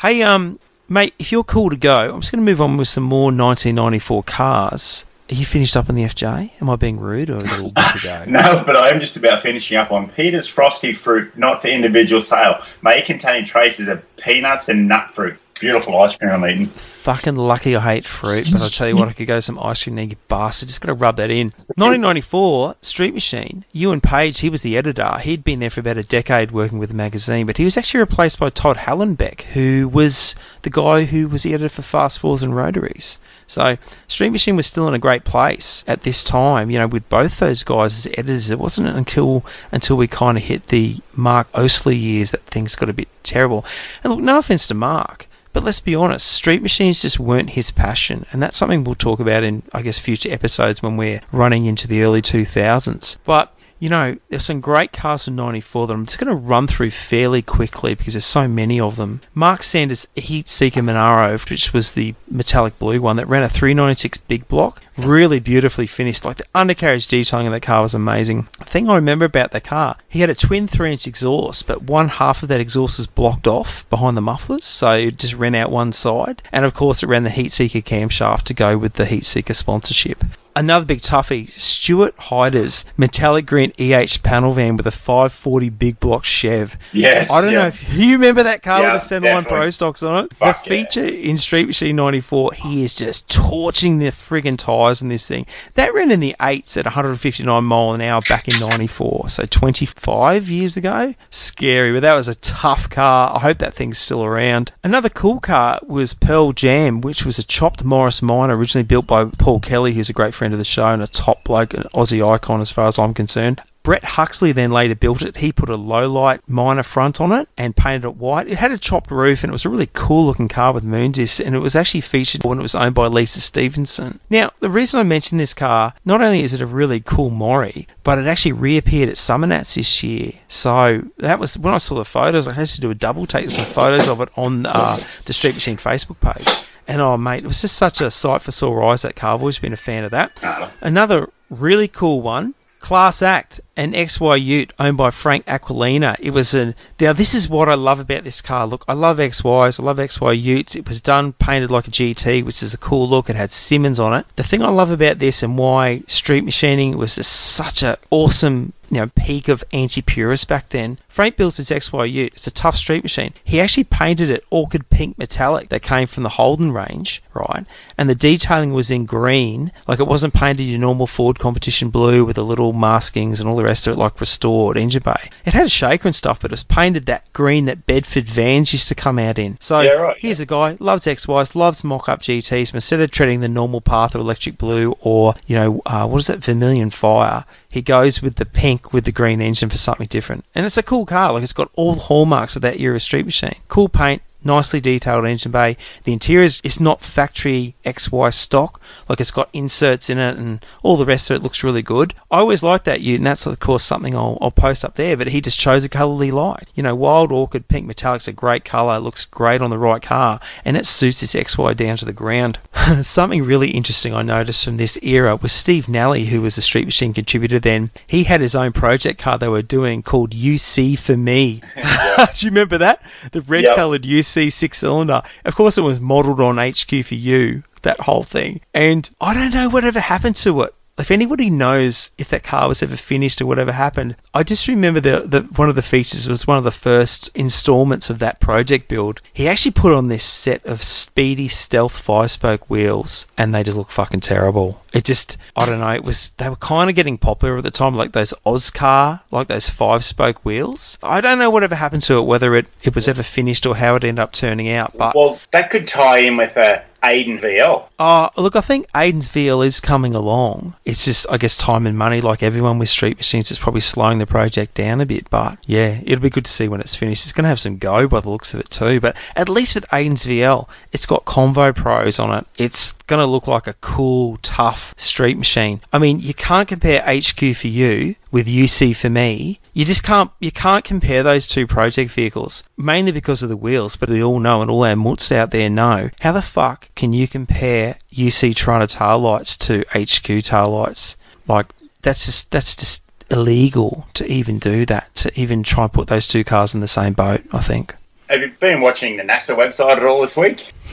Hey, 0.00 0.22
um, 0.22 0.60
mate, 0.90 1.14
if 1.18 1.32
you're 1.32 1.44
cool 1.44 1.70
to 1.70 1.76
go, 1.76 2.12
I'm 2.12 2.20
just 2.20 2.32
going 2.32 2.44
to 2.44 2.50
move 2.50 2.60
on 2.60 2.76
with 2.76 2.88
some 2.88 3.04
more 3.04 3.26
1994 3.26 4.22
cars. 4.24 5.06
Are 5.30 5.34
you 5.34 5.46
finished 5.46 5.76
up 5.76 5.88
on 5.88 5.94
the 5.94 6.02
FJ? 6.02 6.50
Am 6.60 6.68
I 6.68 6.74
being 6.74 6.98
rude, 6.98 7.30
or 7.30 7.36
is 7.36 7.52
it 7.52 7.60
all 7.60 7.70
good 7.70 7.90
to 7.92 8.00
go? 8.02 8.24
No, 8.28 8.64
but 8.66 8.76
I 8.76 8.90
am 8.90 8.98
just 8.98 9.16
about 9.16 9.42
finishing 9.42 9.76
up 9.78 9.92
on 9.92 10.10
Peter's 10.10 10.48
Frosty 10.48 10.92
Fruit, 10.92 11.38
not 11.38 11.62
for 11.62 11.68
individual 11.68 12.20
sale. 12.20 12.64
May 12.82 13.00
contain 13.02 13.46
traces 13.46 13.86
of 13.86 14.02
peanuts 14.16 14.68
and 14.68 14.88
nut 14.88 15.12
fruit. 15.12 15.38
Beautiful 15.60 16.00
ice 16.00 16.16
cream 16.16 16.30
I'm 16.30 16.46
eating. 16.46 16.68
Fucking 16.68 17.36
lucky 17.36 17.76
I 17.76 17.80
hate 17.80 18.06
fruit, 18.06 18.46
but 18.50 18.62
I'll 18.62 18.70
tell 18.70 18.88
you 18.88 18.96
what, 18.96 19.08
I 19.08 19.12
could 19.12 19.26
go 19.26 19.40
some 19.40 19.58
ice 19.58 19.84
cream 19.84 19.94
there, 19.96 20.06
you 20.06 20.16
bastard. 20.26 20.68
Just 20.68 20.80
got 20.80 20.86
to 20.86 20.94
rub 20.94 21.16
that 21.16 21.30
in. 21.30 21.48
1994, 21.76 22.76
Street 22.80 23.12
Machine. 23.12 23.64
Ewan 23.72 24.00
Page, 24.00 24.40
he 24.40 24.48
was 24.48 24.62
the 24.62 24.78
editor. 24.78 25.18
He'd 25.18 25.44
been 25.44 25.60
there 25.60 25.68
for 25.68 25.80
about 25.80 25.98
a 25.98 26.02
decade 26.02 26.50
working 26.50 26.78
with 26.78 26.88
the 26.88 26.94
magazine, 26.94 27.44
but 27.44 27.58
he 27.58 27.64
was 27.64 27.76
actually 27.76 28.00
replaced 28.00 28.38
by 28.38 28.48
Todd 28.48 28.78
Hallenbeck, 28.78 29.42
who 29.42 29.86
was 29.88 30.34
the 30.62 30.70
guy 30.70 31.04
who 31.04 31.28
was 31.28 31.42
the 31.42 31.52
editor 31.52 31.68
for 31.68 31.82
Fast 31.82 32.20
Fours 32.20 32.42
and 32.42 32.56
Rotaries. 32.56 33.18
So 33.46 33.76
Street 34.06 34.30
Machine 34.30 34.56
was 34.56 34.66
still 34.66 34.88
in 34.88 34.94
a 34.94 34.98
great 34.98 35.24
place 35.24 35.84
at 35.86 36.02
this 36.02 36.24
time, 36.24 36.70
you 36.70 36.78
know, 36.78 36.86
with 36.86 37.06
both 37.10 37.38
those 37.38 37.64
guys 37.64 38.06
as 38.06 38.12
editors. 38.12 38.50
It 38.50 38.58
wasn't 38.58 38.88
until 38.88 39.44
until 39.72 39.98
we 39.98 40.06
kind 40.06 40.38
of 40.38 40.44
hit 40.44 40.64
the 40.68 40.96
Mark 41.14 41.52
Oastler 41.52 42.00
years 42.00 42.30
that 42.30 42.42
things 42.42 42.76
got 42.76 42.88
a 42.88 42.94
bit 42.94 43.08
terrible. 43.22 43.66
And 44.02 44.12
look, 44.12 44.22
no 44.22 44.38
offense 44.38 44.68
to 44.68 44.74
Mark, 44.74 45.26
but 45.52 45.64
let's 45.64 45.80
be 45.80 45.94
honest, 45.94 46.30
street 46.30 46.62
machines 46.62 47.02
just 47.02 47.18
weren't 47.18 47.50
his 47.50 47.70
passion, 47.70 48.24
and 48.32 48.42
that's 48.42 48.56
something 48.56 48.84
we'll 48.84 48.94
talk 48.94 49.20
about 49.20 49.42
in, 49.42 49.62
I 49.72 49.82
guess, 49.82 49.98
future 49.98 50.32
episodes 50.32 50.82
when 50.82 50.96
we're 50.96 51.20
running 51.32 51.66
into 51.66 51.88
the 51.88 52.02
early 52.02 52.22
2000s. 52.22 53.18
But 53.24 53.52
you 53.80 53.88
know, 53.88 54.14
there's 54.28 54.44
some 54.44 54.60
great 54.60 54.92
cars 54.92 55.26
in 55.26 55.36
'94 55.36 55.86
that 55.86 55.94
I'm 55.94 56.04
just 56.04 56.18
going 56.18 56.28
to 56.28 56.34
run 56.34 56.66
through 56.66 56.90
fairly 56.90 57.40
quickly 57.40 57.94
because 57.94 58.12
there's 58.12 58.26
so 58.26 58.46
many 58.46 58.78
of 58.78 58.96
them. 58.96 59.22
Mark 59.34 59.62
Sanders 59.62 60.06
Heat 60.14 60.46
Seeker 60.46 60.82
Monaro, 60.82 61.38
which 61.48 61.72
was 61.72 61.92
the 61.92 62.14
metallic 62.30 62.78
blue 62.78 63.00
one 63.00 63.16
that 63.16 63.28
ran 63.28 63.42
a 63.42 63.48
396 63.48 64.18
big 64.18 64.46
block, 64.48 64.82
really 64.98 65.40
beautifully 65.40 65.86
finished. 65.86 66.26
Like 66.26 66.36
the 66.36 66.44
undercarriage 66.54 67.06
detailing 67.06 67.46
of 67.46 67.54
that 67.54 67.62
car 67.62 67.80
was 67.80 67.94
amazing. 67.94 68.48
The 68.58 68.66
thing 68.66 68.90
I 68.90 68.96
remember 68.96 69.24
about 69.24 69.52
that 69.52 69.64
car, 69.64 69.96
he 70.10 70.20
had 70.20 70.28
a 70.28 70.34
twin 70.34 70.66
three-inch 70.66 71.06
exhaust, 71.06 71.66
but 71.66 71.82
one 71.82 72.08
half 72.08 72.42
of 72.42 72.50
that 72.50 72.60
exhaust 72.60 72.98
was 72.98 73.06
blocked 73.06 73.46
off 73.46 73.88
behind 73.88 74.14
the 74.14 74.20
mufflers, 74.20 74.64
so 74.64 74.92
it 74.92 75.18
just 75.18 75.34
ran 75.34 75.54
out 75.54 75.70
one 75.70 75.92
side. 75.92 76.42
And 76.52 76.66
of 76.66 76.74
course, 76.74 77.02
it 77.02 77.06
ran 77.06 77.22
the 77.22 77.30
Heat 77.30 77.50
Seeker 77.50 77.80
camshaft 77.80 78.42
to 78.42 78.54
go 78.54 78.76
with 78.76 78.92
the 78.92 79.06
Heat 79.06 79.24
Seeker 79.24 79.54
sponsorship. 79.54 80.22
Another 80.56 80.84
big 80.84 81.00
toughie, 81.00 81.48
Stuart 81.48 82.14
Hyder's 82.18 82.84
metallic 82.96 83.46
green 83.46 83.72
EH 83.78 84.18
panel 84.22 84.52
van 84.52 84.76
with 84.76 84.86
a 84.86 84.90
540 84.90 85.70
big 85.70 86.00
block 86.00 86.24
Chev. 86.24 86.76
Yes. 86.92 87.30
I 87.30 87.40
don't 87.40 87.52
yeah. 87.52 87.60
know 87.60 87.66
if 87.68 87.94
you 87.94 88.14
remember 88.14 88.42
that 88.44 88.62
car 88.62 88.82
Yeah, 88.82 88.92
with 88.92 89.08
the 89.08 89.14
Centerline. 89.14 89.48
Pro 89.48 89.70
stocks 89.70 90.02
on 90.02 90.24
it. 90.24 90.34
Fuck 90.34 90.64
the 90.64 90.74
yeah. 90.74 90.84
feature 90.84 91.04
in 91.04 91.36
Street 91.36 91.66
Machine 91.66 91.96
94, 91.96 92.52
he 92.52 92.84
is 92.84 92.94
just 92.94 93.30
torching 93.30 93.98
the 93.98 94.06
friggin' 94.06 94.58
tyres 94.58 95.02
in 95.02 95.08
this 95.08 95.26
thing. 95.26 95.46
That 95.74 95.94
ran 95.94 96.10
in 96.10 96.20
the 96.20 96.34
8s 96.38 96.76
at 96.76 96.84
159 96.84 97.64
mile 97.64 97.92
an 97.92 98.00
hour 98.00 98.20
back 98.28 98.48
in 98.48 98.58
94, 98.60 99.28
so 99.28 99.46
25 99.46 100.48
years 100.50 100.76
ago. 100.76 101.14
Scary, 101.30 101.92
but 101.92 102.02
that 102.02 102.14
was 102.14 102.28
a 102.28 102.34
tough 102.34 102.90
car. 102.90 103.36
I 103.36 103.38
hope 103.38 103.58
that 103.58 103.74
thing's 103.74 103.98
still 103.98 104.24
around. 104.24 104.72
Another 104.82 105.08
cool 105.08 105.40
car 105.40 105.80
was 105.86 106.14
Pearl 106.14 106.52
Jam, 106.52 107.00
which 107.00 107.24
was 107.24 107.38
a 107.38 107.44
chopped 107.44 107.84
Morris 107.84 108.22
Minor 108.22 108.56
originally 108.56 108.84
built 108.84 109.06
by 109.06 109.24
Paul 109.24 109.60
Kelly, 109.60 109.94
who's 109.94 110.10
a 110.10 110.14
great 110.14 110.34
friend 110.40 110.54
of 110.54 110.58
the 110.58 110.64
show 110.64 110.86
and 110.86 111.02
a 111.02 111.06
top 111.06 111.44
bloke, 111.44 111.74
an 111.74 111.82
Aussie 111.92 112.26
icon 112.26 112.62
as 112.62 112.70
far 112.70 112.86
as 112.86 112.98
I'm 112.98 113.12
concerned. 113.12 113.60
Brett 113.82 114.02
Huxley 114.02 114.52
then 114.52 114.70
later 114.72 114.94
built 114.94 115.20
it. 115.20 115.36
He 115.36 115.52
put 115.52 115.68
a 115.68 115.76
low 115.76 116.10
light 116.10 116.40
minor 116.48 116.82
front 116.82 117.20
on 117.20 117.30
it 117.32 117.46
and 117.58 117.76
painted 117.76 118.04
it 118.04 118.16
white. 118.16 118.48
It 118.48 118.56
had 118.56 118.72
a 118.72 118.78
chopped 118.78 119.10
roof 119.10 119.44
and 119.44 119.50
it 119.50 119.52
was 119.52 119.66
a 119.66 119.68
really 119.68 119.90
cool 119.92 120.24
looking 120.24 120.48
car 120.48 120.72
with 120.72 120.82
moon 120.82 121.12
discs 121.12 121.40
and 121.40 121.54
it 121.54 121.58
was 121.58 121.76
actually 121.76 122.00
featured 122.00 122.42
when 122.42 122.58
it 122.58 122.62
was 122.62 122.74
owned 122.74 122.94
by 122.94 123.08
Lisa 123.08 123.42
Stevenson. 123.42 124.18
Now, 124.30 124.50
the 124.60 124.70
reason 124.70 124.98
I 124.98 125.02
mention 125.02 125.36
this 125.36 125.52
car, 125.52 125.92
not 126.06 126.22
only 126.22 126.42
is 126.42 126.54
it 126.54 126.62
a 126.62 126.66
really 126.66 127.00
cool 127.00 127.28
Mori, 127.28 127.86
but 128.02 128.18
it 128.18 128.26
actually 128.26 128.52
reappeared 128.52 129.10
at 129.10 129.16
Summernats 129.16 129.74
this 129.74 130.02
year. 130.02 130.32
So 130.48 131.02
that 131.18 131.38
was 131.38 131.58
when 131.58 131.74
I 131.74 131.78
saw 131.78 131.96
the 131.96 132.06
photos, 132.06 132.48
I 132.48 132.54
had 132.54 132.68
to 132.68 132.80
do 132.80 132.90
a 132.90 132.94
double 132.94 133.26
take 133.26 133.50
some 133.50 133.66
photos 133.66 134.08
of 134.08 134.22
it 134.22 134.30
on 134.38 134.64
uh, 134.64 134.98
the 135.26 135.34
Street 135.34 135.54
Machine 135.54 135.76
Facebook 135.76 136.18
page. 136.20 136.48
And 136.90 137.00
oh 137.00 137.16
mate, 137.16 137.44
it 137.44 137.46
was 137.46 137.60
just 137.60 137.76
such 137.76 138.00
a 138.00 138.10
sight 138.10 138.42
for 138.42 138.50
sore 138.50 138.82
eyes 138.82 139.02
that 139.02 139.14
car. 139.14 139.34
I've 139.34 139.42
always 139.42 139.60
been 139.60 139.72
a 139.72 139.76
fan 139.76 140.02
of 140.02 140.10
that. 140.10 140.32
Ah, 140.42 140.72
Another 140.80 141.30
really 141.48 141.86
cool 141.86 142.20
one, 142.20 142.52
Class 142.80 143.22
Act, 143.22 143.60
an 143.76 143.92
XY 143.92 144.42
Ute 144.42 144.72
owned 144.76 144.96
by 144.96 145.12
Frank 145.12 145.46
Aquilina. 145.46 146.16
It 146.18 146.32
was 146.32 146.52
a 146.56 146.74
now 146.98 147.12
this 147.12 147.34
is 147.34 147.48
what 147.48 147.68
I 147.68 147.74
love 147.74 148.00
about 148.00 148.24
this 148.24 148.40
car. 148.40 148.66
Look, 148.66 148.84
I 148.88 148.94
love 148.94 149.18
XYs, 149.18 149.78
I 149.78 149.84
love 149.84 149.98
XY 149.98 150.42
Utes. 150.42 150.74
It 150.74 150.88
was 150.88 151.00
done 151.00 151.32
painted 151.32 151.70
like 151.70 151.86
a 151.86 151.92
GT, 151.92 152.42
which 152.44 152.60
is 152.60 152.74
a 152.74 152.78
cool 152.78 153.08
look. 153.08 153.30
It 153.30 153.36
had 153.36 153.52
Simmons 153.52 154.00
on 154.00 154.14
it. 154.14 154.26
The 154.34 154.42
thing 154.42 154.64
I 154.64 154.70
love 154.70 154.90
about 154.90 155.20
this 155.20 155.44
and 155.44 155.56
why 155.56 156.02
street 156.08 156.42
machining 156.42 156.98
was 156.98 157.14
just 157.14 157.54
such 157.54 157.84
an 157.84 157.98
awesome 158.10 158.72
you 158.90 158.98
know, 158.98 159.10
peak 159.14 159.48
of 159.48 159.64
anti-purist 159.72 160.48
back 160.48 160.68
then. 160.68 160.98
Frank 161.08 161.36
builds 161.36 161.56
his 161.56 161.70
XY 161.70 162.10
Ute. 162.10 162.32
It's 162.32 162.46
a 162.46 162.50
tough 162.50 162.76
street 162.76 163.02
machine. 163.02 163.32
He 163.44 163.60
actually 163.60 163.84
painted 163.84 164.30
it 164.30 164.44
orchid 164.50 164.88
pink 164.90 165.18
metallic 165.18 165.68
that 165.68 165.82
came 165.82 166.06
from 166.06 166.24
the 166.24 166.28
Holden 166.28 166.72
range, 166.72 167.22
right? 167.32 167.64
And 167.96 168.08
the 168.08 168.14
detailing 168.14 168.72
was 168.72 168.90
in 168.90 169.04
green, 169.06 169.72
like 169.86 170.00
it 170.00 170.06
wasn't 170.06 170.34
painted 170.34 170.64
your 170.64 170.78
normal 170.78 171.06
Ford 171.06 171.38
competition 171.38 171.90
blue 171.90 172.24
with 172.24 172.36
the 172.36 172.44
little 172.44 172.72
maskings 172.72 173.40
and 173.40 173.48
all 173.48 173.56
the 173.56 173.64
rest 173.64 173.86
of 173.86 173.94
it, 173.94 173.98
like 173.98 174.20
restored 174.20 174.76
engine 174.76 175.02
bay. 175.04 175.30
It 175.44 175.54
had 175.54 175.66
a 175.66 175.70
shaker 175.70 176.08
and 176.08 176.14
stuff, 176.14 176.40
but 176.40 176.50
it 176.50 176.52
was 176.52 176.64
painted 176.64 177.06
that 177.06 177.32
green 177.32 177.66
that 177.66 177.86
Bedford 177.86 178.24
vans 178.24 178.72
used 178.72 178.88
to 178.88 178.94
come 178.94 179.18
out 179.18 179.38
in. 179.38 179.56
So 179.60 179.80
Yeah, 179.80 179.92
right, 179.92 180.16
here's 180.18 180.40
a 180.40 180.46
guy 180.46 180.76
loves 180.80 181.06
XYs, 181.06 181.54
loves 181.54 181.84
mock-up 181.84 182.20
GTs, 182.20 182.72
but 182.72 182.76
instead 182.76 183.00
of 183.00 183.10
treading 183.10 183.40
the 183.40 183.48
normal 183.48 183.80
path 183.80 184.14
of 184.14 184.20
electric 184.20 184.58
blue 184.58 184.96
or 185.00 185.34
you 185.46 185.56
know 185.56 185.82
uh, 185.86 186.06
what 186.06 186.18
is 186.18 186.26
that 186.28 186.44
Vermilion 186.44 186.90
Fire, 186.90 187.44
he 187.70 187.82
goes 187.82 188.20
with 188.20 188.34
the 188.34 188.44
pink 188.44 188.92
with 188.92 189.04
the 189.04 189.12
green 189.12 189.40
engine 189.40 189.70
for 189.70 189.76
something 189.76 190.08
different. 190.08 190.44
And 190.54 190.66
it's 190.66 190.76
a 190.76 190.82
cool 190.82 191.06
car. 191.06 191.32
Like 191.32 191.44
it's 191.44 191.52
got 191.52 191.70
all 191.76 191.94
the 191.94 192.00
hallmarks 192.00 192.56
of 192.56 192.62
that 192.62 192.80
era 192.80 192.98
street 192.98 193.24
machine. 193.24 193.54
Cool 193.68 193.88
paint, 193.88 194.22
nicely 194.44 194.80
detailed 194.80 195.26
engine 195.26 195.52
bay. 195.52 195.76
The 196.04 196.12
interior 196.12 196.44
is 196.44 196.60
it's 196.64 196.80
not 196.80 197.00
factory 197.02 197.74
XY 197.84 198.32
stock. 198.32 198.80
Like 199.08 199.20
it's 199.20 199.30
got 199.30 199.48
inserts 199.52 200.10
in 200.10 200.18
it 200.18 200.36
and 200.36 200.64
all 200.82 200.96
the 200.96 201.04
rest 201.04 201.30
of 201.30 201.36
it 201.36 201.42
looks 201.42 201.64
really 201.64 201.82
good. 201.82 202.14
I 202.30 202.38
always 202.38 202.62
like 202.62 202.84
that 202.84 203.00
ute, 203.00 203.18
and 203.18 203.26
that's 203.26 203.46
of 203.46 203.58
course 203.60 203.82
something 203.84 204.14
I'll, 204.14 204.38
I'll 204.40 204.50
post 204.50 204.84
up 204.84 204.94
there. 204.94 205.16
But 205.16 205.28
he 205.28 205.40
just 205.40 205.58
chose 205.58 205.84
a 205.84 205.88
colour 205.88 206.22
he 206.24 206.30
liked. 206.30 206.70
You 206.74 206.82
know, 206.82 206.94
wild 206.94 207.32
orchid 207.32 207.68
pink 207.68 207.86
metallic's 207.86 208.28
a 208.28 208.32
great 208.32 208.64
colour. 208.64 208.98
Looks 208.98 209.24
great 209.24 209.60
on 209.60 209.70
the 209.70 209.78
right 209.78 210.02
car, 210.02 210.40
and 210.64 210.76
it 210.76 210.86
suits 210.86 211.20
this 211.20 211.34
XY 211.34 211.76
down 211.76 211.96
to 211.98 212.04
the 212.04 212.12
ground. 212.12 212.58
something 213.02 213.44
really 213.44 213.70
interesting 213.70 214.14
I 214.14 214.22
noticed 214.22 214.64
from 214.64 214.76
this 214.76 214.98
era 215.02 215.36
was 215.36 215.52
Steve 215.52 215.88
Nally, 215.88 216.24
who 216.24 216.40
was 216.42 216.56
a 216.58 216.62
Street 216.62 216.86
Machine 216.86 217.12
contributor 217.14 217.58
then. 217.58 217.90
He 218.06 218.24
had 218.24 218.40
his 218.40 218.54
own 218.54 218.72
project 218.72 219.20
car 219.20 219.38
they 219.38 219.48
were 219.48 219.62
doing 219.62 220.02
called 220.02 220.30
UC 220.32 220.98
for 220.98 221.16
Me. 221.16 221.60
Do 221.76 222.46
you 222.46 222.50
remember 222.50 222.78
that? 222.78 223.02
The 223.32 223.40
red 223.42 223.64
Yep. 223.64 223.76
coloured 223.76 224.02
UC 224.02 224.29
six 224.50 224.78
cylinder. 224.78 225.22
Of 225.44 225.54
course, 225.54 225.78
it 225.78 225.82
was 225.82 226.00
modelled 226.00 226.40
on 226.40 226.58
HQ 226.58 227.04
for 227.04 227.14
You, 227.14 227.62
that 227.82 228.00
whole 228.00 228.22
thing. 228.22 228.60
And 228.74 229.08
I 229.20 229.34
don't 229.34 229.54
know 229.54 229.68
whatever 229.68 230.00
happened 230.00 230.36
to 230.36 230.62
it. 230.62 230.74
If 231.00 231.10
anybody 231.10 231.50
knows 231.50 232.10
if 232.18 232.28
that 232.28 232.42
car 232.42 232.68
was 232.68 232.82
ever 232.82 232.96
finished 232.96 233.40
or 233.40 233.46
whatever 233.46 233.72
happened, 233.72 234.16
I 234.34 234.42
just 234.42 234.68
remember 234.68 235.00
the, 235.00 235.22
the 235.26 235.40
one 235.56 235.68
of 235.68 235.74
the 235.74 235.82
features 235.82 236.28
was 236.28 236.46
one 236.46 236.58
of 236.58 236.64
the 236.64 236.70
first 236.70 237.30
installments 237.34 238.10
of 238.10 238.18
that 238.20 238.40
project 238.40 238.88
build. 238.88 239.20
He 239.32 239.48
actually 239.48 239.72
put 239.72 239.92
on 239.92 240.08
this 240.08 240.24
set 240.24 240.66
of 240.66 240.82
speedy 240.82 241.48
stealth 241.48 241.98
five 241.98 242.30
spoke 242.30 242.68
wheels, 242.68 243.26
and 243.38 243.54
they 243.54 243.62
just 243.62 243.76
look 243.76 243.90
fucking 243.90 244.20
terrible. 244.20 244.80
It 244.92 245.04
just, 245.04 245.36
I 245.56 245.66
don't 245.66 245.80
know, 245.80 245.90
it 245.90 246.04
was 246.04 246.30
they 246.30 246.48
were 246.48 246.56
kind 246.56 246.90
of 246.90 246.96
getting 246.96 247.18
popular 247.18 247.58
at 247.58 247.64
the 247.64 247.70
time, 247.70 247.94
like 247.94 248.12
those 248.12 248.34
Oscar, 248.44 249.20
like 249.30 249.48
those 249.48 249.70
five 249.70 250.04
spoke 250.04 250.44
wheels. 250.44 250.98
I 251.02 251.20
don't 251.20 251.38
know 251.38 251.50
whatever 251.50 251.74
happened 251.74 252.02
to 252.02 252.18
it, 252.18 252.22
whether 252.22 252.54
it 252.54 252.66
it 252.82 252.94
was 252.94 253.08
ever 253.08 253.22
finished 253.22 253.66
or 253.66 253.76
how 253.76 253.94
it 253.94 254.04
ended 254.04 254.22
up 254.22 254.32
turning 254.32 254.70
out, 254.70 254.96
but. 254.96 255.14
Well, 255.14 255.38
that 255.52 255.70
could 255.70 255.86
tie 255.86 256.18
in 256.20 256.36
with 256.36 256.56
a 256.56 256.84
Aiden 257.02 257.40
VL. 257.40 257.84
Oh, 257.98 258.24
uh, 258.24 258.28
look, 258.36 258.56
I 258.56 258.60
think 258.60 258.90
Aiden's 258.92 259.28
VL 259.28 259.64
is 259.64 259.80
coming 259.80 260.14
along. 260.14 260.74
It's 260.84 261.04
just, 261.04 261.26
I 261.30 261.38
guess, 261.38 261.56
time 261.56 261.86
and 261.86 261.96
money, 261.96 262.20
like 262.20 262.42
everyone 262.42 262.78
with 262.78 262.88
Street 262.88 263.16
Machines, 263.16 263.50
it's 263.50 263.60
probably 263.60 263.80
slowing 263.80 264.18
the 264.18 264.26
project 264.26 264.74
down 264.74 265.00
a 265.00 265.06
bit. 265.06 265.30
But 265.30 265.58
yeah, 265.66 265.98
it'll 266.02 266.22
be 266.22 266.30
good 266.30 266.44
to 266.44 266.52
see 266.52 266.68
when 266.68 266.80
it's 266.80 266.94
finished. 266.94 267.24
It's 267.24 267.32
going 267.32 267.44
to 267.44 267.48
have 267.48 267.60
some 267.60 267.78
go 267.78 268.08
by 268.08 268.20
the 268.20 268.30
looks 268.30 268.54
of 268.54 268.60
it 268.60 268.70
too. 268.70 269.00
But 269.00 269.16
at 269.36 269.48
least 269.48 269.74
with 269.74 269.88
Aiden's 269.88 270.26
VL, 270.26 270.68
it's 270.92 271.06
got 271.06 271.24
Convo 271.24 271.74
Pros 271.74 272.18
on 272.18 272.36
it. 272.38 272.46
It's 272.58 272.92
going 273.06 273.20
to 273.20 273.30
look 273.30 273.46
like 273.46 273.66
a 273.66 273.74
cool, 273.74 274.38
tough 274.42 274.94
Street 274.96 275.38
Machine. 275.38 275.80
I 275.92 275.98
mean, 275.98 276.20
you 276.20 276.34
can't 276.34 276.68
compare 276.68 277.02
HQ 277.02 277.56
for 277.56 277.68
you 277.68 278.14
with 278.30 278.46
UC 278.48 278.96
for 278.96 279.10
me. 279.10 279.59
You 279.72 279.84
just 279.84 280.02
can't 280.02 280.30
you 280.40 280.50
can't 280.50 280.84
compare 280.84 281.22
those 281.22 281.46
two 281.46 281.66
project 281.66 282.10
vehicles 282.10 282.64
mainly 282.76 283.12
because 283.12 283.42
of 283.42 283.48
the 283.48 283.56
wheels. 283.56 283.96
But 283.96 284.08
we 284.10 284.22
all 284.22 284.40
know, 284.40 284.62
and 284.62 284.70
all 284.70 284.84
our 284.84 284.96
mutts 284.96 285.30
out 285.32 285.50
there 285.50 285.70
know, 285.70 286.10
how 286.20 286.32
the 286.32 286.42
fuck 286.42 286.92
can 286.96 287.12
you 287.12 287.28
compare 287.28 287.96
UC 288.12 288.50
Torana 288.54 288.88
tail 288.88 289.18
lights 289.20 289.56
to 289.58 289.84
HQ 289.92 290.42
tail 290.42 290.70
lights? 290.70 291.16
Like 291.46 291.66
that's 292.02 292.24
just 292.26 292.50
that's 292.50 292.74
just 292.76 293.10
illegal 293.30 294.06
to 294.14 294.26
even 294.30 294.58
do 294.58 294.84
that. 294.86 295.14
To 295.16 295.40
even 295.40 295.62
try 295.62 295.84
and 295.84 295.92
put 295.92 296.08
those 296.08 296.26
two 296.26 296.42
cars 296.44 296.74
in 296.74 296.80
the 296.80 296.88
same 296.88 297.12
boat. 297.12 297.42
I 297.52 297.60
think. 297.60 297.94
Have 298.28 298.40
you 298.40 298.52
been 298.60 298.80
watching 298.80 299.16
the 299.16 299.22
NASA 299.24 299.56
website 299.56 299.96
at 299.96 300.04
all 300.04 300.20
this 300.20 300.36
week? 300.36 300.72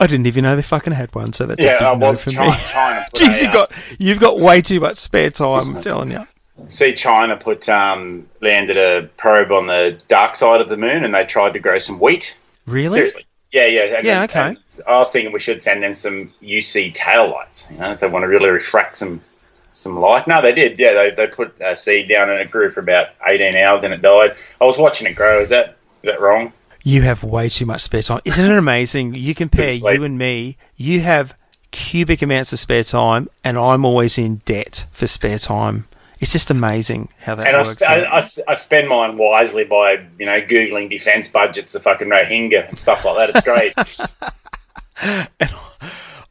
I 0.00 0.06
didn't 0.08 0.26
even 0.26 0.42
know 0.42 0.56
they 0.56 0.62
fucking 0.62 0.92
had 0.92 1.14
one, 1.14 1.32
so 1.32 1.46
that's 1.46 1.62
Yeah, 1.62 1.76
a 1.76 1.78
big 1.78 1.82
uh, 1.86 1.96
well, 2.00 2.12
no 2.12 2.18
for 2.18 2.30
China- 2.30 2.50
me. 2.50 2.56
China 2.68 3.06
Jeez, 3.14 3.42
you 3.42 3.48
uh, 3.48 3.52
got 3.52 3.96
you've 4.00 4.20
got 4.20 4.38
way 4.40 4.60
too 4.60 4.80
much 4.80 4.96
spare 4.96 5.30
time. 5.30 5.76
I'm 5.76 5.80
telling 5.82 6.10
you. 6.10 6.26
See, 6.68 6.94
China 6.94 7.36
put 7.36 7.68
um, 7.68 8.28
landed 8.40 8.76
a 8.76 9.08
probe 9.16 9.52
on 9.52 9.66
the 9.66 10.00
dark 10.08 10.36
side 10.36 10.60
of 10.60 10.68
the 10.68 10.76
moon, 10.76 11.04
and 11.04 11.14
they 11.14 11.24
tried 11.24 11.54
to 11.54 11.58
grow 11.58 11.78
some 11.78 11.98
wheat. 11.98 12.36
Really? 12.66 12.94
Seriously. 12.94 13.26
Yeah, 13.52 13.66
yeah. 13.66 13.96
And 13.96 14.06
Yeah, 14.06 14.22
okay. 14.24 14.48
and 14.48 14.58
I 14.86 14.98
was 14.98 15.12
thinking 15.12 15.32
we 15.32 15.40
should 15.40 15.62
send 15.62 15.82
them 15.82 15.94
some 15.94 16.32
UC 16.42 16.94
tail 16.94 17.30
lights. 17.30 17.68
You 17.70 17.78
know, 17.78 17.92
if 17.92 18.00
they 18.00 18.08
want 18.08 18.24
to 18.24 18.28
really 18.28 18.50
refract 18.50 18.96
some 18.96 19.20
some 19.76 19.98
light. 19.98 20.26
No, 20.26 20.40
they 20.40 20.52
did. 20.52 20.78
Yeah, 20.78 20.94
they, 20.94 21.10
they 21.10 21.26
put 21.26 21.60
a 21.60 21.76
seed 21.76 22.08
down 22.08 22.30
and 22.30 22.40
it 22.40 22.50
grew 22.50 22.70
for 22.70 22.80
about 22.80 23.08
18 23.28 23.56
hours 23.56 23.82
and 23.82 23.92
it 23.92 24.02
died. 24.02 24.36
I 24.60 24.64
was 24.64 24.78
watching 24.78 25.06
it 25.06 25.14
grow. 25.14 25.40
Is 25.40 25.48
that 25.50 25.76
is 26.02 26.10
that 26.10 26.20
wrong? 26.20 26.52
You 26.82 27.02
have 27.02 27.24
way 27.24 27.48
too 27.48 27.66
much 27.66 27.80
spare 27.80 28.02
time. 28.02 28.20
Isn't 28.24 28.50
it 28.50 28.56
amazing? 28.56 29.14
You 29.14 29.34
compare 29.34 29.72
you 29.72 30.04
and 30.04 30.18
me. 30.18 30.58
You 30.76 31.00
have 31.00 31.36
cubic 31.70 32.22
amounts 32.22 32.52
of 32.52 32.58
spare 32.58 32.84
time, 32.84 33.28
and 33.42 33.56
I'm 33.56 33.84
always 33.84 34.18
in 34.18 34.36
debt 34.44 34.86
for 34.92 35.06
spare 35.06 35.38
time. 35.38 35.88
It's 36.20 36.32
just 36.32 36.50
amazing 36.50 37.08
how 37.18 37.34
that 37.34 37.46
And 37.46 37.56
I, 37.56 37.60
works. 37.60 37.78
sp- 37.82 37.90
I. 37.90 38.02
I 38.04 38.18
s- 38.18 38.40
I 38.46 38.54
spend 38.54 38.88
mine 38.88 39.16
wisely 39.18 39.64
by 39.64 40.06
you 40.18 40.26
know 40.26 40.40
googling 40.40 40.88
defense 40.90 41.28
budgets 41.28 41.74
of 41.74 41.82
fucking 41.82 42.08
Rohingya 42.08 42.68
and 42.68 42.78
stuff 42.78 43.04
like 43.04 43.16
that. 43.32 43.36
It's 43.36 43.44
great. 43.44 43.74
And 45.40 45.50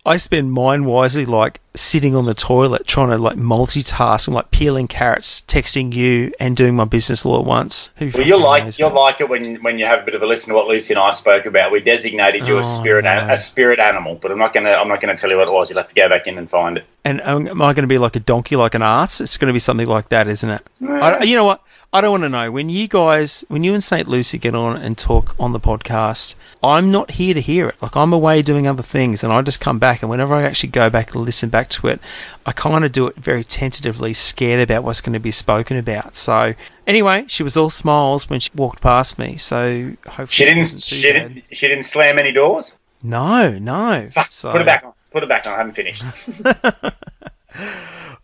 I 0.06 0.18
spend 0.18 0.52
mine 0.52 0.86
wisely, 0.86 1.26
like 1.26 1.60
sitting 1.76 2.16
on 2.16 2.26
the 2.26 2.34
toilet 2.34 2.86
trying 2.86 3.10
to 3.10 3.18
like 3.18 3.36
multitask. 3.36 4.28
I'm 4.28 4.34
like 4.34 4.52
peeling 4.52 4.88
carrots, 4.88 5.42
texting 5.42 5.94
you, 5.94 6.32
and 6.40 6.56
doing 6.56 6.76
my 6.76 6.86
business 6.86 7.26
all 7.26 7.40
at 7.40 7.46
once. 7.46 7.90
Who 7.98 8.12
well, 8.14 8.26
you'll 8.26 8.42
like 8.42 8.64
knows, 8.66 8.80
you'll 8.80 8.90
man? 8.90 8.98
like 8.98 9.22
it 9.22 9.30
when 9.30 9.56
when 9.64 9.78
you 9.78 9.86
have 9.86 10.02
a 10.02 10.06
bit 10.06 10.16
of 10.16 10.22
a 10.22 10.26
listen 10.26 10.50
to 10.50 10.56
what 10.56 10.68
Lucy 10.68 10.94
and 10.94 11.02
I 11.02 11.10
spoke 11.12 11.46
about. 11.46 11.72
We 11.72 11.80
designated 11.82 12.48
you 12.48 12.58
a 12.58 12.60
Oh, 12.60 12.62
spirit 12.62 13.06
no. 13.06 13.28
a 13.30 13.38
spirit 13.38 13.80
animal, 13.80 14.16
but 14.16 14.32
I'm 14.32 14.38
not 14.40 14.54
gonna 14.54 14.72
I'm 14.72 14.88
not 14.88 15.02
gonna 15.02 15.18
tell 15.18 15.30
you 15.30 15.38
what 15.38 15.48
it 15.48 15.54
was. 15.54 15.70
You'll 15.70 15.80
have 15.80 15.88
to 15.88 15.96
go 15.96 16.08
back 16.10 16.28
in 16.28 16.38
and 16.38 16.50
find 16.50 16.78
it. 16.78 16.86
And 17.06 17.20
um, 17.22 17.48
am 17.48 17.62
I 17.62 17.74
going 17.74 17.84
to 17.84 17.88
be 17.88 17.98
like 17.98 18.16
a 18.16 18.22
donkey, 18.22 18.56
like 18.56 18.76
an 18.76 18.82
ass? 18.82 19.20
It's 19.20 19.36
going 19.36 19.48
to 19.50 19.54
be 19.54 19.60
something 19.60 19.88
like 19.88 20.08
that, 20.10 20.28
isn't 20.28 20.50
it? 20.50 20.66
I, 20.90 21.22
you 21.24 21.36
know 21.36 21.44
what? 21.44 21.62
I 21.92 22.00
don't 22.00 22.12
want 22.12 22.24
to 22.24 22.30
know. 22.30 22.50
When 22.50 22.70
you 22.70 22.88
guys, 22.88 23.44
when 23.50 23.66
you 23.66 23.74
and 23.74 23.84
St. 23.84 24.08
Lucy 24.08 24.38
get 24.38 24.56
on 24.56 24.78
and 24.78 24.98
talk 24.98 25.36
on 25.38 25.52
the 25.52 25.60
podcast, 25.60 26.36
I'm 26.64 26.92
not 26.92 27.12
here 27.12 27.34
to 27.34 27.42
hear 27.42 27.68
it. 27.68 27.76
Like, 27.82 27.98
I'm 27.98 28.14
away 28.14 28.42
doing 28.42 28.68
other 28.68 28.84
things, 28.84 29.26
and 29.26 29.34
I 29.34 29.42
just 29.42 29.60
come 29.60 29.80
back, 29.80 30.02
and 30.02 30.10
whenever 30.10 30.34
I 30.34 30.44
actually 30.44 30.70
go 30.70 30.90
back 30.90 31.14
and 31.14 31.26
listen 31.26 31.50
back 31.50 31.63
to 31.70 31.88
it, 31.88 32.00
I 32.46 32.52
kind 32.52 32.84
of 32.86 32.92
do 32.92 33.08
it 33.08 33.16
very 33.16 33.44
tentatively, 33.44 34.14
scared 34.14 34.60
about 34.70 34.84
what's 34.84 35.02
going 35.02 35.14
to 35.14 35.20
be 35.20 35.32
spoken 35.32 35.78
about. 35.78 36.16
So, 36.16 36.54
anyway, 36.88 37.26
she 37.28 37.44
was 37.44 37.58
all 37.58 37.70
smiles 37.70 38.30
when 38.30 38.40
she 38.40 38.50
walked 38.56 38.82
past 38.82 39.18
me, 39.20 39.38
so 39.38 39.92
hopefully 40.06 40.28
She 40.28 40.46
didn't 40.46 40.66
she 40.66 41.02
bad. 41.12 41.14
didn't 41.34 41.44
she 41.52 41.68
didn't 41.68 41.84
slam 41.84 42.20
any 42.20 42.32
doors. 42.32 42.74
No, 43.02 43.58
no. 43.60 44.08
Fuck, 44.12 44.32
So- 44.32 44.52
put 44.52 44.62
it 44.62 44.66
back 44.66 44.84
on. 44.86 44.94
Put 45.12 45.24
it 45.24 45.30
back 45.30 45.46
on. 45.46 45.54
I 45.54 45.58
haven't 45.58 45.74
finished. 45.76 46.04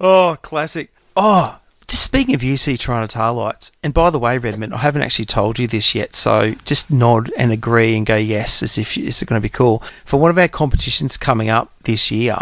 Oh, 0.02 0.38
classic. 0.42 0.92
Oh, 1.18 1.58
just 1.88 2.04
speaking 2.04 2.34
of 2.34 2.42
UC 2.42 2.76
Torana 2.76 3.10
Tar 3.10 3.34
Lights, 3.34 3.72
and 3.84 3.94
by 3.94 4.10
the 4.12 4.20
way, 4.20 4.38
Redmond, 4.38 4.74
I 4.74 4.78
haven't 4.78 5.02
actually 5.02 5.26
told 5.26 5.60
you 5.60 5.68
this 5.68 5.94
yet, 5.94 6.16
so 6.16 6.54
just 6.66 6.90
nod 6.90 7.30
and 7.38 7.52
agree 7.52 7.98
and 7.98 8.06
go 8.06 8.16
yes, 8.16 8.64
as 8.64 8.78
if 8.78 8.98
it's 8.98 9.22
going 9.24 9.40
to 9.40 9.44
be 9.46 9.50
cool. 9.50 9.80
For 10.06 10.18
one 10.20 10.32
of 10.32 10.38
our 10.38 10.48
competitions 10.48 11.18
coming 11.18 11.50
up 11.50 11.70
this 11.84 12.12
year, 12.12 12.38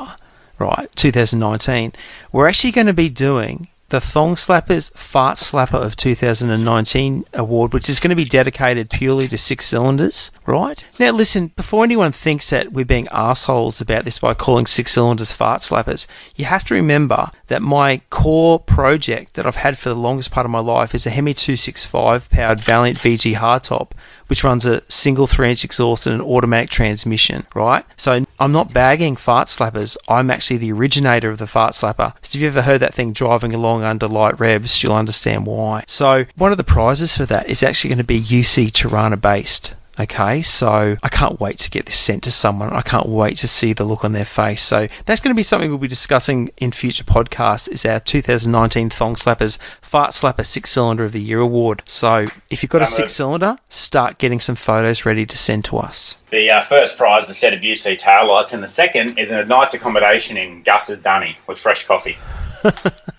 right, 0.60 0.88
2019, 0.96 1.94
we're 2.32 2.48
actually 2.48 2.72
going 2.72 2.88
to 2.88 2.94
be 2.94 3.10
doing 3.10 3.68
the 3.90 4.02
Thong 4.02 4.36
Slappers 4.36 4.92
Fart 4.98 5.38
Slapper 5.38 5.82
of 5.82 5.96
2019 5.96 7.24
award, 7.34 7.74
which 7.74 7.88
is 7.88 8.02
going 8.02 8.10
to 8.10 8.18
be 8.18 8.26
dedicated 8.26 8.90
purely 8.90 9.30
to 9.30 9.38
six 9.38 9.66
cylinders, 9.66 10.32
right? 10.46 10.84
Now, 11.00 11.12
listen, 11.12 11.48
before 11.56 11.86
anyone 11.86 12.12
thinks 12.12 12.50
that 12.50 12.74
we're 12.74 12.84
being 12.84 13.08
assholes 13.14 13.80
about 13.80 14.04
this 14.04 14.20
by 14.20 14.34
calling 14.34 14.66
six 14.66 14.92
cylinders 14.92 15.32
fart 15.32 15.62
slappers, 15.62 16.08
you 16.36 16.44
have 16.44 16.66
to 16.66 16.74
remember 16.74 17.32
that 17.48 17.62
my 17.62 18.02
core 18.10 18.60
project 18.60 19.36
that 19.36 19.46
I've 19.46 19.56
had 19.56 19.78
for 19.78 19.88
the 19.88 19.96
longest 19.96 20.32
part 20.32 20.46
of 20.46 20.52
my 20.52 20.60
life 20.60 20.94
is 20.94 21.08
a 21.08 21.10
Hemi 21.10 21.34
265 21.34 22.30
powered 22.30 22.60
Valiant 22.60 22.98
VG 22.98 23.36
hardtop, 23.36 23.92
which 24.28 24.44
runs 24.44 24.66
a 24.66 24.82
single 24.90 25.28
three 25.28 25.50
inch 25.50 25.64
exhaust 25.64 26.08
and 26.08 26.16
an 26.16 26.28
automatic 26.28 26.70
transmission, 26.70 27.48
right? 27.56 27.86
So 27.96 28.26
I'm 28.40 28.52
not 28.52 28.74
bagging 28.74 29.16
fart 29.16 29.48
slappers. 29.48 29.96
I'm 30.10 30.30
actually 30.30 30.58
the 30.58 30.74
originator 30.74 31.30
of 31.30 31.38
the 31.38 31.48
fart 31.48 31.72
slapper. 31.72 32.14
So 32.22 32.38
if 32.38 32.42
you've 32.42 32.58
ever 32.58 32.62
heard 32.62 32.82
that 32.82 32.94
thing 32.94 33.14
driving 33.14 33.54
along 33.54 33.77
under 33.84 34.08
light 34.08 34.40
revs, 34.40 34.82
you'll 34.82 34.94
understand 34.94 35.46
why. 35.46 35.84
So 35.88 36.26
one 36.36 36.52
of 36.52 36.58
the 36.58 36.64
prizes 36.64 37.18
for 37.18 37.26
that 37.26 37.50
is 37.50 37.64
actually 37.64 37.90
going 37.90 37.98
to 38.00 38.04
be 38.04 38.20
UC 38.20 38.72
Torana 38.72 39.20
based. 39.20 39.76
Okay, 40.00 40.44
so 40.44 40.96
I 41.02 41.10
can't 41.10 41.40
wait 41.40 41.58
to 41.60 41.72
get 41.72 41.88
this 41.88 41.96
sent 41.96 42.24
to 42.24 42.32
someone. 42.32 42.70
I 42.70 42.82
can't 42.82 43.08
wait 43.08 43.38
to 43.38 43.48
see 43.48 43.74
the 43.74 43.84
look 43.84 44.06
on 44.06 44.14
their 44.14 44.26
face. 44.26 44.62
So 44.62 44.88
that's 45.06 45.22
going 45.22 45.34
to 45.34 45.36
be 45.36 45.42
something 45.42 45.70
we'll 45.70 45.80
be 45.80 45.88
discussing 45.88 46.52
in 46.58 46.72
future 46.72 47.04
podcasts. 47.04 47.68
Is 47.68 47.84
our 47.84 48.00
2019 48.00 48.92
Thong 48.92 49.16
Slappers 49.16 49.58
Fart 49.58 50.12
Slapper 50.12 50.46
Six 50.46 50.70
Cylinder 50.70 51.04
of 51.04 51.14
the 51.14 51.22
Year 51.22 51.40
award. 51.40 51.82
So 51.88 52.28
if 52.52 52.62
you've 52.62 52.70
got 52.70 52.84
a 52.84 52.86
six 52.86 53.14
cylinder, 53.14 53.58
start 53.70 54.20
getting 54.20 54.40
some 54.40 54.56
photos 54.56 55.04
ready 55.04 55.26
to 55.26 55.38
send 55.38 55.66
to 55.66 55.80
us. 55.80 56.18
The 56.30 56.52
uh, 56.52 56.62
first 56.64 56.98
prize 56.98 57.24
is 57.24 57.32
a 57.32 57.34
set 57.34 57.54
of 57.54 57.62
UC 57.62 57.98
tail 57.98 58.28
lights, 58.28 58.54
and 58.54 58.62
the 58.62 58.68
second 58.68 59.18
is 59.18 59.32
a 59.32 59.46
night's 59.46 59.74
accommodation 59.74 60.38
in 60.38 60.62
Gus's 60.62 61.00
Dunny 61.00 61.38
with 61.48 61.58
fresh 61.58 61.88
coffee. 61.88 62.18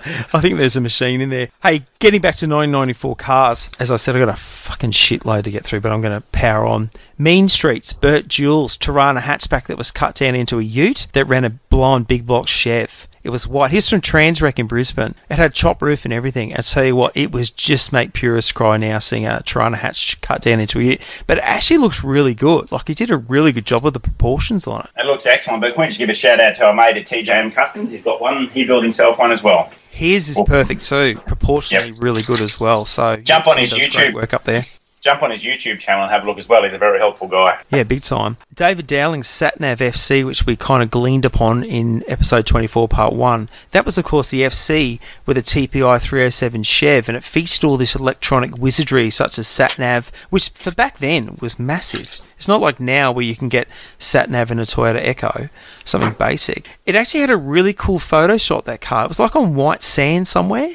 I 0.32 0.40
think 0.40 0.56
there's 0.56 0.76
a 0.76 0.80
machine 0.80 1.20
in 1.20 1.28
there. 1.28 1.48
Hey, 1.62 1.82
getting 1.98 2.20
back 2.20 2.36
to 2.36 2.46
1994 2.46 3.16
cars. 3.16 3.70
As 3.78 3.90
I 3.90 3.96
said, 3.96 4.16
I've 4.16 4.24
got 4.24 4.32
a 4.32 4.38
fucking 4.38 4.92
shitload 4.92 5.44
to 5.44 5.50
get 5.50 5.64
through, 5.64 5.80
but 5.80 5.92
I'm 5.92 6.00
going 6.00 6.18
to 6.18 6.26
power 6.28 6.66
on. 6.66 6.90
Mean 7.18 7.48
Streets, 7.48 7.92
Burt 7.92 8.26
Jules, 8.26 8.78
Torana 8.78 9.20
hatchback 9.20 9.66
that 9.66 9.76
was 9.76 9.90
cut 9.90 10.14
down 10.14 10.34
into 10.34 10.58
a 10.58 10.62
ute 10.62 11.06
that 11.12 11.26
ran 11.26 11.44
a 11.44 11.50
blonde 11.50 12.06
big 12.06 12.24
block 12.24 12.48
Chev. 12.48 13.06
It 13.22 13.30
was 13.30 13.46
white. 13.46 13.70
He's 13.70 13.88
from 13.88 14.00
Transrec 14.00 14.58
in 14.58 14.66
Brisbane. 14.66 15.14
It 15.28 15.36
had 15.36 15.52
chop 15.52 15.82
roof 15.82 16.06
and 16.06 16.14
everything. 16.14 16.54
I 16.54 16.62
tell 16.62 16.84
you 16.84 16.96
what, 16.96 17.16
it 17.16 17.30
was 17.30 17.50
just 17.50 17.92
make 17.92 18.14
purists 18.14 18.52
cry 18.52 18.78
now 18.78 18.98
seeing 18.98 19.26
a 19.26 19.42
Torana 19.44 19.76
hatch 19.76 20.20
cut 20.22 20.40
down 20.40 20.58
into 20.58 20.78
a 20.78 20.82
ute. 20.82 21.22
But 21.26 21.38
it 21.38 21.44
actually 21.44 21.78
looks 21.78 22.02
really 22.02 22.34
good. 22.34 22.72
Like 22.72 22.88
he 22.88 22.94
did 22.94 23.10
a 23.10 23.18
really 23.18 23.52
good 23.52 23.66
job 23.66 23.82
with 23.82 23.92
the 23.92 24.00
proportions 24.00 24.66
on 24.66 24.80
it. 24.80 24.90
It 24.96 25.06
looks 25.06 25.26
excellent, 25.26 25.60
but 25.60 25.74
can 25.74 25.82
we 25.82 25.86
just 25.88 25.98
give 25.98 26.08
a 26.08 26.14
shout 26.14 26.40
out 26.40 26.54
to 26.56 26.66
our 26.66 26.74
mate 26.74 26.96
at 26.96 27.06
TJM 27.06 27.52
Customs? 27.52 27.90
He's 27.90 28.02
got 28.02 28.22
one. 28.22 28.48
He 28.48 28.64
built 28.64 28.82
himself 28.82 29.18
one 29.18 29.32
as 29.32 29.42
well. 29.42 29.70
His 29.90 30.30
is 30.30 30.40
oh. 30.40 30.44
perfect 30.44 30.88
too, 30.88 31.20
proportionally 31.26 31.92
really 31.92 32.22
good 32.22 32.40
as 32.40 32.58
well. 32.58 32.86
So 32.86 33.16
Jump 33.16 33.48
on 33.48 33.58
his 33.58 33.72
YouTube. 33.72 34.14
Work 34.14 34.32
up 34.32 34.44
there. 34.44 34.64
Jump 35.00 35.22
on 35.22 35.30
his 35.30 35.42
YouTube 35.42 35.78
channel 35.78 36.04
and 36.04 36.12
have 36.12 36.24
a 36.24 36.26
look 36.26 36.38
as 36.38 36.48
well. 36.48 36.62
He's 36.62 36.74
a 36.74 36.78
very 36.78 36.98
helpful 36.98 37.26
guy. 37.26 37.62
Yeah, 37.70 37.84
big 37.84 38.02
time. 38.02 38.36
David 38.54 38.86
Dowling's 38.86 39.28
Satnav 39.28 39.78
FC, 39.78 40.24
which 40.24 40.44
we 40.44 40.56
kind 40.56 40.82
of 40.82 40.90
gleaned 40.90 41.24
upon 41.24 41.64
in 41.64 42.04
episode 42.06 42.46
24, 42.46 42.88
part 42.88 43.14
1, 43.14 43.48
that 43.70 43.86
was, 43.86 43.96
of 43.96 44.04
course, 44.04 44.30
the 44.30 44.42
FC 44.42 45.00
with 45.24 45.38
a 45.38 45.42
TPI 45.42 46.00
307 46.00 46.62
Chev, 46.62 47.08
and 47.08 47.16
it 47.16 47.24
featured 47.24 47.64
all 47.64 47.78
this 47.78 47.96
electronic 47.96 48.58
wizardry 48.58 49.10
such 49.10 49.38
as 49.38 49.46
Satnav, 49.46 50.14
which 50.28 50.50
for 50.50 50.70
back 50.70 50.98
then 50.98 51.36
was 51.40 51.58
massive. 51.58 52.20
It's 52.36 52.48
not 52.48 52.60
like 52.60 52.80
now 52.80 53.12
where 53.12 53.24
you 53.24 53.36
can 53.36 53.48
get 53.48 53.68
Satnav 53.98 54.50
in 54.50 54.58
a 54.58 54.62
Toyota 54.62 54.96
Echo, 54.96 55.48
something 55.84 56.14
basic. 56.18 56.78
It 56.86 56.94
actually 56.94 57.20
had 57.20 57.30
a 57.30 57.36
really 57.36 57.72
cool 57.72 57.98
Photoshop, 57.98 58.64
that 58.64 58.80
car. 58.80 59.04
It 59.04 59.08
was 59.08 59.20
like 59.20 59.36
on 59.36 59.54
white 59.54 59.82
sand 59.82 60.28
somewhere. 60.28 60.68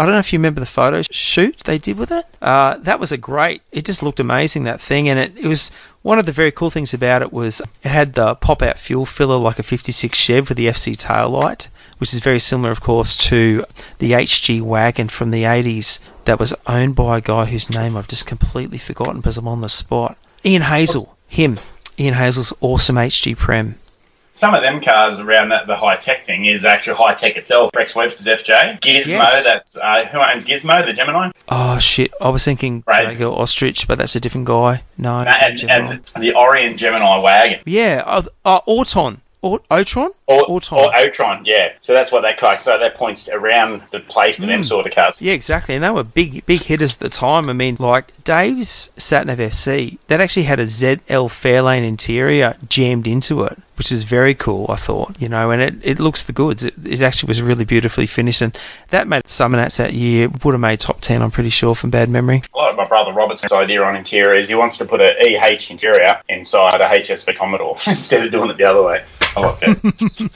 I 0.00 0.04
don't 0.04 0.14
know 0.14 0.20
if 0.20 0.32
you 0.32 0.38
remember 0.38 0.60
the 0.60 0.66
photo 0.66 1.02
shoot 1.02 1.56
they 1.58 1.78
did 1.78 1.98
with 1.98 2.12
it. 2.12 2.24
Uh, 2.40 2.76
that 2.82 3.00
was 3.00 3.10
a 3.10 3.18
great. 3.18 3.62
It 3.72 3.84
just 3.84 4.00
looked 4.00 4.20
amazing 4.20 4.64
that 4.64 4.80
thing, 4.80 5.08
and 5.08 5.18
it, 5.18 5.36
it 5.36 5.48
was 5.48 5.72
one 6.02 6.20
of 6.20 6.26
the 6.26 6.30
very 6.30 6.52
cool 6.52 6.70
things 6.70 6.94
about 6.94 7.22
it 7.22 7.32
was 7.32 7.60
it 7.82 7.88
had 7.88 8.12
the 8.14 8.36
pop-out 8.36 8.78
fuel 8.78 9.04
filler 9.04 9.38
like 9.38 9.58
a 9.58 9.64
56 9.64 10.16
Chev 10.16 10.48
with 10.48 10.56
the 10.56 10.68
FC 10.68 10.96
tail 10.96 11.30
light, 11.30 11.68
which 11.98 12.14
is 12.14 12.20
very 12.20 12.38
similar, 12.38 12.70
of 12.70 12.80
course, 12.80 13.16
to 13.28 13.64
the 13.98 14.12
HG 14.12 14.62
wagon 14.62 15.08
from 15.08 15.32
the 15.32 15.42
80s 15.42 15.98
that 16.26 16.38
was 16.38 16.54
owned 16.68 16.94
by 16.94 17.18
a 17.18 17.20
guy 17.20 17.44
whose 17.46 17.68
name 17.68 17.96
I've 17.96 18.06
just 18.06 18.26
completely 18.26 18.78
forgotten 18.78 19.16
because 19.16 19.36
I'm 19.36 19.48
on 19.48 19.62
the 19.62 19.68
spot. 19.68 20.16
Ian 20.44 20.62
Hazel, 20.62 21.18
him. 21.26 21.58
Ian 21.98 22.14
Hazel's 22.14 22.52
awesome 22.60 22.94
HG 22.94 23.36
Prem 23.36 23.74
some 24.38 24.54
of 24.54 24.62
them 24.62 24.80
cars 24.80 25.18
around 25.18 25.48
that 25.50 25.66
the 25.66 25.76
high 25.76 25.96
tech 25.96 26.24
thing 26.24 26.46
is 26.46 26.64
actually 26.64 26.96
high 26.96 27.14
tech 27.14 27.36
itself. 27.36 27.72
Rex 27.74 27.94
Webster's 27.94 28.26
FJ, 28.26 28.80
Gizmo. 28.80 29.06
Yes. 29.08 29.44
That's 29.44 29.76
uh, 29.76 30.04
who 30.10 30.18
owns 30.18 30.46
Gizmo, 30.46 30.84
the 30.86 30.92
Gemini. 30.92 31.30
Oh 31.48 31.78
shit! 31.78 32.12
I 32.20 32.28
was 32.28 32.44
thinking. 32.44 32.82
Drago 32.82 33.36
Ostrich, 33.36 33.88
but 33.88 33.98
that's 33.98 34.14
a 34.16 34.20
different 34.20 34.46
guy. 34.46 34.82
No, 34.96 35.18
and, 35.20 35.62
and 35.70 36.04
the 36.20 36.34
Orion 36.34 36.76
Gemini 36.76 37.18
wagon. 37.20 37.60
yeah, 37.66 38.02
uh, 38.06 38.22
uh, 38.44 38.60
Auton, 38.66 39.20
Aut- 39.42 39.66
Otron, 39.68 40.10
Or, 40.30 40.44
or 40.46 40.60
Otron, 40.60 41.46
yeah. 41.46 41.72
So 41.80 41.94
that's 41.94 42.12
what 42.12 42.20
that 42.20 42.36
car. 42.36 42.58
So 42.58 42.78
that 42.78 42.96
points 42.96 43.30
around 43.30 43.80
the 43.92 44.00
place 44.00 44.36
to 44.36 44.42
Hmm. 44.42 44.48
them 44.48 44.64
sort 44.64 44.86
of 44.86 44.92
cars. 44.92 45.16
Yeah, 45.20 45.32
exactly. 45.32 45.74
And 45.74 45.82
they 45.82 45.88
were 45.90 46.04
big, 46.04 46.44
big 46.44 46.60
hitters 46.62 46.96
at 46.96 47.00
the 47.00 47.08
time. 47.08 47.48
I 47.48 47.54
mean, 47.54 47.76
like 47.78 48.12
Dave's 48.24 48.90
Satnav 48.98 49.38
FC, 49.38 49.96
that 50.08 50.20
actually 50.20 50.42
had 50.42 50.60
a 50.60 50.64
ZL 50.64 51.28
Fairlane 51.30 51.84
interior 51.86 52.54
jammed 52.68 53.06
into 53.06 53.44
it, 53.44 53.56
which 53.78 53.90
is 53.90 54.04
very 54.04 54.34
cool. 54.34 54.66
I 54.68 54.76
thought, 54.76 55.16
you 55.18 55.30
know, 55.30 55.50
and 55.50 55.62
it, 55.62 55.74
it 55.82 55.98
looks 55.98 56.24
the 56.24 56.34
goods. 56.34 56.62
It, 56.62 56.74
it 56.84 57.00
actually 57.00 57.28
was 57.28 57.40
really 57.40 57.64
beautifully 57.64 58.06
finished, 58.06 58.42
and 58.42 58.54
that 58.90 59.08
made 59.08 59.22
Summernats 59.24 59.78
that 59.78 59.94
year 59.94 60.28
would 60.44 60.52
have 60.52 60.60
made 60.60 60.80
top 60.80 61.00
ten. 61.00 61.22
I'm 61.22 61.30
pretty 61.30 61.48
sure 61.50 61.74
from 61.74 61.88
bad 61.88 62.10
memory. 62.10 62.42
Like 62.54 62.76
my 62.76 62.86
brother 62.86 63.14
Robert's 63.14 63.50
idea 63.50 63.82
on 63.82 63.96
interiors, 63.96 64.46
he 64.48 64.54
wants 64.54 64.76
to 64.76 64.84
put 64.84 65.00
a 65.00 65.14
EH 65.18 65.70
interior 65.70 66.20
inside 66.28 66.82
a 66.82 66.88
HS 67.02 67.22
for 67.24 67.32
Commodore 67.32 67.76
instead 67.86 68.26
of 68.26 68.30
doing 68.30 68.50
it 68.50 68.58
the 68.58 68.64
other 68.64 68.82
way. 68.82 69.02
I 69.36 69.40
like 69.40 69.60
that. 69.60 70.14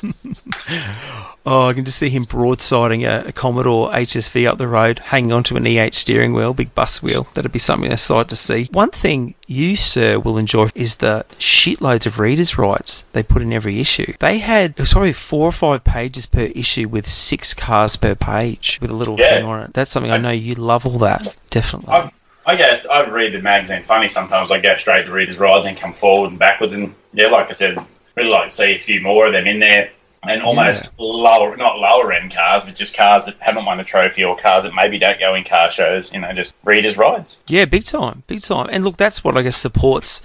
Oh, 1.45 1.67
I 1.67 1.73
can 1.73 1.85
just 1.85 1.99
see 1.99 2.09
him 2.09 2.25
broadsiding 2.25 3.03
a, 3.05 3.27
a 3.29 3.33
Commodore 3.33 3.91
HSV 3.91 4.47
up 4.49 4.59
the 4.59 4.69
road, 4.69 5.01
hanging 5.01 5.33
onto 5.33 5.57
an 5.57 5.67
EH 5.67 5.91
steering 5.91 6.35
wheel, 6.35 6.55
big 6.55 6.73
bus 6.73 7.03
wheel. 7.03 7.25
That'd 7.35 7.51
be 7.51 7.59
something 7.59 7.91
a 7.91 7.99
sight 7.99 8.29
to 8.29 8.37
see. 8.37 8.69
One 8.71 8.91
thing 8.91 9.35
you, 9.49 9.75
sir, 9.75 10.21
will 10.21 10.39
enjoy 10.39 10.69
is 10.77 10.95
the 10.97 11.27
shitloads 11.41 12.07
of 12.07 12.21
readers' 12.21 12.57
rides 12.59 13.03
they 13.13 13.25
put 13.25 13.43
in 13.43 13.53
every 13.53 13.81
issue. 13.81 14.13
They 14.21 14.39
had, 14.39 14.71
it 14.71 14.79
was 14.79 14.93
probably 14.93 15.15
four 15.15 15.49
or 15.49 15.53
five 15.53 15.83
pages 15.83 16.27
per 16.27 16.43
issue 16.43 16.87
with 16.89 17.09
six 17.09 17.55
cars 17.55 17.97
per 17.97 18.15
page 18.15 18.79
with 18.81 18.91
a 18.93 18.97
little 18.97 19.19
Yeah. 19.19 19.35
thing 19.39 19.45
on 19.45 19.63
it. 19.65 19.75
That's 19.75 19.91
something 19.91 20.13
I 20.13 20.19
know 20.19 20.31
you 20.31 20.55
love 20.55 20.87
all 20.87 20.99
that. 20.99 21.35
Definitely. 21.51 21.93
I, 21.93 22.13
I 22.47 22.55
guess 22.55 22.87
I 22.87 23.05
read 23.09 23.33
the 23.33 23.41
magazine 23.41 23.83
funny 23.83 24.09
sometimes. 24.09 24.53
I 24.53 24.61
go 24.61 24.77
straight 24.77 25.07
to 25.07 25.13
readers' 25.13 25.39
rides 25.39 25.67
and 25.67 25.77
come 25.77 25.93
forward 25.93 26.31
and 26.31 26.39
backwards. 26.39 26.73
And 26.73 26.95
yeah, 27.13 27.27
like 27.27 27.51
I 27.51 27.55
said, 27.55 27.85
really 28.17 28.31
like 28.31 28.49
to 28.49 28.55
see 28.55 28.75
a 28.75 28.79
few 28.79 29.01
more 29.01 29.27
of 29.27 29.33
them 29.33 29.47
in 29.47 29.61
there. 29.61 29.91
And 30.25 30.41
almost 30.41 30.97
lower, 31.01 31.57
not 31.57 31.81
lower 31.81 32.13
end 32.13 32.33
cars, 32.33 32.63
but 32.63 32.77
just 32.77 32.95
cars 32.95 33.27
that 33.27 33.39
haven't 33.41 33.65
won 33.65 33.81
a 33.81 33.85
trophy 33.85 34.23
or 34.23 34.37
cars 34.37 34.63
that 34.63 34.73
maybe 34.73 35.01
don't 35.01 35.19
go 35.19 35.35
in 35.35 35.43
car 35.43 35.69
shows. 35.73 36.13
You 36.13 36.21
know, 36.21 36.33
just 36.33 36.55
readers' 36.63 36.97
rides. 36.97 37.39
Yeah, 37.49 37.65
big 37.65 37.85
time, 37.85 38.23
big 38.29 38.41
time. 38.41 38.69
And 38.71 38.85
look, 38.85 38.97
that's 38.97 39.25
what 39.25 39.37
I 39.37 39.43
guess 39.43 39.57
supports. 39.57 40.23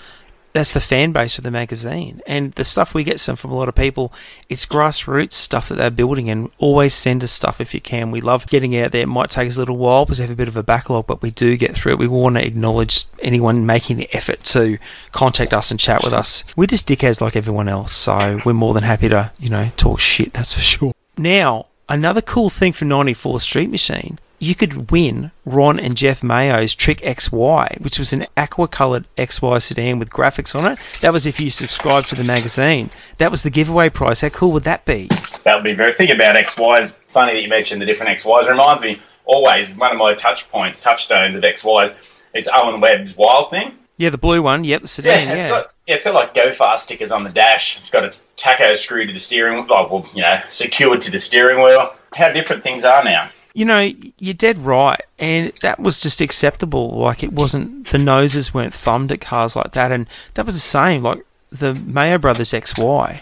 That's 0.54 0.74
the 0.74 0.80
fan 0.80 1.12
base 1.12 1.38
of 1.38 1.44
the 1.44 1.52
magazine, 1.52 2.22
and 2.26 2.52
the 2.54 2.66
stuff 2.66 2.94
we 2.94 3.04
get 3.04 3.20
some 3.20 3.36
from 3.36 3.52
a 3.52 3.56
lot 3.56 3.70
of 3.70 3.76
people. 3.76 4.12
It's 4.50 4.66
grassroots 4.66 5.34
stuff 5.34 5.70
that 5.70 5.76
they're 5.76 5.92
building, 5.92 6.30
and 6.30 6.50
always 6.58 6.94
send 6.94 7.24
us 7.24 7.32
stuff 7.32 7.62
if 7.62 7.74
you 7.74 7.82
can. 7.82 8.10
We 8.12 8.22
love 8.22 8.48
getting 8.48 8.76
out 8.78 8.92
there. 8.92 9.04
It 9.04 9.08
might 9.08 9.30
take 9.30 9.48
us 9.48 9.58
a 9.58 9.60
little 9.60 9.78
while 9.78 10.06
because 10.06 10.20
we 10.20 10.24
have 10.24 10.32
a 10.32 10.36
bit 10.36 10.48
of 10.48 10.58
a 10.58 10.64
backlog, 10.64 11.06
but 11.06 11.22
we 11.22 11.32
do 11.32 11.58
get 11.58 11.76
through 11.76 11.94
it. 11.94 12.00
We 12.00 12.08
want 12.08 12.38
to 12.38 12.46
acknowledge 12.46 13.06
anyone 13.20 13.66
making 13.68 13.98
the 13.98 14.10
effort 14.14 14.44
to 14.46 14.78
contact 15.12 15.54
us 15.54 15.70
and 15.72 15.80
chat 15.80 16.04
with 16.04 16.14
us. 16.14 16.44
We're 16.56 16.66
just 16.66 16.88
dickheads 16.88 17.22
like 17.22 17.36
everyone 17.36 17.70
else, 17.70 17.92
so 17.92 18.40
we're 18.44 18.54
more 18.54 18.74
than 18.74 18.84
happy 18.84 19.10
to, 19.10 19.32
you 19.40 19.50
know, 19.50 19.70
talk 19.78 20.00
shit. 20.00 20.34
That's 20.34 20.54
for 20.54 20.62
sure. 20.62 20.92
Now, 21.18 21.68
another 21.88 22.22
cool 22.22 22.50
thing 22.50 22.74
from 22.74 22.88
94 22.88 23.42
Street 23.42 23.70
Machine, 23.70 24.18
you 24.40 24.54
could 24.56 24.92
win 24.92 25.32
Ron 25.46 25.80
and 25.80 25.98
Jeff 25.98 26.24
Mayo's 26.24 26.76
Trick 26.76 27.00
XY, 27.02 27.82
which 27.82 27.98
was 28.00 28.14
an 28.14 28.26
aqua 28.36 28.68
coloured 28.68 29.06
XY 29.16 29.62
sedan 29.62 30.00
with 30.00 30.10
graphics 30.12 30.56
on 30.56 30.72
it. 30.72 30.80
That 31.02 31.14
was 31.14 31.26
if 31.26 31.40
you 31.40 31.50
subscribed 31.50 32.10
to 32.10 32.16
the 32.16 32.24
magazine. 32.24 32.92
That 33.18 33.32
was 33.32 33.44
the 33.44 33.50
giveaway 33.50 33.90
prize. 33.90 34.22
How 34.22 34.30
cool 34.30 34.52
would 34.54 34.66
that 34.66 34.86
be? 34.86 35.08
That 35.44 35.56
would 35.56 35.64
be 35.64 35.74
very. 35.74 35.94
Think 35.94 36.12
about 36.12 36.36
XYs. 36.36 36.94
Funny 37.08 37.34
that 37.34 37.42
you 37.42 37.50
mentioned 37.50 37.82
the 37.82 37.86
different 37.86 38.20
XYs. 38.20 38.46
It 38.46 38.52
reminds 38.52 38.84
me 38.84 39.02
always 39.26 39.76
one 39.76 39.92
of 39.92 39.98
my 39.98 40.14
touch 40.14 40.50
points, 40.50 40.82
touchstones 40.82 41.36
of 41.36 41.44
XYs 41.44 41.96
is 42.34 42.50
Owen 42.54 42.80
Webb's 42.82 43.16
Wild 43.18 43.50
Thing. 43.50 43.74
Yeah, 43.98 44.12
the 44.12 44.20
blue 44.20 44.44
one. 44.44 44.64
Yep, 44.64 44.82
the 44.84 44.88
sedan. 44.88 45.28
Yeah, 45.28 45.34
it's 45.34 45.44
Yeah. 45.44 45.50
got 45.50 45.78
yeah, 45.88 45.96
it's 45.96 46.06
got 46.06 46.14
like 46.14 46.34
go 46.36 46.52
fast 46.52 46.84
stickers 46.84 47.12
on 47.12 47.24
the 47.24 47.32
dash. 47.32 47.80
It's 47.80 47.90
got 47.90 48.04
a 48.04 48.14
taco 48.36 48.76
screw 48.76 49.08
to 49.08 49.14
the 49.14 49.20
steering, 49.20 49.58
like 49.68 49.72
oh, 49.72 49.88
well, 49.92 50.10
you 50.14 50.22
know, 50.22 50.40
secured 50.50 51.02
to 51.04 51.12
the 51.12 51.20
steering 51.20 51.64
wheel. 51.64 51.94
How 52.16 52.32
different 52.32 52.62
things 52.64 52.84
are 52.84 53.04
now. 53.04 53.30
You 53.58 53.66
know, 53.66 53.90
you're 54.20 54.36
dead 54.36 54.60
right, 54.60 55.02
and 55.18 55.48
that 55.62 55.80
was 55.80 56.00
just 56.00 56.22
acceptable. 56.22 56.92
Like 56.92 57.24
it 57.24 57.34
wasn't 57.34 57.88
the 57.88 57.98
noses 57.98 58.54
weren't 58.54 58.72
thumbed 58.72 59.12
at 59.12 59.20
cars 59.20 59.56
like 59.56 59.72
that, 59.72 59.92
and 59.92 60.06
that 60.36 60.46
was 60.46 60.54
the 60.54 60.60
same. 60.60 61.02
Like 61.02 61.26
the 61.50 61.74
Mayo 61.74 62.20
Brothers 62.20 62.52
XY, 62.52 63.20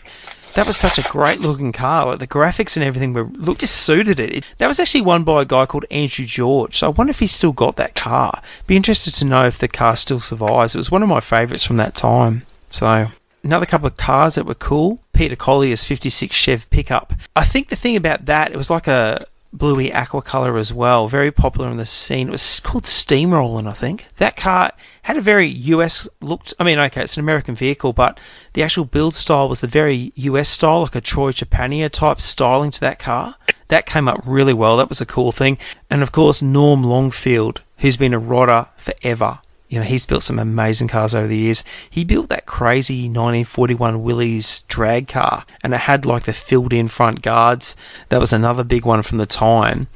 that 0.55 0.67
was 0.67 0.75
such 0.75 0.97
a 0.97 1.09
great 1.09 1.39
looking 1.39 1.71
car. 1.71 2.07
Like 2.07 2.19
the 2.19 2.27
graphics 2.27 2.75
and 2.75 2.83
everything 2.83 3.13
were 3.13 3.23
look 3.23 3.59
just 3.59 3.85
suited 3.85 4.19
it. 4.19 4.35
it. 4.35 4.45
That 4.57 4.67
was 4.67 4.81
actually 4.81 5.03
won 5.03 5.23
by 5.23 5.43
a 5.43 5.45
guy 5.45 5.65
called 5.67 5.85
Andrew 5.89 6.25
George. 6.25 6.79
So 6.79 6.87
I 6.87 6.89
wonder 6.89 7.11
if 7.11 7.19
he's 7.19 7.31
still 7.31 7.53
got 7.53 7.77
that 7.77 7.95
car. 7.95 8.37
Be 8.67 8.75
interested 8.75 9.13
to 9.13 9.25
know 9.25 9.45
if 9.45 9.59
the 9.59 9.69
car 9.69 9.95
still 9.95 10.19
survives. 10.19 10.75
It 10.75 10.79
was 10.79 10.91
one 10.91 11.01
of 11.01 11.07
my 11.07 11.21
favourites 11.21 11.63
from 11.63 11.77
that 11.77 11.95
time. 11.95 12.45
So 12.71 13.07
another 13.41 13.65
couple 13.65 13.87
of 13.87 13.95
cars 13.95 14.35
that 14.35 14.45
were 14.45 14.55
cool. 14.55 14.99
Peter 15.13 15.37
Collier's 15.37 15.85
56 15.85 16.35
Chev 16.35 16.69
pickup. 16.69 17.13
I 17.37 17.45
think 17.45 17.69
the 17.69 17.77
thing 17.77 17.95
about 17.95 18.25
that, 18.25 18.51
it 18.51 18.57
was 18.57 18.69
like 18.69 18.87
a 18.87 19.25
bluey 19.57 19.91
aqua 19.93 20.21
color 20.21 20.57
as 20.57 20.73
well. 20.73 21.07
Very 21.07 21.31
popular 21.31 21.69
in 21.71 21.77
the 21.77 21.85
scene. 21.85 22.27
It 22.27 22.31
was 22.31 22.59
called 22.59 22.83
Steamrolling, 22.83 23.67
I 23.67 23.73
think. 23.73 24.07
That 24.17 24.35
car 24.35 24.71
had 25.01 25.17
a 25.17 25.21
very 25.21 25.47
US 25.47 26.07
looked. 26.21 26.53
I 26.59 26.63
mean, 26.63 26.77
okay, 26.77 27.01
it's 27.01 27.17
an 27.17 27.23
American 27.23 27.55
vehicle, 27.55 27.93
but 27.93 28.19
the 28.53 28.63
actual 28.63 28.85
build 28.85 29.13
style 29.13 29.49
was 29.49 29.61
the 29.61 29.67
very 29.67 30.11
US 30.15 30.49
style, 30.49 30.81
like 30.81 30.95
a 30.95 31.01
Troy 31.01 31.31
Trepanier 31.31 31.89
type 31.89 32.21
styling 32.21 32.71
to 32.71 32.81
that 32.81 32.99
car. 32.99 33.35
That 33.69 33.85
came 33.85 34.07
up 34.07 34.21
really 34.25 34.53
well. 34.53 34.77
That 34.77 34.89
was 34.89 35.01
a 35.01 35.05
cool 35.05 35.31
thing. 35.31 35.57
And 35.89 36.03
of 36.03 36.11
course, 36.11 36.41
Norm 36.41 36.83
Longfield, 36.83 37.61
who's 37.77 37.97
been 37.97 38.13
a 38.13 38.19
rodder 38.19 38.67
forever. 38.77 39.39
You 39.67 39.79
know, 39.79 39.85
he's 39.85 40.05
built 40.05 40.23
some 40.23 40.37
amazing 40.37 40.87
cars 40.87 41.15
over 41.15 41.27
the 41.27 41.35
years. 41.35 41.63
He 41.89 42.03
built 42.03 42.29
that 42.29 42.45
crazy 42.45 43.09
1941 43.09 44.03
Willys 44.03 44.61
drag 44.63 45.07
car, 45.07 45.43
and 45.63 45.73
it 45.73 45.79
had 45.79 46.05
like 46.05 46.23
the 46.23 46.33
filled 46.33 46.71
in 46.71 46.87
front 46.87 47.21
guards. 47.21 47.75
That 48.09 48.19
was 48.19 48.31
another 48.31 48.63
big 48.63 48.85
one 48.85 49.01
from 49.01 49.17
the 49.17 49.25
time. 49.25 49.87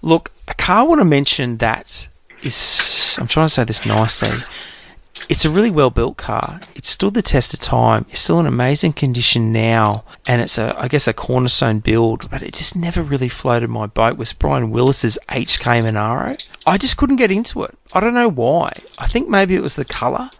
Look, 0.00 0.30
a 0.48 0.54
car 0.54 0.80
I 0.80 0.82
want 0.84 1.00
to 1.00 1.04
mention 1.04 1.58
that 1.58 2.08
is, 2.42 3.16
I'm 3.20 3.26
trying 3.26 3.46
to 3.46 3.52
say 3.52 3.64
this 3.64 3.84
nicely. 3.84 4.32
It's 5.28 5.44
a 5.44 5.50
really 5.50 5.70
well 5.70 5.90
built 5.90 6.16
car. 6.16 6.58
It 6.74 6.86
stood 6.86 7.12
the 7.12 7.20
test 7.20 7.52
of 7.52 7.60
time. 7.60 8.06
It's 8.08 8.20
still 8.20 8.40
in 8.40 8.46
amazing 8.46 8.94
condition 8.94 9.52
now, 9.52 10.04
and 10.26 10.40
it's 10.40 10.56
a, 10.56 10.74
I 10.78 10.88
guess, 10.88 11.06
a 11.06 11.12
cornerstone 11.12 11.80
build. 11.80 12.30
But 12.30 12.42
it 12.42 12.54
just 12.54 12.74
never 12.74 13.02
really 13.02 13.28
floated 13.28 13.68
my 13.68 13.84
boat. 13.86 14.16
Was 14.16 14.32
Brian 14.32 14.70
Willis's 14.70 15.18
HK 15.28 15.82
Monaro? 15.82 16.36
I 16.66 16.78
just 16.78 16.96
couldn't 16.96 17.16
get 17.16 17.30
into 17.30 17.62
it. 17.64 17.76
I 17.92 18.00
don't 18.00 18.14
know 18.14 18.30
why. 18.30 18.72
I 18.98 19.06
think 19.06 19.28
maybe 19.28 19.54
it 19.54 19.62
was 19.62 19.76
the 19.76 19.84
colour. 19.84 20.30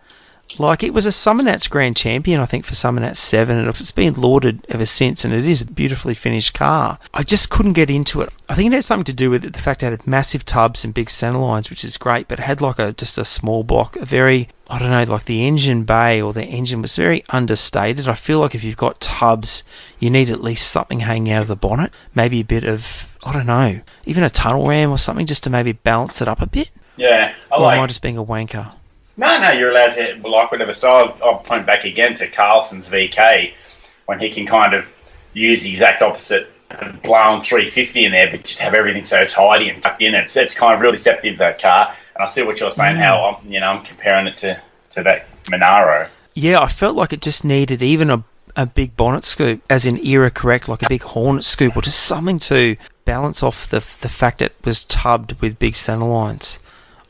Like 0.59 0.83
it 0.83 0.95
was 0.95 1.07
a 1.07 1.11
Summernats 1.11 1.69
Grand 1.69 1.95
Champion, 1.95 2.41
I 2.41 2.47
think, 2.47 2.65
for 2.65 2.73
Summernats 2.73 3.19
Seven, 3.19 3.59
and 3.59 3.69
it's 3.69 3.93
been 3.93 4.15
lauded 4.15 4.67
ever 4.71 4.87
since. 4.87 5.27
And 5.27 5.35
it 5.35 5.45
is 5.45 5.61
a 5.61 5.67
beautifully 5.67 6.15
finished 6.15 6.55
car. 6.55 6.99
I 7.13 7.25
just 7.25 7.51
couldn't 7.51 7.75
get 7.75 7.91
into 7.91 8.23
it. 8.23 8.31
I 8.49 8.55
think 8.55 8.73
it 8.73 8.77
had 8.77 8.85
something 8.85 9.05
to 9.05 9.13
do 9.13 9.29
with 9.29 9.45
it, 9.45 9.53
the 9.53 9.59
fact 9.59 9.83
it 9.83 9.91
had 9.91 10.07
massive 10.07 10.47
tubs 10.47 10.85
and 10.87 10.95
big 10.95 11.11
center 11.11 11.37
lines, 11.37 11.69
which 11.69 11.85
is 11.85 11.99
great, 11.99 12.29
but 12.29 12.39
it 12.39 12.45
had 12.45 12.63
like 12.63 12.79
a 12.79 12.93
just 12.93 13.19
a 13.19 13.25
small 13.27 13.63
block, 13.63 13.97
a 13.97 14.07
very 14.07 14.49
I 14.71 14.79
don't 14.79 14.91
know, 14.91 15.05
like 15.05 15.25
the 15.25 15.47
engine 15.47 15.85
bay 15.85 16.21
or 16.21 16.33
the 16.35 16.45
engine 16.45 16.83
was 16.83 16.95
very 16.95 17.25
understated. 17.31 18.07
I 18.07 18.13
feel 18.15 18.39
like 18.41 18.55
if 18.55 18.65
you've 18.65 18.77
got 18.77 19.01
tubs, 19.01 19.65
you 19.99 20.11
need 20.11 20.29
at 20.29 20.43
least 20.43 20.71
something 20.71 21.01
hanging 21.01 21.33
out 21.33 21.43
of 21.43 21.49
the 21.49 21.57
bonnet, 21.57 21.91
maybe 22.15 22.41
a 22.41 22.45
bit 22.45 22.65
of 22.65 23.09
I 23.27 23.33
don't 23.33 23.47
know, 23.47 23.81
even 24.05 24.25
a 24.25 24.31
tunnel 24.31 24.67
ram 24.67 24.91
or 24.91 24.99
something, 24.99 25.27
just 25.27 25.45
to 25.45 25.51
maybe 25.51 25.73
balance 25.73 26.21
it 26.21 26.29
up 26.29 26.43
a 26.43 26.47
bit. 26.47 26.71
Yeah, 26.97 27.33
I 27.51 27.57
Or 27.57 27.59
am 27.61 27.65
I 27.65 27.79
like. 27.79 27.89
just 27.89 28.03
being 28.03 28.19
a 28.19 28.25
wanker? 28.25 28.71
No, 29.17 29.41
no, 29.41 29.51
you're 29.53 29.71
allowed 29.71 29.93
to 29.93 30.21
like 30.29 30.53
whatever 30.53 30.73
style. 30.73 31.17
I'll 31.25 31.39
point 31.39 31.67
back 31.67 31.85
again 31.85 32.15
to 32.17 32.29
Carlson's 32.29 32.89
VK 32.89 33.53
when 34.07 34.21
he 34.21 34.31
can 34.31 34.47
kind 34.47 34.75
of 34.75 34.85
use 35.33 35.63
the 35.63 35.73
exact 35.73 36.03
opposite 36.03 36.53
blown 37.03 37.41
350 37.41 38.05
in 38.05 38.13
there, 38.13 38.31
but 38.31 38.45
just 38.45 38.61
have 38.61 38.75
everything 38.75 39.05
so 39.05 39.25
tidy 39.25 39.71
and 39.71 39.83
tucked 39.83 40.03
in. 40.03 40.15
It's 40.15 40.37
it's 40.37 40.55
kind 40.55 40.75
of 40.75 40.81
really 40.81 40.97
deceptive 40.97 41.39
that 41.39 41.61
car. 41.61 41.95
And 42.19 42.27
I 42.27 42.27
see 42.27 42.43
what 42.43 42.61
you're 42.61 42.71
saying. 42.71 42.97
Mm. 42.97 43.01
How 43.01 43.25
I'm 43.43 43.51
you 43.53 43.61
know 43.61 43.69
I'm 43.69 43.85
comparing 43.85 44.27
it 44.27 44.37
to 44.39 44.61
to 44.91 45.03
that 45.05 45.27
Monaro. 45.51 46.09
Yeah, 46.35 46.61
I 46.61 46.69
felt 46.69 46.97
like 46.97 47.13
it 47.13 47.21
just 47.21 47.45
needed 47.45 47.83
even 47.83 48.11
a, 48.11 48.23
a 48.57 48.67
big 48.67 48.97
bonnet 48.97 49.25
scoop, 49.25 49.61
as 49.71 49.87
in 49.87 50.05
era 50.05 50.31
correct, 50.31 50.69
like 50.69 50.83
a 50.83 50.89
big 50.89 51.03
hornet 51.03 51.45
scoop, 51.45 51.77
or 51.77 51.83
just 51.83 52.05
something 52.07 52.39
to 52.41 52.77
balance 53.05 53.43
off 53.43 53.69
the 53.69 53.79
the 54.01 54.09
fact 54.09 54.43
it 54.43 54.55
was 54.65 54.85
tubbed 54.85 55.41
with 55.41 55.59
big 55.59 55.75
center 55.77 56.07
lines. 56.07 56.59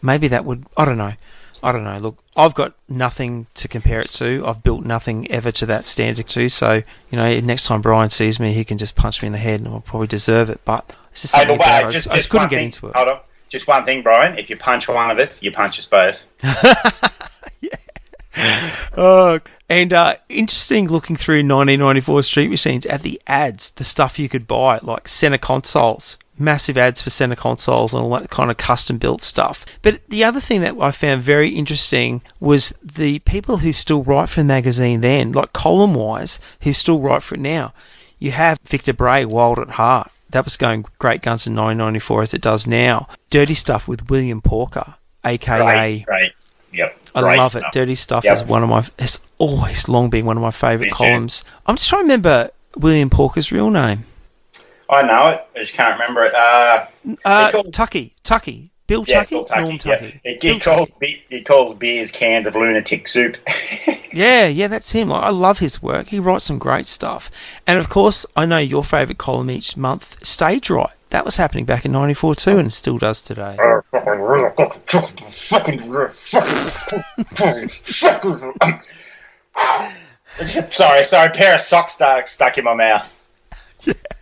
Maybe 0.03 0.29
that 0.29 0.45
would 0.45 0.65
I 0.77 0.85
don't 0.85 0.99
know. 0.99 1.13
I 1.61 1.73
don't 1.73 1.83
know. 1.83 1.99
Look, 1.99 2.19
I've 2.37 2.55
got 2.55 2.75
nothing 2.89 3.49
to 3.57 3.67
compare 3.67 4.01
it 4.01 4.13
to. 4.13 4.45
I've 4.47 4.63
built 4.63 4.85
nothing 4.85 5.29
ever 5.33 5.51
to 5.51 5.67
that 5.67 5.85
standard 5.85 6.29
too. 6.29 6.49
So 6.49 6.75
you 7.11 7.19
know, 7.19 7.41
next 7.41 7.67
time 7.67 7.81
Brian 7.81 8.11
sees 8.11 8.39
me, 8.39 8.53
he 8.53 8.65
can 8.65 8.79
just 8.79 8.95
punch 8.95 9.23
me 9.23 9.27
in 9.27 9.33
the 9.33 9.39
head, 9.39 9.61
and 9.61 9.69
I'll 9.69 9.81
probably 9.81 10.07
deserve 10.07 10.51
it. 10.51 10.61
But 10.65 10.95
it's 11.11 11.23
just 11.23 11.35
Hey, 11.35 11.41
something 11.43 11.57
about 11.57 11.83
it. 11.83 11.87
wait, 11.87 11.89
I 11.89 11.91
just, 11.91 11.95
just, 12.05 12.09
I 12.09 12.11
just 12.15 12.17
just 12.27 12.31
couldn't 12.31 12.49
get 12.51 12.57
thing- 12.57 12.65
into 12.67 12.89
it. 12.89 12.95
Hold 12.97 13.09
on. 13.09 13.21
Just 13.49 13.67
one 13.67 13.85
thing, 13.85 14.03
Brian. 14.03 14.39
If 14.39 14.51
you 14.51 14.57
punch 14.57 14.89
one 14.89 15.11
of 15.11 15.19
us, 15.19 15.43
you 15.43 15.51
punch 15.53 15.79
us 15.79 15.87
both. 15.87 16.23
Oh, 18.97 19.41
and 19.69 19.93
uh, 19.93 20.15
interesting 20.29 20.89
looking 20.89 21.17
through 21.17 21.39
1994 21.39 22.23
Street 22.23 22.51
Machines 22.51 22.87
at 22.87 23.03
the 23.03 23.21
ads, 23.27 23.71
the 23.71 23.85
stuff 23.85 24.19
you 24.19 24.29
could 24.29 24.47
buy, 24.47 24.79
like 24.83 25.09
center 25.09 25.39
consoles, 25.39 26.19
massive 26.39 26.79
ads 26.79 27.03
for 27.03 27.11
center 27.11 27.37
consoles 27.37 27.95
and 27.95 28.03
all 28.03 28.11
that 28.11 28.31
kind 28.31 28.51
of 28.51 28.57
custom 28.57 28.99
built 28.99 29.23
stuff. 29.23 29.67
But 29.83 30.01
the 30.09 30.25
other 30.25 30.41
thing 30.41 30.63
that 30.63 30.77
I 30.81 30.91
found 30.91 31.23
very 31.23 31.51
interesting 31.51 32.23
was 32.41 32.71
the 32.83 33.19
people 33.21 33.57
who 33.57 33.73
still 33.73 34.03
write 34.03 34.29
for 34.29 34.41
the 34.41 34.47
magazine 34.47 35.01
then, 35.01 35.33
like 35.33 35.53
column 35.53 35.95
wise, 35.95 36.39
who 36.63 36.73
still 36.73 37.01
write 37.01 37.23
for 37.23 37.35
it 37.35 37.41
now. 37.41 37.75
You 38.19 38.33
have 38.33 38.59
Victor 38.65 38.93
Bray, 38.93 39.25
Wild 39.25 39.59
at 39.59 39.71
Heart. 39.71 40.11
That 40.31 40.45
was 40.45 40.57
going 40.57 40.85
great 40.99 41.23
guns 41.23 41.47
in 41.47 41.55
1994 41.55 42.23
as 42.23 42.35
it 42.35 42.43
does 42.43 42.67
now. 42.67 43.09
Dirty 43.31 43.55
Stuff 43.55 43.89
with 43.89 44.11
William 44.11 44.41
Porker, 44.43 44.95
aka 45.25 46.01
Great, 46.01 46.05
great. 46.07 46.33
Yep. 46.73 46.99
I 47.15 47.21
love 47.37 47.53
stuff. 47.53 47.63
it. 47.63 47.73
Dirty 47.73 47.95
Stuff 47.95 48.25
Yep. 48.25 48.35
is 48.35 48.45
one 48.45 48.63
of 48.63 48.69
my 48.69 48.85
has 48.99 49.21
always 49.39 49.89
long 49.89 50.11
been 50.11 50.27
one 50.27 50.37
of 50.37 50.43
my 50.43 50.51
favourite 50.51 50.89
Me 50.89 50.91
too. 50.91 50.97
columns. 50.97 51.45
I'm 51.67 51.77
just 51.77 51.89
trying 51.89 52.03
to 52.03 52.05
remember 52.05 52.51
William 52.77 53.09
Porker's 53.11 53.51
real 53.53 53.71
name. 53.71 54.05
I 54.91 55.03
know 55.03 55.29
it. 55.29 55.47
I 55.55 55.59
just 55.61 55.73
can't 55.75 55.99
remember 55.99 56.25
it. 56.27 56.35
Uh, 56.35 56.87
Uh, 57.25 57.51
called- 57.53 57.73
Tucky. 57.73 58.15
Tucky. 58.23 58.71
Bill 58.89 59.05
yeah, 59.07 59.21
Tucky? 59.21 59.35
Bill 59.37 59.45
Tucky. 59.45 59.61
Norm 59.61 59.73
yeah. 59.75 59.79
Tucky. 59.79 60.21
He, 60.25 60.39
Bill 60.39 60.55
he, 60.55 60.61
calls, 60.61 60.91
be- 60.99 61.23
he 61.29 61.43
calls 61.43 61.79
beers 61.79 62.11
cans 62.11 62.47
of 62.49 62.57
lunatic 62.57 63.07
soup. 63.07 63.37
Yeah, 64.11 64.47
yeah, 64.47 64.69
that's 64.69 64.91
him. 64.91 65.11
Like, 65.11 65.23
I 65.23 65.29
love 65.29 65.59
his 65.59 65.83
work. 65.83 66.09
He 66.09 66.19
writes 66.19 66.45
some 66.45 66.59
great 66.59 66.87
stuff. 66.87 67.31
And 67.67 67.79
of 67.79 67.91
course, 67.91 68.25
I 68.35 68.47
know 68.47 68.57
your 68.57 68.83
favourite 68.83 69.19
column 69.19 69.51
each 69.51 69.77
month, 69.77 70.25
Stage 70.27 70.71
Right. 70.71 70.89
That 71.11 71.27
was 71.27 71.37
happening 71.37 71.67
back 71.67 71.85
in 71.85 71.93
'94 71.93 72.35
too, 72.35 72.59
and 72.59 72.73
still 72.73 72.97
does 72.97 73.21
today. 73.21 73.57
sorry, 80.71 81.05
sorry, 81.05 81.31
pair 81.31 81.55
of 81.55 81.61
socks 81.61 81.93
stuck, 81.95 82.29
stuck 82.29 82.59
in 82.59 82.65
my 82.65 82.75
mouth. 82.75 83.15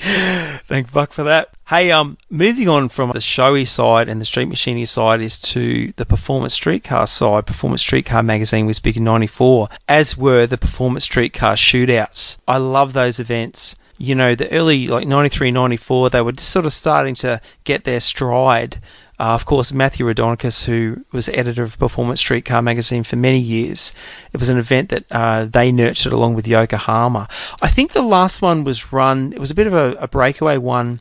Thank 0.00 0.88
fuck 0.88 1.12
for 1.12 1.24
that. 1.24 1.50
Hey, 1.68 1.90
um, 1.90 2.16
moving 2.30 2.70
on 2.70 2.88
from 2.88 3.10
the 3.10 3.20
showy 3.20 3.66
side 3.66 4.08
and 4.08 4.18
the 4.18 4.24
street 4.24 4.46
machining 4.46 4.86
side 4.86 5.20
is 5.20 5.38
to 5.52 5.92
the 5.96 6.06
performance 6.06 6.54
streetcar 6.54 7.06
side. 7.06 7.44
Performance 7.44 7.82
Streetcar 7.82 8.22
magazine 8.22 8.64
was 8.64 8.80
big 8.80 8.96
in 8.96 9.04
'94, 9.04 9.68
as 9.86 10.16
were 10.16 10.46
the 10.46 10.56
performance 10.56 11.04
streetcar 11.04 11.54
shootouts. 11.54 12.38
I 12.48 12.56
love 12.56 12.94
those 12.94 13.20
events. 13.20 13.76
You 13.98 14.14
know, 14.14 14.34
the 14.34 14.50
early 14.50 14.86
like 14.86 15.06
'93, 15.06 15.50
'94, 15.50 16.08
they 16.08 16.22
were 16.22 16.32
just 16.32 16.48
sort 16.48 16.64
of 16.64 16.72
starting 16.72 17.16
to 17.16 17.38
get 17.64 17.84
their 17.84 18.00
stride. 18.00 18.80
Uh, 19.20 19.34
of 19.34 19.44
course, 19.44 19.70
Matthew 19.70 20.06
Rodonicus, 20.06 20.64
who 20.64 21.04
was 21.12 21.28
editor 21.28 21.62
of 21.62 21.78
Performance 21.78 22.20
Streetcar 22.20 22.62
magazine 22.62 23.02
for 23.02 23.16
many 23.16 23.38
years, 23.38 23.92
it 24.32 24.38
was 24.38 24.48
an 24.48 24.56
event 24.56 24.88
that 24.88 25.04
uh, 25.10 25.44
they 25.44 25.72
nurtured 25.72 26.14
along 26.14 26.36
with 26.36 26.48
Yokohama. 26.48 27.28
I 27.60 27.68
think 27.68 27.92
the 27.92 28.00
last 28.00 28.40
one 28.40 28.64
was 28.64 28.94
run, 28.94 29.34
it 29.34 29.38
was 29.38 29.50
a 29.50 29.54
bit 29.54 29.66
of 29.66 29.74
a, 29.74 29.92
a 30.00 30.08
breakaway 30.08 30.56
one, 30.56 31.00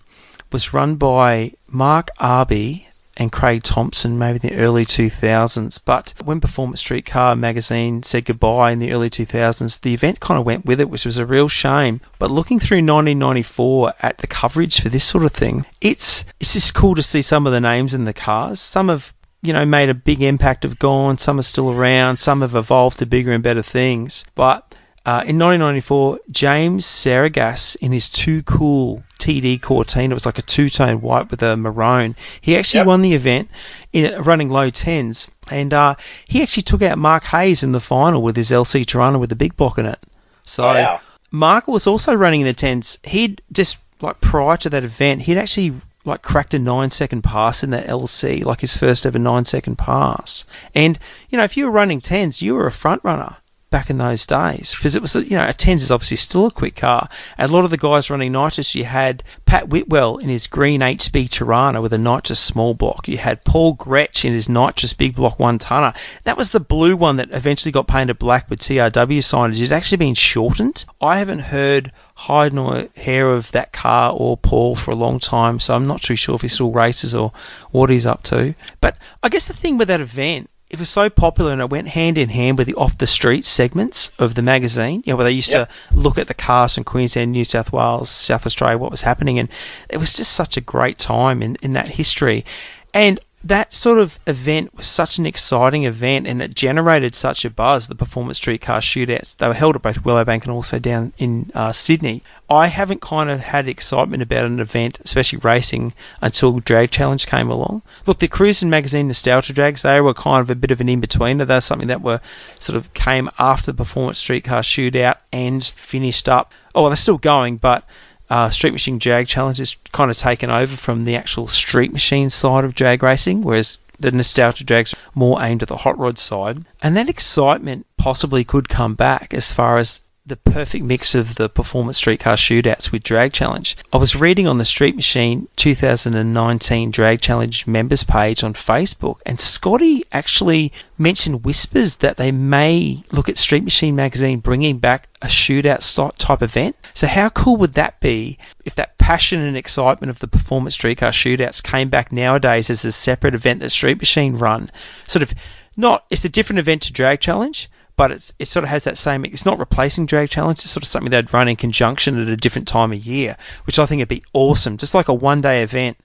was 0.51 0.73
run 0.73 0.95
by 0.95 1.53
Mark 1.71 2.09
Arby 2.19 2.88
and 3.19 3.31
Craig 3.31 3.61
Thompson, 3.63 4.17
maybe 4.17 4.39
in 4.41 4.55
the 4.55 4.61
early 4.61 4.85
2000s. 4.85 5.79
But 5.83 6.13
when 6.23 6.39
Performance 6.39 6.79
Streetcar 6.79 7.35
magazine 7.35 8.01
said 8.01 8.25
goodbye 8.25 8.71
in 8.71 8.79
the 8.79 8.93
early 8.93 9.09
2000s, 9.09 9.81
the 9.81 9.93
event 9.93 10.19
kind 10.21 10.39
of 10.39 10.45
went 10.45 10.65
with 10.65 10.79
it, 10.79 10.89
which 10.89 11.05
was 11.05 11.17
a 11.17 11.25
real 11.25 11.49
shame. 11.49 11.99
But 12.17 12.31
looking 12.31 12.59
through 12.59 12.77
1994 12.77 13.93
at 14.01 14.17
the 14.19 14.27
coverage 14.27 14.79
for 14.81 14.89
this 14.89 15.03
sort 15.03 15.25
of 15.25 15.33
thing, 15.33 15.65
it's 15.81 16.25
it's 16.39 16.53
just 16.53 16.73
cool 16.73 16.95
to 16.95 17.03
see 17.03 17.21
some 17.21 17.45
of 17.45 17.51
the 17.51 17.61
names 17.61 17.93
in 17.93 18.05
the 18.05 18.13
cars. 18.13 18.59
Some 18.61 18.87
have 18.87 19.13
you 19.41 19.53
know 19.53 19.65
made 19.65 19.89
a 19.89 19.93
big 19.93 20.21
impact, 20.21 20.63
have 20.63 20.79
gone. 20.79 21.17
Some 21.17 21.39
are 21.39 21.43
still 21.43 21.71
around. 21.71 22.17
Some 22.17 22.41
have 22.41 22.55
evolved 22.55 22.99
to 22.99 23.05
bigger 23.05 23.33
and 23.33 23.43
better 23.43 23.61
things. 23.61 24.25
But 24.33 24.68
uh, 25.05 25.23
in 25.25 25.39
1994, 25.39 26.19
James 26.29 26.85
Saragas 26.85 27.75
in 27.77 27.91
his 27.91 28.09
Too 28.09 28.43
Cool 28.43 29.03
TD 29.17 29.61
Cortina, 29.61 30.11
it 30.11 30.13
was 30.13 30.25
like 30.25 30.37
a 30.39 30.43
two-tone 30.43 31.01
white 31.01 31.31
with 31.31 31.41
a 31.41 31.55
maroon. 31.57 32.15
He 32.41 32.57
actually 32.57 32.79
Yep. 32.79 32.87
won 32.87 33.01
the 33.01 33.13
event 33.13 33.49
in 33.93 34.21
running 34.21 34.49
low 34.49 34.69
tens, 34.69 35.29
and 35.49 35.73
uh, 35.73 35.95
he 36.27 36.43
actually 36.43 36.63
took 36.63 36.81
out 36.81 36.97
Mark 36.97 37.23
Hayes 37.25 37.63
in 37.63 37.71
the 37.71 37.79
final 37.79 38.21
with 38.21 38.35
his 38.35 38.51
LC 38.51 38.85
Torana 38.85 39.19
with 39.19 39.29
the 39.29 39.35
big 39.35 39.55
block 39.57 39.77
in 39.77 39.85
it. 39.85 39.99
So 40.43 40.65
Wow. 40.65 41.01
Mark 41.31 41.67
was 41.67 41.87
also 41.87 42.13
running 42.13 42.41
in 42.41 42.47
the 42.47 42.53
tens. 42.53 42.97
He'd 43.03 43.41
just 43.51 43.77
like 44.01 44.19
prior 44.21 44.57
to 44.57 44.69
that 44.69 44.83
event, 44.83 45.21
he'd 45.21 45.37
actually 45.37 45.73
like 46.05 46.21
cracked 46.21 46.53
a 46.53 46.59
nine 46.59 46.89
second 46.89 47.23
pass 47.23 47.63
in 47.63 47.71
that 47.71 47.87
LC, 47.87 48.43
like 48.45 48.61
his 48.61 48.77
first 48.77 49.05
ever 49.05 49.19
nine 49.19 49.45
second 49.45 49.77
pass. 49.77 50.45
And 50.73 50.97
you 51.29 51.37
know, 51.37 51.43
if 51.43 51.57
you 51.57 51.65
were 51.65 51.71
running 51.71 52.01
tens, 52.01 52.41
you 52.41 52.55
were 52.55 52.67
a 52.67 52.71
front 52.71 53.01
runner 53.03 53.35
back 53.69 53.89
in 53.89 53.97
those 53.97 54.25
days 54.25 54.73
because 54.75 54.95
it 54.95 55.01
was 55.01 55.15
you 55.15 55.37
know 55.37 55.47
a 55.47 55.53
tens 55.53 55.83
is 55.83 55.91
obviously 55.91 56.17
still 56.17 56.47
a 56.47 56.51
quick 56.51 56.75
car. 56.75 57.07
And 57.37 57.49
a 57.49 57.53
lot 57.53 57.65
of 57.65 57.71
the 57.71 57.77
guys 57.77 58.09
running 58.09 58.31
nitrous, 58.31 58.75
you 58.75 58.83
had 58.83 59.23
Pat 59.45 59.69
Whitwell 59.69 60.17
in 60.17 60.29
his 60.29 60.47
green 60.47 60.81
HB 60.81 61.29
Torana 61.29 61.81
with 61.81 61.93
a 61.93 61.97
nitrous 61.97 62.39
small 62.39 62.73
block. 62.73 63.07
You 63.07 63.17
had 63.17 63.43
Paul 63.43 63.75
Gretsch 63.75 64.25
in 64.25 64.33
his 64.33 64.49
nitrous 64.49 64.93
big 64.93 65.15
block 65.15 65.39
one 65.39 65.59
tonner. 65.59 65.93
That 66.23 66.37
was 66.37 66.49
the 66.49 66.59
blue 66.59 66.95
one 66.95 67.17
that 67.17 67.31
eventually 67.31 67.71
got 67.71 67.87
painted 67.87 68.17
black 68.17 68.49
with 68.49 68.59
TRW 68.59 69.19
signage. 69.19 69.61
It 69.61 69.71
actually 69.71 69.97
been 69.97 70.15
shortened. 70.15 70.85
I 71.01 71.19
haven't 71.19 71.39
heard 71.39 71.91
hide 72.15 72.53
nor 72.53 72.83
hair 72.95 73.31
of 73.31 73.51
that 73.53 73.71
car 73.71 74.13
or 74.13 74.35
Paul 74.35 74.75
for 74.75 74.91
a 74.91 74.95
long 74.95 75.19
time, 75.19 75.59
so 75.59 75.75
I'm 75.75 75.87
not 75.87 76.01
too 76.01 76.15
sure 76.15 76.35
if 76.35 76.41
he 76.41 76.47
still 76.47 76.71
races 76.71 77.15
or 77.15 77.31
what 77.71 77.89
he's 77.89 78.05
up 78.05 78.23
to. 78.23 78.55
But 78.81 78.97
I 79.23 79.29
guess 79.29 79.47
the 79.47 79.53
thing 79.53 79.77
with 79.77 79.87
that 79.87 80.01
event, 80.01 80.49
it 80.69 80.77
was 80.77 80.89
so 80.89 81.09
popular 81.09 81.51
and 81.51 81.61
it 81.61 81.69
went 81.69 81.87
hand 81.87 82.17
in 82.17 82.29
hand 82.29 82.57
with 82.57 82.67
the 82.67 82.75
off 82.75 82.97
the 82.97 83.07
street 83.07 83.43
segments 83.43 84.11
of 84.19 84.35
the 84.35 84.41
magazine, 84.41 85.01
you 85.05 85.13
know, 85.13 85.17
where 85.17 85.25
they 85.25 85.31
used 85.31 85.51
Yep. 85.51 85.69
to 85.91 85.97
look 85.97 86.17
at 86.17 86.27
the 86.27 86.33
cars 86.33 86.75
from 86.75 86.83
Queensland, 86.83 87.31
New 87.31 87.43
South 87.43 87.73
Wales, 87.73 88.09
South 88.09 88.45
Australia, 88.45 88.77
what 88.77 88.91
was 88.91 89.01
happening, 89.01 89.39
and 89.39 89.49
it 89.89 89.97
was 89.97 90.13
just 90.13 90.33
such 90.33 90.57
a 90.57 90.61
great 90.61 90.99
time 90.99 91.41
in, 91.41 91.55
in 91.63 91.73
that 91.73 91.87
history. 91.87 92.45
And 92.93 93.19
that 93.45 93.71
sort 93.71 93.99
of 93.99 94.19
event 94.27 94.75
was 94.75 94.85
such 94.85 95.17
an 95.17 95.25
exciting 95.25 95.85
event 95.85 96.27
and 96.27 96.41
it 96.41 96.53
generated 96.53 97.15
such 97.15 97.45
a 97.45 97.49
buzz, 97.49 97.87
the 97.87 97.95
Performance 97.95 98.37
Streetcar 98.37 98.79
Shootouts. 98.79 99.37
They 99.37 99.47
were 99.47 99.53
held 99.53 99.75
at 99.75 99.81
both 99.81 100.03
Willowbank 100.03 100.43
and 100.43 100.51
also 100.51 100.77
down 100.77 101.13
in 101.17 101.49
uh, 101.55 101.71
Sydney. 101.71 102.21
I 102.49 102.67
haven't 102.67 103.01
kind 103.01 103.29
of 103.29 103.39
had 103.39 103.67
excitement 103.67 104.23
about 104.23 104.45
an 104.45 104.59
event, 104.59 104.99
especially 105.05 105.39
racing, 105.39 105.93
until 106.21 106.59
Drag 106.59 106.91
Challenge 106.91 107.25
came 107.27 107.49
along. 107.49 107.81
Look, 108.05 108.19
the 108.19 108.27
Cruising 108.27 108.69
Magazine 108.69 109.07
Nostalgia 109.07 109.53
Drags, 109.53 109.83
they 109.83 110.01
were 110.01 110.13
kind 110.13 110.41
of 110.41 110.49
a 110.49 110.55
bit 110.55 110.71
of 110.71 110.81
an 110.81 110.89
in-betweener. 110.89 111.47
They're 111.47 111.61
something 111.61 111.87
that 111.87 112.01
were 112.01 112.19
sort 112.57 112.75
of 112.75 112.93
came 112.93 113.29
after 113.39 113.71
the 113.71 113.77
Performance 113.77 114.17
Streetcar 114.17 114.61
Shootout 114.61 115.17
and 115.31 115.63
finished 115.63 116.27
up. 116.27 116.51
Oh, 116.75 116.81
well, 116.81 116.89
they're 116.89 116.97
still 116.97 117.17
going, 117.17 117.57
but 117.57 117.87
uh, 118.29 118.49
Street 118.49 118.73
Machine 118.73 118.97
Drag 118.97 119.27
Challenge 119.27 119.57
has 119.57 119.75
kind 119.91 120.11
of 120.11 120.17
taken 120.17 120.49
over 120.49 120.75
from 120.75 121.05
the 121.05 121.15
actual 121.15 121.47
street 121.47 121.91
machine 121.91 122.29
side 122.29 122.63
of 122.63 122.75
drag 122.75 123.01
racing, 123.01 123.41
whereas 123.41 123.77
the 123.99 124.11
nostalgia 124.11 124.63
drags 124.63 124.95
more 125.15 125.41
aimed 125.41 125.61
at 125.61 125.67
the 125.67 125.77
hot 125.77 125.97
rod 125.97 126.17
side. 126.17 126.63
And 126.81 126.95
that 126.95 127.09
excitement 127.09 127.85
possibly 127.97 128.43
could 128.43 128.69
come 128.69 128.95
back 128.95 129.33
as 129.33 129.51
far 129.51 129.77
as 129.77 130.01
the 130.29 130.37
perfect 130.37 130.85
mix 130.85 131.15
of 131.15 131.33
the 131.35 131.49
performance 131.49 131.97
streetcar 131.97 132.35
shootouts 132.35 132.91
with 132.91 133.01
drag 133.01 133.33
challenge. 133.33 133.75
I 133.91 133.97
was 133.97 134.15
reading 134.15 134.47
on 134.47 134.59
the 134.59 134.63
Street 134.63 134.95
Machine 134.95 135.47
2019 135.55 136.91
drag 136.91 137.19
challenge 137.19 137.65
members 137.65 138.03
page 138.03 138.43
on 138.43 138.53
Facebook 138.53 139.21
and 139.25 139.39
Scotty 139.39 140.05
actually 140.11 140.71
mentioned 140.99 141.43
whispers 141.43 141.97
that 141.97 142.17
they 142.17 142.31
may 142.31 143.03
look 143.11 143.27
at 143.27 143.39
Street 143.39 143.63
Machine 143.63 143.95
magazine 143.95 144.39
bringing 144.39 144.77
back 144.77 145.09
a 145.23 145.27
shootout 145.27 146.13
type 146.17 146.43
event. 146.43 146.75
So 146.93 147.07
how 147.07 147.29
cool 147.29 147.57
would 147.57 147.73
that 147.73 147.99
be 147.99 148.37
if 148.65 148.75
that 148.75 148.99
passion 148.99 149.41
and 149.41 149.57
excitement 149.57 150.11
of 150.11 150.19
the 150.19 150.27
performance 150.27 150.75
streetcar 150.75 151.09
shootouts 151.09 151.63
came 151.63 151.89
back 151.89 152.11
nowadays 152.11 152.69
as 152.69 152.85
a 152.85 152.91
separate 152.91 153.33
event 153.33 153.61
that 153.61 153.71
Street 153.71 153.97
Machine 153.97 154.35
run? 154.35 154.69
Sort 155.05 155.23
of 155.23 155.33
not. 155.75 156.05
It's 156.11 156.25
a 156.25 156.29
different 156.29 156.59
event 156.59 156.83
to 156.83 156.93
Drag 156.93 157.19
Challenge, 157.19 157.67
but 157.99 158.11
it's 158.11 158.33
it 158.39 158.45
sort 158.47 158.63
of 158.63 158.69
has 158.69 158.85
that 158.85 158.97
same. 158.97 159.25
It's 159.25 159.45
not 159.45 159.59
replacing 159.59 160.05
Drag 160.05 160.29
Challenge. 160.29 160.57
It's 160.57 160.71
sort 160.71 160.83
of 160.83 160.87
something 160.87 161.11
they'd 161.11 161.33
run 161.33 161.49
in 161.49 161.57
conjunction 161.57 162.17
at 162.17 162.29
a 162.29 162.37
different 162.37 162.69
time 162.69 162.93
of 162.93 163.05
year, 163.05 163.35
which 163.65 163.77
I 163.77 163.85
think 163.85 163.99
would 163.99 164.07
be 164.07 164.23
awesome. 164.31 164.77
Just 164.77 164.95
like 164.95 165.09
a 165.09 165.13
one 165.13 165.41
day 165.41 165.63
event. 165.63 165.97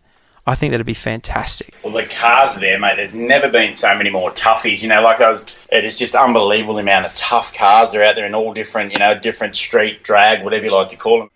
I 0.45 0.57
think 0.57 0.73
that'd 0.73 0.85
be 0.85 0.93
fantastic. 0.93 1.73
Well, 1.85 1.95
the 1.95 2.05
cars 2.05 2.57
there, 2.57 2.81
mate. 2.81 2.97
There's 2.97 3.15
never 3.15 3.49
been 3.49 3.75
so 3.75 3.95
many 3.95 4.11
more 4.11 4.33
toughies. 4.33 4.83
You 4.83 4.89
know, 4.89 5.03
like 5.03 5.21
I 5.21 5.31
was. 5.31 5.47
It 5.71 5.85
is 5.85 5.97
just 5.97 6.17
unbelievable 6.17 6.75
the 6.75 6.81
amount 6.81 7.07
of 7.07 7.15
tough 7.15 7.55
cars 7.55 7.93
that 7.93 8.01
are 8.01 8.05
out 8.05 8.17
there 8.17 8.27
in 8.27 8.35
all 8.35 8.53
different, 8.53 8.91
you 8.93 8.99
know, 8.99 9.17
different 9.17 9.55
street 9.55 10.03
drag, 10.03 10.43
whatever 10.43 10.65
you 10.65 10.75
like 10.75 10.89
to 10.89 10.97
call 10.97 11.21
them. 11.21 11.31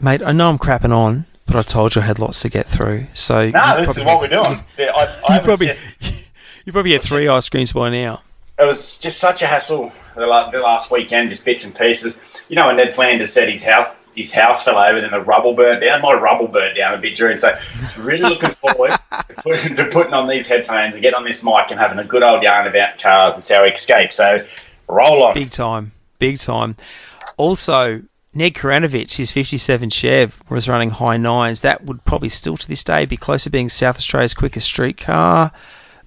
Mate, 0.00 0.22
I 0.24 0.32
know 0.32 0.50
I'm 0.50 0.58
crapping 0.58 0.92
on, 0.92 1.24
but 1.46 1.54
I 1.54 1.62
told 1.62 1.94
you 1.94 2.02
I 2.02 2.04
had 2.04 2.18
lots 2.18 2.42
to 2.42 2.48
get 2.48 2.66
through. 2.66 3.06
So 3.12 3.48
no, 3.48 3.80
this 3.80 3.96
is 3.96 4.02
what 4.02 4.20
we're 4.20 4.26
doing. 4.26 4.58
I, 4.78 5.20
I 5.28 5.36
you 5.36 5.42
probably 5.42 5.66
just, 5.68 6.32
you 6.66 6.72
probably 6.72 6.94
had 6.94 7.02
three 7.02 7.28
ice 7.28 7.48
creams 7.48 7.72
by 7.72 7.90
now. 7.90 8.20
It 8.60 8.66
was 8.66 8.98
just 8.98 9.18
such 9.18 9.42
a 9.42 9.46
hassle 9.46 9.92
the 10.14 10.26
last, 10.26 10.90
weekend, 10.90 11.30
just 11.30 11.44
bits 11.44 11.64
and 11.64 11.74
pieces. 11.74 12.18
You 12.48 12.56
know, 12.56 12.66
when 12.66 12.76
Ned 12.76 12.94
Flanders 12.94 13.32
said 13.32 13.48
his 13.48 13.62
house 13.62 13.86
his 14.14 14.32
house 14.32 14.64
fell 14.64 14.76
over, 14.76 15.00
then 15.00 15.10
the 15.12 15.20
rubble 15.20 15.54
burnt 15.54 15.82
down. 15.82 16.02
My 16.02 16.12
rubble 16.12 16.48
burnt 16.48 16.76
down 16.76 16.94
a 16.94 16.98
bit 16.98 17.16
during. 17.16 17.38
So, 17.38 17.56
really 18.00 18.28
looking 18.28 18.50
forward 18.50 18.90
to, 18.90 19.88
putting, 19.90 20.12
on 20.12 20.28
these 20.28 20.48
headphones 20.48 20.94
and 20.94 21.02
getting 21.02 21.16
on 21.16 21.24
this 21.24 21.44
mic 21.44 21.70
and 21.70 21.78
having 21.78 21.98
a 21.98 22.04
good 22.04 22.24
old 22.24 22.42
yarn 22.42 22.66
about 22.66 22.98
cars. 22.98 23.38
It's 23.38 23.50
our 23.50 23.68
escape. 23.68 24.12
So, 24.12 24.44
roll 24.88 25.22
on. 25.22 25.34
Big 25.34 25.50
time. 25.50 25.92
Big 26.18 26.38
time. 26.38 26.76
Also, 27.36 28.02
Ned 28.34 28.54
Karanovich, 28.54 29.16
his 29.16 29.30
57 29.30 29.90
Chev, 29.90 30.42
was 30.50 30.68
running 30.68 30.90
high 30.90 31.16
nines. 31.16 31.62
That 31.62 31.84
would 31.84 32.04
probably 32.04 32.28
still 32.28 32.56
to 32.56 32.68
this 32.68 32.84
day 32.84 33.06
be 33.06 33.16
closer 33.16 33.50
being 33.50 33.68
South 33.68 33.96
Australia's 33.96 34.34
quickest 34.34 34.66
street 34.66 34.98
car. 34.98 35.52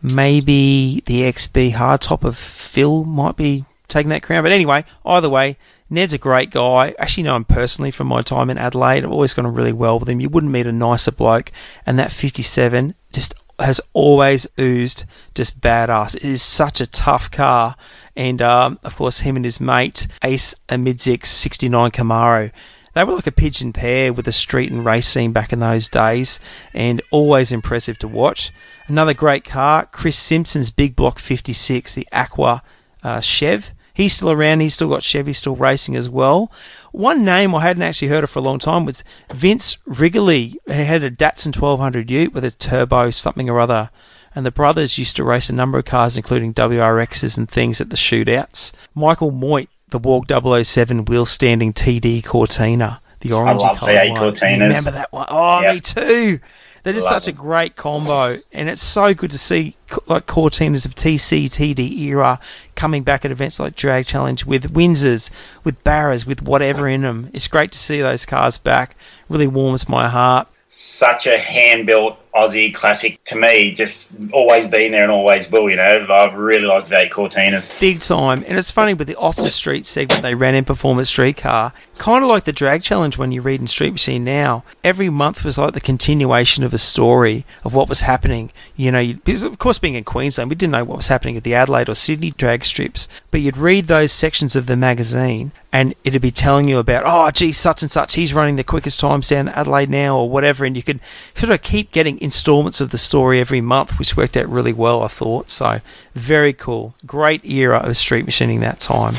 Maybe 0.04 1.02
the 1.06 1.22
XB 1.22 1.72
hardtop 1.72 2.24
of 2.26 2.38
Phil 2.38 3.06
might 3.06 3.38
be 3.38 3.64
taking 3.88 4.10
that 4.10 4.22
crown. 4.22 4.44
But 4.44 4.52
anyway, 4.52 4.84
either 5.06 5.30
way, 5.30 5.58
Ned's 5.90 6.14
a 6.14 6.18
great 6.18 6.50
guy. 6.52 6.94
Actually, 7.00 7.24
know 7.24 7.36
him 7.38 7.46
personally 7.46 7.92
from 7.92 8.08
my 8.08 8.22
time 8.22 8.50
in 8.50 8.58
Adelaide. 8.58 9.06
I've 9.06 9.12
always 9.12 9.34
gone 9.34 9.48
really 9.54 9.74
well 9.74 10.00
with 10.00 10.10
him. 10.10 10.20
You 10.20 10.28
wouldn't 10.28 10.52
meet 10.52 10.68
a 10.68 10.72
nicer 10.72 11.12
bloke. 11.12 11.52
And 11.86 12.00
that 12.00 12.12
57 12.12 12.94
just 13.14 13.36
has 13.60 13.80
always 13.94 14.48
oozed 14.60 15.06
just 15.36 15.62
badass. 15.62 16.16
It 16.16 16.26
is 16.26 16.42
such 16.42 16.82
a 16.82 16.88
tough 16.88 17.32
car. 17.32 17.76
And 18.16 18.42
um, 18.42 18.80
of 18.84 18.96
course, 18.96 19.20
him 19.20 19.36
and 19.36 19.46
his 19.46 19.62
mate, 19.62 20.08
Ace 20.24 20.56
Amidzik 20.68 21.26
69 21.26 21.92
Camaro. 21.92 22.52
They 22.94 23.04
were 23.04 23.14
like 23.14 23.28
a 23.28 23.32
pigeon 23.32 23.74
pair 23.74 24.14
with 24.14 24.26
the 24.26 24.32
street 24.32 24.72
and 24.72 24.86
race 24.86 25.08
scene 25.08 25.32
back 25.32 25.52
in 25.52 25.60
those 25.60 25.88
days, 25.88 26.40
and 26.74 27.02
always 27.10 27.52
impressive 27.52 27.98
to 28.00 28.08
watch. 28.08 28.52
Another 28.88 29.16
great 29.16 29.44
car, 29.44 29.88
Chris 29.92 30.16
Simpson's 30.16 30.70
Big 30.70 30.96
Block 30.96 31.18
56, 31.18 31.96
the 31.96 32.08
Aqua 32.12 32.62
uh, 33.04 33.20
Chev. 33.20 33.74
He's 33.96 34.14
still 34.14 34.32
around. 34.32 34.60
He's 34.60 34.74
still 34.74 34.90
got 34.90 35.04
Chevy 35.04 35.34
still 35.34 35.56
racing 35.56 35.96
as 35.96 36.10
well. 36.10 36.52
One 36.92 37.26
name 37.26 37.56
I 37.56 37.62
hadn't 37.62 37.84
actually 37.84 38.08
heard 38.08 38.24
of 38.24 38.30
for 38.30 38.40
a 38.40 38.44
long 38.44 38.60
time 38.60 38.86
was 38.86 39.04
Vince 39.32 39.78
Wrigley. 39.86 40.56
He 40.66 40.74
had 40.84 41.04
a 41.04 41.12
Datsun 41.12 41.56
1200 41.56 42.12
Ute 42.12 42.34
with 42.34 42.44
a 42.44 42.52
turbo 42.52 43.10
something 43.12 43.50
or 43.50 43.60
other. 43.60 43.90
And 44.36 44.46
the 44.46 44.52
brothers 44.52 44.98
used 44.98 45.16
to 45.18 45.24
race 45.24 45.50
a 45.50 45.54
number 45.54 45.78
of 45.78 45.86
cars, 45.86 46.18
including 46.18 46.56
WRXs 46.56 47.38
and 47.38 47.50
things 47.50 47.82
at 47.82 47.92
the 47.92 47.96
shootouts. 47.96 48.72
Michael 48.96 49.32
Moit, 49.32 49.68
the 49.94 50.00
Walk 50.00 50.26
007 50.28 51.06
wheel 51.06 51.24
standing 51.24 51.72
TD 51.72 52.26
Cortina, 52.26 53.00
the 53.20 53.34
orange 53.34 53.62
colour 53.78 54.10
one. 54.10 54.34
Remember 54.42 54.90
that 54.90 55.14
one? 55.14 55.28
Oh, 55.30 55.62
yep. 55.62 55.76
me 55.76 55.80
too. 55.82 56.40
They're 56.82 56.94
just 56.94 57.12
Love 57.12 57.22
such 57.22 57.34
a 57.34 57.38
great 57.38 57.76
combo, 57.76 58.36
and 58.52 58.70
it's 58.70 58.82
so 58.82 59.14
good 59.14 59.32
to 59.32 59.38
see 59.38 59.76
like 60.08 60.26
core 60.26 60.50
teams 60.50 60.86
of 60.86 60.96
TC 60.96 61.46
TD 61.46 61.98
era 62.08 62.40
coming 62.76 63.04
back 63.04 63.24
at 63.24 63.30
events 63.30 63.60
like 63.60 63.76
Drag 63.76 64.06
Challenge 64.06 64.46
with 64.46 64.74
Windsors, 64.74 65.30
with 65.64 65.82
Barras, 65.84 66.26
with 66.26 66.42
whatever 66.42 66.88
in 66.88 67.04
them. 67.04 67.30
It's 67.32 67.48
great 67.48 67.72
to 67.72 67.78
see 67.78 68.02
those 68.02 68.26
cars 68.26 68.58
back. 68.58 68.98
Really 69.30 69.48
warms 69.48 69.88
my 69.88 70.10
heart. 70.10 70.48
Such 70.70 71.28
a 71.28 71.38
hand 71.38 71.86
built 71.86 72.18
Aussie 72.36 72.74
classic 72.74 73.24
to 73.26 73.36
me. 73.36 73.74
Just 73.74 74.16
always 74.32 74.68
been 74.68 74.92
there 74.92 75.04
and 75.04 75.12
always 75.12 75.50
will. 75.50 75.70
You 75.70 75.76
know, 75.76 76.08
I've 76.10 76.34
really 76.34 76.66
liked 76.66 76.90
V8 76.90 77.12
Cortinas. 77.12 77.80
Big 77.80 78.00
time. 78.00 78.44
And 78.48 78.58
it's 78.58 78.72
funny 78.72 78.94
with 78.94 79.08
the 79.08 79.16
off 79.16 79.36
the 79.36 79.50
street 79.50 79.86
segment 79.86 80.24
they 80.24 80.36
ran 80.36 80.56
in 80.56 80.66
Performance 80.66 81.10
Streetcar, 81.10 81.74
kind 81.98 82.24
of 82.24 82.30
like 82.30 82.44
the 82.44 82.52
drag 82.52 82.84
challenge 82.84 83.18
when 83.18 83.32
you 83.32 83.42
read 83.42 83.62
in 83.62 83.68
Street 83.68 83.92
Machine 83.92 84.24
now. 84.24 84.64
Every 84.84 85.10
month 85.10 85.46
was 85.46 85.58
like 85.58 85.74
the 85.74 85.82
continuation 85.82 86.64
of 86.64 86.74
a 86.74 86.78
story 86.78 87.46
of 87.64 87.74
what 87.74 87.90
was 87.90 88.02
happening. 88.02 88.52
You 88.76 88.92
know, 88.92 89.14
because 89.14 89.44
of 89.44 89.58
course 89.60 89.80
being 89.80 89.96
in 89.96 90.04
Queensland, 90.04 90.50
we 90.50 90.56
didn't 90.56 90.72
know 90.72 90.84
what 90.84 90.98
was 90.98 91.08
happening 91.08 91.38
at 91.38 91.44
the 91.44 91.56
Adelaide 91.56 91.90
or 91.90 91.96
Sydney 91.96 92.32
drag 92.32 92.66
strips, 92.66 93.08
but 93.32 93.42
you'd 93.42 93.58
read 93.58 93.86
those 93.86 94.12
sections 94.12 94.56
of 94.56 94.66
the 94.66 94.76
magazine 94.76 95.52
and 95.74 95.96
it'd 96.04 96.22
be 96.22 96.30
telling 96.32 96.68
you 96.68 96.78
about, 96.78 97.04
oh, 97.06 97.32
gee, 97.32 97.52
such 97.52 97.82
and 97.82 97.90
such, 97.90 98.14
he's 98.14 98.34
running 98.34 98.56
the 98.56 98.64
quickest 98.64 99.00
times 99.00 99.28
down 99.30 99.50
Adelaide 99.50 99.90
now 99.90 100.18
or 100.18 100.30
whatever, 100.30 100.66
and 100.66 100.78
you 100.78 100.84
could 100.84 101.00
sort 101.36 101.52
of 101.52 101.64
keep 101.64 101.92
getting 101.92 102.20
installments 102.24 102.82
of 102.82 102.90
the 102.90 102.98
story 102.98 103.40
every 103.40 103.62
month, 103.62 104.00
which 104.00 104.18
worked 104.18 104.38
out 104.38 104.50
really 104.50 104.74
well, 104.74 105.04
I 105.04 105.08
thought. 105.08 105.50
So, 105.50 105.82
very 106.16 106.54
cool. 106.54 106.96
Great 107.06 107.46
era 107.46 107.78
of 107.78 107.98
street 107.98 108.26
machining 108.26 108.62
that 108.62 108.80
time. 108.80 109.16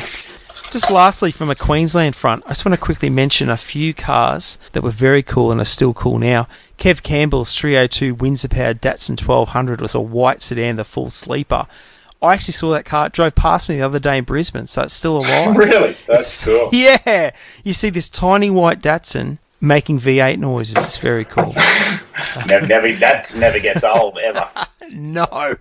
Just 0.71 0.91
lastly, 0.91 1.31
from 1.31 1.49
a 1.49 1.55
Queensland 1.55 2.15
front, 2.15 2.43
I 2.45 2.49
just 2.49 2.65
want 2.65 2.73
to 2.73 2.81
quickly 2.81 3.09
mention 3.09 3.49
a 3.49 3.57
few 3.57 3.93
cars 3.93 4.57
that 4.73 4.83
were 4.83 4.89
very 4.89 5.23
cool 5.23 5.51
and 5.51 5.61
are 5.61 5.65
still 5.65 5.93
cool 5.93 6.17
now. 6.17 6.47
Kev 6.77 7.03
Campbell's 7.03 7.55
302 7.55 8.15
Windsor 8.15 8.49
powered 8.49 8.81
Datsun 8.81 9.21
1200 9.21 9.79
was 9.79 9.95
a 9.95 10.01
white 10.01 10.41
sedan, 10.41 10.75
the 10.75 10.83
full 10.83 11.09
sleeper. 11.09 11.67
I 12.21 12.33
actually 12.33 12.53
saw 12.53 12.71
that 12.71 12.85
car. 12.85 13.07
It 13.07 13.13
drove 13.13 13.35
past 13.35 13.69
me 13.69 13.77
the 13.77 13.83
other 13.83 13.99
day 13.99 14.17
in 14.17 14.23
Brisbane, 14.23 14.67
so 14.67 14.81
it's 14.81 14.93
still 14.93 15.17
alive. 15.17 15.55
really? 15.57 15.95
That's 16.07 16.43
cool. 16.43 16.69
Yeah. 16.73 17.31
You 17.63 17.73
see 17.73 17.91
this 17.91 18.09
tiny 18.09 18.49
white 18.49 18.81
Datsun 18.81 19.37
making 19.61 19.99
V8 19.99 20.37
noises. 20.37 20.77
It's 20.77 20.97
very 20.97 21.25
cool. 21.25 21.53
never, 22.47 22.67
never, 22.67 22.91
that 22.93 23.33
never 23.35 23.59
gets 23.59 23.83
old 23.83 24.17
ever. 24.17 24.47
no, 24.91 25.53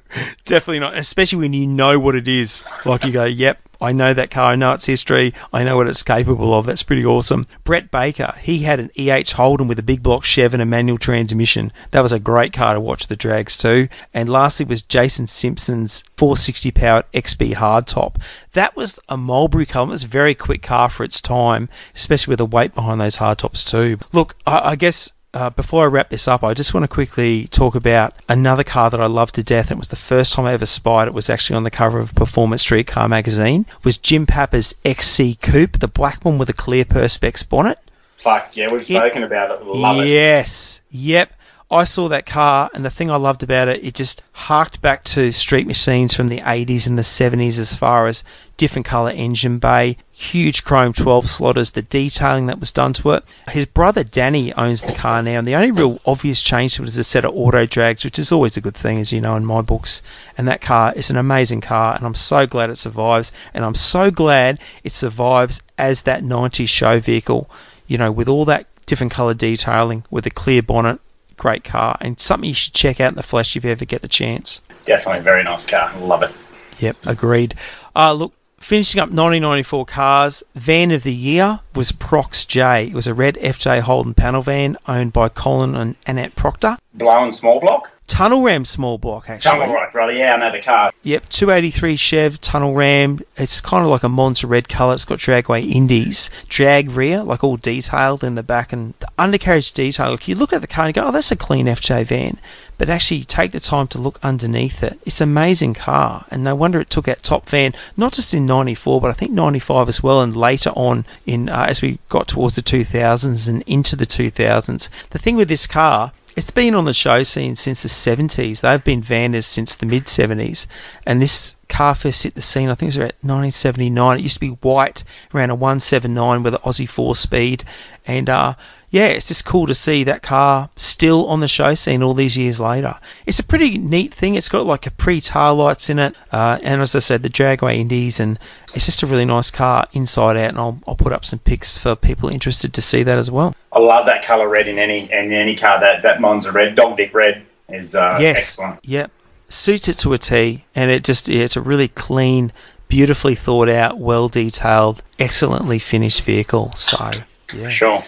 definitely 0.44 0.80
not. 0.80 0.96
Especially 0.96 1.38
when 1.38 1.52
you 1.52 1.66
know 1.66 1.98
what 1.98 2.14
it 2.14 2.28
is. 2.28 2.62
Like 2.84 3.04
you 3.04 3.12
go, 3.12 3.24
yep, 3.24 3.60
I 3.84 3.92
know 3.92 4.14
that 4.14 4.30
car. 4.30 4.52
I 4.52 4.56
know 4.56 4.72
its 4.72 4.86
history. 4.86 5.34
I 5.52 5.62
know 5.62 5.76
what 5.76 5.88
it's 5.88 6.02
capable 6.02 6.54
of. 6.54 6.64
That's 6.64 6.82
pretty 6.82 7.04
awesome. 7.04 7.46
Brett 7.64 7.90
Baker, 7.90 8.34
he 8.40 8.60
had 8.60 8.80
an 8.80 8.90
EH 8.98 9.32
Holden 9.32 9.68
with 9.68 9.78
a 9.78 9.82
big 9.82 10.02
block 10.02 10.24
Chev 10.24 10.54
and 10.54 10.62
a 10.62 10.66
manual 10.66 10.96
transmission. 10.96 11.70
That 11.90 12.00
was 12.00 12.14
a 12.14 12.18
great 12.18 12.54
car 12.54 12.72
to 12.72 12.80
watch 12.80 13.08
the 13.08 13.16
drags 13.16 13.58
too. 13.58 13.88
And 14.14 14.30
lastly 14.30 14.64
was 14.64 14.80
Jason 14.80 15.26
Simpson's 15.26 16.02
460 16.16 16.70
powered 16.70 17.12
XB 17.12 17.52
hardtop. 17.54 18.16
That 18.54 18.74
was 18.74 18.98
a 19.10 19.18
Mulberry 19.18 19.66
car. 19.66 19.82
It 19.82 19.90
was 19.90 20.04
a 20.04 20.08
very 20.08 20.34
quick 20.34 20.62
car 20.62 20.88
for 20.88 21.04
its 21.04 21.20
time, 21.20 21.68
especially 21.94 22.32
with 22.32 22.38
the 22.38 22.46
weight 22.46 22.74
behind 22.74 23.02
those 23.02 23.18
hardtops 23.18 23.68
too. 23.68 23.98
Look, 24.14 24.34
I, 24.46 24.70
I 24.70 24.76
guess 24.76 25.12
uh, 25.34 25.50
before 25.50 25.84
I 25.84 25.86
wrap 25.86 26.08
this 26.08 26.28
up, 26.28 26.44
I 26.44 26.54
just 26.54 26.72
want 26.72 26.84
to 26.84 26.88
quickly 26.88 27.48
talk 27.48 27.74
about 27.74 28.14
another 28.28 28.62
car 28.62 28.88
that 28.88 29.00
I 29.00 29.06
love 29.06 29.32
to 29.32 29.42
death. 29.42 29.72
It 29.72 29.78
was 29.78 29.88
the 29.88 29.96
first 29.96 30.32
time 30.32 30.46
I 30.46 30.52
ever 30.52 30.66
spied 30.66 31.08
it. 31.08 31.14
Was 31.14 31.28
actually 31.28 31.56
on 31.56 31.64
the 31.64 31.70
cover 31.70 31.98
of 31.98 32.14
Performance 32.14 32.62
Street 32.62 32.86
Car 32.86 33.08
magazine. 33.08 33.66
Was 33.82 33.98
Jim 33.98 34.26
Pappa's 34.26 34.76
XC 34.84 35.34
Coupe, 35.42 35.78
the 35.78 35.88
black 35.88 36.24
one 36.24 36.38
with 36.38 36.48
a 36.48 36.54
clear 36.54 36.84
perspex 36.84 37.48
bonnet. 37.48 37.78
Fuck 38.18 38.56
yeah, 38.56 38.68
we've 38.70 38.84
spoken 38.84 39.22
it, 39.22 39.26
about 39.26 39.50
it. 39.50 39.66
Love 39.66 39.98
it. 39.98 40.08
Yes, 40.08 40.82
yep. 40.90 41.32
I 41.70 41.84
saw 41.84 42.08
that 42.08 42.26
car, 42.26 42.68
and 42.74 42.84
the 42.84 42.90
thing 42.90 43.10
I 43.10 43.16
loved 43.16 43.42
about 43.42 43.68
it, 43.68 43.82
it 43.82 43.94
just 43.94 44.22
harked 44.32 44.82
back 44.82 45.02
to 45.04 45.32
street 45.32 45.66
machines 45.66 46.14
from 46.14 46.28
the 46.28 46.40
80s 46.40 46.86
and 46.86 46.98
the 46.98 47.02
70s 47.02 47.58
as 47.58 47.74
far 47.74 48.06
as 48.06 48.22
different 48.58 48.84
colour 48.84 49.10
engine 49.10 49.60
bay, 49.60 49.96
huge 50.12 50.62
chrome 50.62 50.92
12 50.92 51.26
slotters, 51.26 51.70
the 51.70 51.80
detailing 51.80 52.46
that 52.46 52.60
was 52.60 52.70
done 52.70 52.92
to 52.92 53.12
it. 53.12 53.24
His 53.48 53.64
brother 53.64 54.04
Danny 54.04 54.52
owns 54.52 54.82
the 54.82 54.92
car 54.92 55.22
now, 55.22 55.38
and 55.38 55.46
the 55.46 55.54
only 55.54 55.70
real 55.70 55.98
obvious 56.04 56.42
change 56.42 56.74
to 56.74 56.82
it 56.82 56.88
is 56.88 56.98
a 56.98 57.02
set 57.02 57.24
of 57.24 57.34
auto 57.34 57.64
drags, 57.64 58.04
which 58.04 58.18
is 58.18 58.30
always 58.30 58.58
a 58.58 58.60
good 58.60 58.76
thing, 58.76 58.98
as 58.98 59.10
you 59.10 59.22
know, 59.22 59.34
in 59.34 59.46
my 59.46 59.62
books. 59.62 60.02
And 60.36 60.46
that 60.48 60.60
car 60.60 60.92
is 60.94 61.08
an 61.08 61.16
amazing 61.16 61.62
car, 61.62 61.96
and 61.96 62.04
I'm 62.04 62.14
so 62.14 62.46
glad 62.46 62.68
it 62.68 62.76
survives, 62.76 63.32
and 63.54 63.64
I'm 63.64 63.74
so 63.74 64.10
glad 64.10 64.60
it 64.84 64.92
survives 64.92 65.62
as 65.78 66.02
that 66.02 66.22
90s 66.22 66.68
show 66.68 67.00
vehicle, 67.00 67.48
you 67.86 67.96
know, 67.96 68.12
with 68.12 68.28
all 68.28 68.44
that 68.44 68.66
different 68.84 69.14
colour 69.14 69.32
detailing, 69.32 70.04
with 70.10 70.26
a 70.26 70.30
clear 70.30 70.60
bonnet 70.60 71.00
great 71.36 71.64
car 71.64 71.96
and 72.00 72.18
something 72.18 72.48
you 72.48 72.54
should 72.54 72.74
check 72.74 73.00
out 73.00 73.10
in 73.10 73.16
the 73.16 73.22
flesh 73.22 73.56
if 73.56 73.64
you 73.64 73.70
ever 73.70 73.84
get 73.84 74.02
the 74.02 74.08
chance. 74.08 74.60
Definitely 74.84 75.20
a 75.20 75.22
very 75.22 75.44
nice 75.44 75.66
car. 75.66 75.96
Love 75.98 76.22
it. 76.22 76.32
Yep, 76.78 76.96
agreed. 77.06 77.54
Uh, 77.94 78.12
look, 78.12 78.32
finishing 78.58 79.00
up 79.00 79.08
1994 79.08 79.86
cars, 79.86 80.42
van 80.54 80.90
of 80.90 81.02
the 81.02 81.12
year 81.12 81.60
was 81.74 81.92
Prox 81.92 82.46
J. 82.46 82.86
It 82.86 82.94
was 82.94 83.06
a 83.06 83.14
red 83.14 83.36
FJ 83.36 83.80
Holden 83.80 84.14
panel 84.14 84.42
van 84.42 84.76
owned 84.88 85.12
by 85.12 85.28
Colin 85.28 85.74
and 85.74 85.96
Annette 86.06 86.34
Proctor. 86.34 86.76
Blowing 86.92 87.30
small 87.30 87.60
block? 87.60 87.90
Tunnel 88.06 88.42
ram 88.42 88.64
small 88.64 88.98
block 88.98 89.28
actually. 89.28 89.58
Tunnel 89.58 89.74
right, 89.74 89.92
brother. 89.92 90.12
Yeah, 90.12 90.34
I 90.34 90.36
know 90.38 90.52
the 90.52 90.62
car. 90.62 90.92
Yep, 91.02 91.28
283 91.28 91.96
Chev 91.96 92.40
tunnel 92.40 92.74
ram. 92.74 93.20
It's 93.36 93.60
kind 93.60 93.84
of 93.84 93.90
like 93.90 94.02
a 94.02 94.08
Monza 94.08 94.46
red 94.46 94.68
colour. 94.68 94.94
It's 94.94 95.04
got 95.04 95.18
dragway 95.18 95.68
indies, 95.68 96.30
drag 96.48 96.90
rear, 96.90 97.22
like 97.22 97.44
all 97.44 97.56
detailed 97.56 98.24
in 98.24 98.34
the 98.34 98.42
back, 98.42 98.72
and 98.72 98.94
the 99.00 99.08
undercarriage 99.18 99.72
detail. 99.72 100.10
Look, 100.10 100.28
you 100.28 100.34
look 100.34 100.52
at 100.52 100.60
the 100.60 100.66
car 100.66 100.86
and 100.86 100.96
you 100.96 101.02
go, 101.02 101.08
oh, 101.08 101.12
that's 101.12 101.32
a 101.32 101.36
clean 101.36 101.66
FJ 101.66 102.04
van. 102.06 102.38
But 102.76 102.90
actually, 102.90 103.18
you 103.18 103.24
take 103.24 103.52
the 103.52 103.60
time 103.60 103.86
to 103.88 103.98
look 103.98 104.18
underneath 104.22 104.82
it. 104.82 104.98
It's 105.06 105.20
an 105.20 105.28
amazing 105.28 105.74
car, 105.74 106.24
and 106.30 106.42
no 106.42 106.56
wonder 106.56 106.80
it 106.80 106.90
took 106.90 107.06
out 107.06 107.22
top 107.22 107.48
van, 107.48 107.72
not 107.96 108.12
just 108.12 108.34
in 108.34 108.46
'94, 108.46 109.00
but 109.00 109.10
I 109.10 109.14
think 109.14 109.30
'95 109.30 109.88
as 109.88 110.02
well, 110.02 110.22
and 110.22 110.36
later 110.36 110.70
on 110.70 111.06
in 111.24 111.48
uh, 111.48 111.66
as 111.68 111.80
we 111.80 112.00
got 112.08 112.26
towards 112.26 112.56
the 112.56 112.62
2000s 112.62 113.48
and 113.48 113.62
into 113.66 113.94
the 113.94 114.06
2000s. 114.06 114.88
The 115.10 115.18
thing 115.18 115.36
with 115.36 115.48
this 115.48 115.68
car 115.68 116.12
it's 116.36 116.50
been 116.50 116.74
on 116.74 116.84
the 116.84 116.94
show 116.94 117.22
scene 117.22 117.54
since 117.54 117.82
the 117.82 117.88
70s. 117.88 118.62
They've 118.62 118.82
been 118.82 119.02
Vanners 119.02 119.44
since 119.44 119.76
the 119.76 119.86
mid 119.86 120.04
70s. 120.04 120.66
And 121.06 121.22
this 121.22 121.56
car 121.68 121.94
first 121.94 122.22
hit 122.22 122.34
the 122.34 122.40
scene, 122.40 122.70
I 122.70 122.74
think 122.74 122.88
it 122.88 122.88
was 122.88 122.96
about 122.96 123.14
1979. 123.22 124.18
It 124.18 124.22
used 124.22 124.34
to 124.34 124.40
be 124.40 124.48
white, 124.48 125.04
around 125.34 125.50
a 125.50 125.54
179 125.54 126.42
with 126.42 126.54
an 126.54 126.60
Aussie 126.60 126.88
4 126.88 127.14
speed. 127.16 127.64
And 128.06 128.28
uh, 128.28 128.54
yeah, 128.94 129.06
it's 129.06 129.26
just 129.26 129.44
cool 129.44 129.66
to 129.66 129.74
see 129.74 130.04
that 130.04 130.22
car 130.22 130.70
still 130.76 131.26
on 131.26 131.40
the 131.40 131.48
show 131.48 131.74
scene 131.74 132.04
all 132.04 132.14
these 132.14 132.38
years 132.38 132.60
later. 132.60 132.94
It's 133.26 133.40
a 133.40 133.42
pretty 133.42 133.76
neat 133.76 134.14
thing. 134.14 134.36
It's 134.36 134.48
got 134.48 134.66
like 134.66 134.86
a 134.86 134.92
pre 134.92 135.20
tail 135.20 135.56
lights 135.56 135.90
in 135.90 135.98
it, 135.98 136.14
uh, 136.30 136.60
and 136.62 136.80
as 136.80 136.94
I 136.94 137.00
said, 137.00 137.24
the 137.24 137.28
dragway 137.28 137.78
Indies, 137.78 138.20
and 138.20 138.38
it's 138.72 138.86
just 138.86 139.02
a 139.02 139.08
really 139.08 139.24
nice 139.24 139.50
car 139.50 139.84
inside 139.94 140.36
out. 140.36 140.50
And 140.50 140.58
I'll, 140.58 140.78
I'll 140.86 140.94
put 140.94 141.12
up 141.12 141.24
some 141.24 141.40
pics 141.40 141.76
for 141.76 141.96
people 141.96 142.28
interested 142.28 142.74
to 142.74 142.82
see 142.82 143.02
that 143.02 143.18
as 143.18 143.32
well. 143.32 143.56
I 143.72 143.80
love 143.80 144.06
that 144.06 144.24
colour 144.24 144.48
red 144.48 144.68
in 144.68 144.78
any 144.78 145.10
in 145.10 145.32
any 145.32 145.56
car. 145.56 145.80
That 145.80 146.02
that 146.02 146.20
Monza 146.20 146.52
red, 146.52 146.76
dog 146.76 146.96
dick 146.96 147.12
red 147.12 147.44
is 147.68 147.96
uh, 147.96 148.18
yes, 148.20 148.60
excellent. 148.60 148.78
Yep, 148.84 149.10
suits 149.48 149.88
it 149.88 149.98
to 149.98 150.12
a 150.12 150.18
T, 150.18 150.64
and 150.76 150.92
it 150.92 151.02
just 151.02 151.26
yeah, 151.26 151.42
it's 151.42 151.56
a 151.56 151.60
really 151.60 151.88
clean, 151.88 152.52
beautifully 152.86 153.34
thought 153.34 153.68
out, 153.68 153.98
well 153.98 154.28
detailed, 154.28 155.02
excellently 155.18 155.80
finished 155.80 156.22
vehicle. 156.22 156.70
So 156.76 157.10
yeah, 157.52 157.70
Sure. 157.70 158.00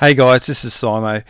Hey 0.00 0.14
guys, 0.14 0.46
this 0.46 0.64
is 0.64 0.72
Simo. 0.72 1.22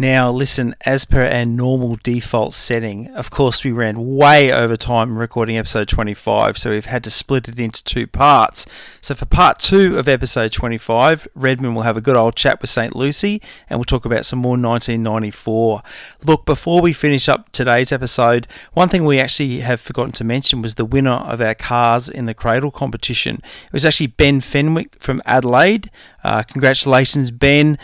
Now, 0.00 0.30
listen, 0.30 0.76
as 0.86 1.04
per 1.04 1.26
our 1.26 1.44
normal 1.44 1.98
default 2.00 2.52
setting, 2.52 3.08
of 3.16 3.32
course, 3.32 3.64
we 3.64 3.72
ran 3.72 4.14
way 4.14 4.52
over 4.52 4.76
time 4.76 5.18
recording 5.18 5.58
episode 5.58 5.88
25, 5.88 6.56
so 6.56 6.70
we've 6.70 6.84
had 6.84 7.02
to 7.02 7.10
split 7.10 7.48
it 7.48 7.58
into 7.58 7.82
two 7.82 8.06
parts. 8.06 8.64
So, 9.00 9.16
for 9.16 9.26
part 9.26 9.58
two 9.58 9.98
of 9.98 10.06
episode 10.06 10.52
25, 10.52 11.26
Redman 11.34 11.74
will 11.74 11.82
have 11.82 11.96
a 11.96 12.00
good 12.00 12.14
old 12.14 12.36
chat 12.36 12.60
with 12.60 12.70
St. 12.70 12.94
Lucy 12.94 13.42
and 13.68 13.80
we'll 13.80 13.84
talk 13.84 14.04
about 14.04 14.24
some 14.24 14.38
more 14.38 14.52
1994. 14.52 15.80
Look, 16.24 16.46
before 16.46 16.80
we 16.80 16.92
finish 16.92 17.28
up 17.28 17.50
today's 17.50 17.90
episode, 17.90 18.46
one 18.74 18.88
thing 18.88 19.04
we 19.04 19.18
actually 19.18 19.58
have 19.60 19.80
forgotten 19.80 20.12
to 20.12 20.22
mention 20.22 20.62
was 20.62 20.76
the 20.76 20.84
winner 20.84 21.10
of 21.10 21.40
our 21.40 21.56
Cars 21.56 22.08
in 22.08 22.26
the 22.26 22.34
Cradle 22.34 22.70
competition. 22.70 23.40
It 23.66 23.72
was 23.72 23.84
actually 23.84 24.06
Ben 24.06 24.42
Fenwick 24.42 25.02
from 25.02 25.20
Adelaide. 25.26 25.90
Uh, 26.22 26.44
congratulations, 26.44 27.32
Ben. 27.32 27.78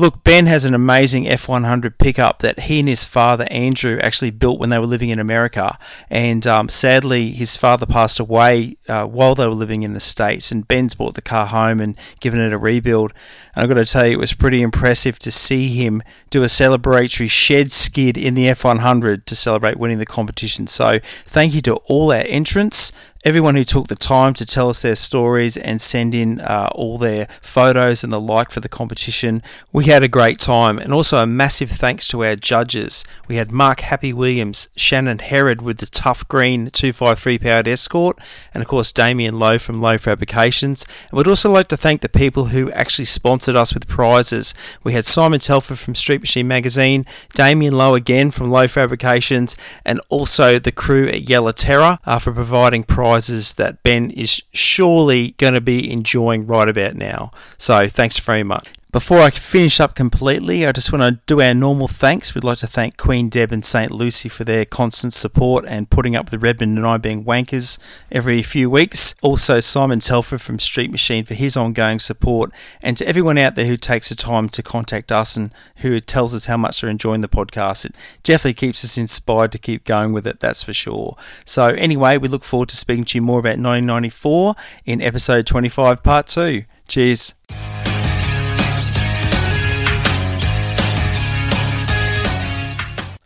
Look, 0.00 0.24
Ben 0.24 0.46
has 0.46 0.64
an 0.64 0.72
amazing 0.72 1.24
F100 1.24 1.98
pickup 1.98 2.38
that 2.38 2.60
he 2.60 2.78
and 2.78 2.88
his 2.88 3.04
father 3.04 3.46
Andrew 3.50 3.98
actually 4.00 4.30
built 4.30 4.58
when 4.58 4.70
they 4.70 4.78
were 4.78 4.86
living 4.86 5.10
in 5.10 5.18
America. 5.18 5.76
And 6.08 6.46
um, 6.46 6.70
sadly, 6.70 7.32
his 7.32 7.54
father 7.54 7.84
passed 7.84 8.18
away 8.18 8.78
uh, 8.88 9.04
while 9.04 9.34
they 9.34 9.46
were 9.46 9.52
living 9.52 9.82
in 9.82 9.92
the 9.92 10.00
States. 10.00 10.50
And 10.50 10.66
Ben's 10.66 10.94
brought 10.94 11.16
the 11.16 11.20
car 11.20 11.44
home 11.44 11.80
and 11.80 11.98
given 12.20 12.40
it 12.40 12.50
a 12.50 12.56
rebuild. 12.56 13.12
And 13.54 13.62
I've 13.62 13.68
got 13.68 13.74
to 13.74 13.84
tell 13.84 14.06
you, 14.06 14.14
it 14.14 14.20
was 14.20 14.32
pretty 14.32 14.62
impressive 14.62 15.18
to 15.18 15.30
see 15.30 15.68
him 15.68 16.02
do 16.30 16.42
a 16.42 16.46
celebratory 16.46 17.28
shed 17.28 17.70
skid 17.70 18.16
in 18.16 18.32
the 18.32 18.46
F100 18.46 19.26
to 19.26 19.36
celebrate 19.36 19.76
winning 19.76 19.98
the 19.98 20.06
competition. 20.06 20.66
So 20.66 21.00
thank 21.02 21.52
you 21.52 21.60
to 21.60 21.74
all 21.90 22.10
our 22.10 22.24
entrants 22.26 22.90
everyone 23.22 23.54
who 23.54 23.64
took 23.64 23.88
the 23.88 23.94
time 23.94 24.32
to 24.32 24.46
tell 24.46 24.70
us 24.70 24.80
their 24.80 24.94
stories 24.94 25.58
and 25.58 25.78
send 25.78 26.14
in 26.14 26.40
uh, 26.40 26.70
all 26.74 26.96
their 26.96 27.26
photos 27.42 28.02
and 28.02 28.10
the 28.10 28.20
like 28.20 28.50
for 28.50 28.60
the 28.60 28.68
competition. 28.68 29.42
We 29.72 29.84
had 29.84 30.02
a 30.02 30.08
great 30.08 30.38
time, 30.38 30.78
and 30.78 30.92
also 30.92 31.18
a 31.18 31.26
massive 31.26 31.70
thanks 31.70 32.08
to 32.08 32.24
our 32.24 32.34
judges. 32.34 33.04
We 33.28 33.36
had 33.36 33.52
Mark 33.52 33.80
Happy 33.80 34.14
Williams, 34.14 34.70
Shannon 34.74 35.18
Herod 35.18 35.60
with 35.60 35.78
the 35.78 35.86
tough 35.86 36.26
green 36.28 36.70
253 36.70 37.38
powered 37.38 37.68
Escort, 37.68 38.18
and 38.54 38.62
of 38.62 38.68
course 38.68 38.90
Damien 38.90 39.38
Lowe 39.38 39.58
from 39.58 39.82
Lowe 39.82 39.98
Fabrications. 39.98 40.86
And 41.10 41.18
we'd 41.18 41.26
also 41.26 41.50
like 41.50 41.68
to 41.68 41.76
thank 41.76 42.00
the 42.00 42.08
people 42.08 42.46
who 42.46 42.70
actually 42.72 43.04
sponsored 43.04 43.56
us 43.56 43.74
with 43.74 43.86
prizes. 43.86 44.54
We 44.82 44.94
had 44.94 45.04
Simon 45.04 45.40
Telford 45.40 45.78
from 45.78 45.94
Street 45.94 46.22
Machine 46.22 46.48
Magazine, 46.48 47.04
Damien 47.34 47.74
Lowe 47.74 47.94
again 47.94 48.30
from 48.30 48.50
Lowe 48.50 48.68
Fabrications, 48.68 49.58
and 49.84 50.00
also 50.08 50.58
the 50.58 50.72
crew 50.72 51.06
at 51.06 51.28
Yellow 51.28 51.52
Terror 51.52 51.98
uh, 52.06 52.18
for 52.18 52.32
providing 52.32 52.82
prizes 52.82 53.09
prizes 53.10 53.54
that 53.54 53.82
Ben 53.82 54.08
is 54.10 54.40
surely 54.52 55.32
going 55.32 55.54
to 55.54 55.60
be 55.60 55.90
enjoying 55.90 56.46
right 56.46 56.68
about 56.68 56.94
now. 56.94 57.32
So 57.58 57.88
thanks 57.88 58.20
very 58.20 58.44
much. 58.44 58.72
Before 58.92 59.20
I 59.20 59.30
finish 59.30 59.78
up 59.78 59.94
completely, 59.94 60.66
I 60.66 60.72
just 60.72 60.92
want 60.92 61.02
to 61.02 61.20
do 61.26 61.40
our 61.40 61.54
normal 61.54 61.86
thanks. 61.86 62.34
We'd 62.34 62.42
like 62.42 62.58
to 62.58 62.66
thank 62.66 62.96
Queen 62.96 63.28
Deb 63.28 63.52
and 63.52 63.64
St. 63.64 63.92
Lucy 63.92 64.28
for 64.28 64.42
their 64.42 64.64
constant 64.64 65.12
support 65.12 65.64
and 65.68 65.88
putting 65.88 66.16
up 66.16 66.28
with 66.28 66.42
Redmond 66.42 66.76
and 66.76 66.84
I 66.84 66.96
being 66.96 67.24
wankers 67.24 67.78
every 68.10 68.42
few 68.42 68.68
weeks. 68.68 69.14
Also, 69.22 69.60
Simon 69.60 70.00
Telford 70.00 70.40
from 70.40 70.58
Street 70.58 70.90
Machine 70.90 71.24
for 71.24 71.34
his 71.34 71.56
ongoing 71.56 72.00
support. 72.00 72.50
And 72.82 72.98
to 72.98 73.06
everyone 73.06 73.38
out 73.38 73.54
there 73.54 73.66
who 73.66 73.76
takes 73.76 74.08
the 74.08 74.16
time 74.16 74.48
to 74.48 74.62
contact 74.62 75.12
us 75.12 75.36
and 75.36 75.52
who 75.76 76.00
tells 76.00 76.34
us 76.34 76.46
how 76.46 76.56
much 76.56 76.80
they're 76.80 76.90
enjoying 76.90 77.20
the 77.20 77.28
podcast, 77.28 77.84
it 77.84 77.94
definitely 78.24 78.54
keeps 78.54 78.84
us 78.84 78.98
inspired 78.98 79.52
to 79.52 79.58
keep 79.58 79.84
going 79.84 80.12
with 80.12 80.26
it, 80.26 80.40
that's 80.40 80.64
for 80.64 80.72
sure. 80.72 81.16
So, 81.44 81.66
anyway, 81.66 82.18
we 82.18 82.26
look 82.26 82.42
forward 82.42 82.70
to 82.70 82.76
speaking 82.76 83.04
to 83.04 83.18
you 83.18 83.22
more 83.22 83.38
about 83.38 83.50
1994 83.50 84.56
in 84.84 85.00
episode 85.00 85.46
25, 85.46 86.02
part 86.02 86.26
2. 86.26 86.64
Cheers. 86.88 87.36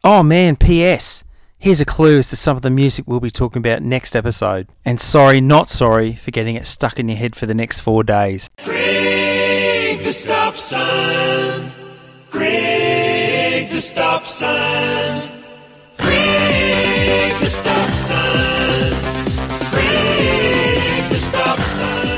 Oh 0.07 0.23
man, 0.23 0.57
P.S. 0.57 1.25
Here's 1.57 1.81
a 1.81 1.87
clue 1.87 2.19
as 2.19 2.29
to 2.29 2.37
some 2.37 2.59
of 2.59 2.63
the 2.63 2.69
music 2.69 3.07
we'll 3.09 3.21
be 3.21 3.31
talking 3.31 3.61
about 3.61 3.81
next 3.81 4.15
episode. 4.15 4.69
And 4.85 5.01
sorry, 5.01 5.41
not 5.41 5.67
sorry, 5.67 6.13
for 6.13 6.31
getting 6.31 6.57
it 6.57 6.67
stuck 6.67 6.99
in 6.99 7.09
your 7.09 7.17
head 7.17 7.35
for 7.35 7.47
the 7.47 7.55
next 7.55 7.81
four 7.81 8.05
days. 8.05 8.51
Greg 8.63 10.01
the 10.01 10.13
stop 10.13 10.59
sign. 10.59 11.73
Greg 12.29 13.71
the 13.71 13.81
stop 13.81 14.27
sign. 14.27 15.27
Greg 15.97 17.41
the 17.41 17.47
stop 17.47 17.91
sign. 17.95 18.91
Greg 19.71 21.09
the 21.09 21.17
stop 21.17 21.61
sign. 21.61 22.14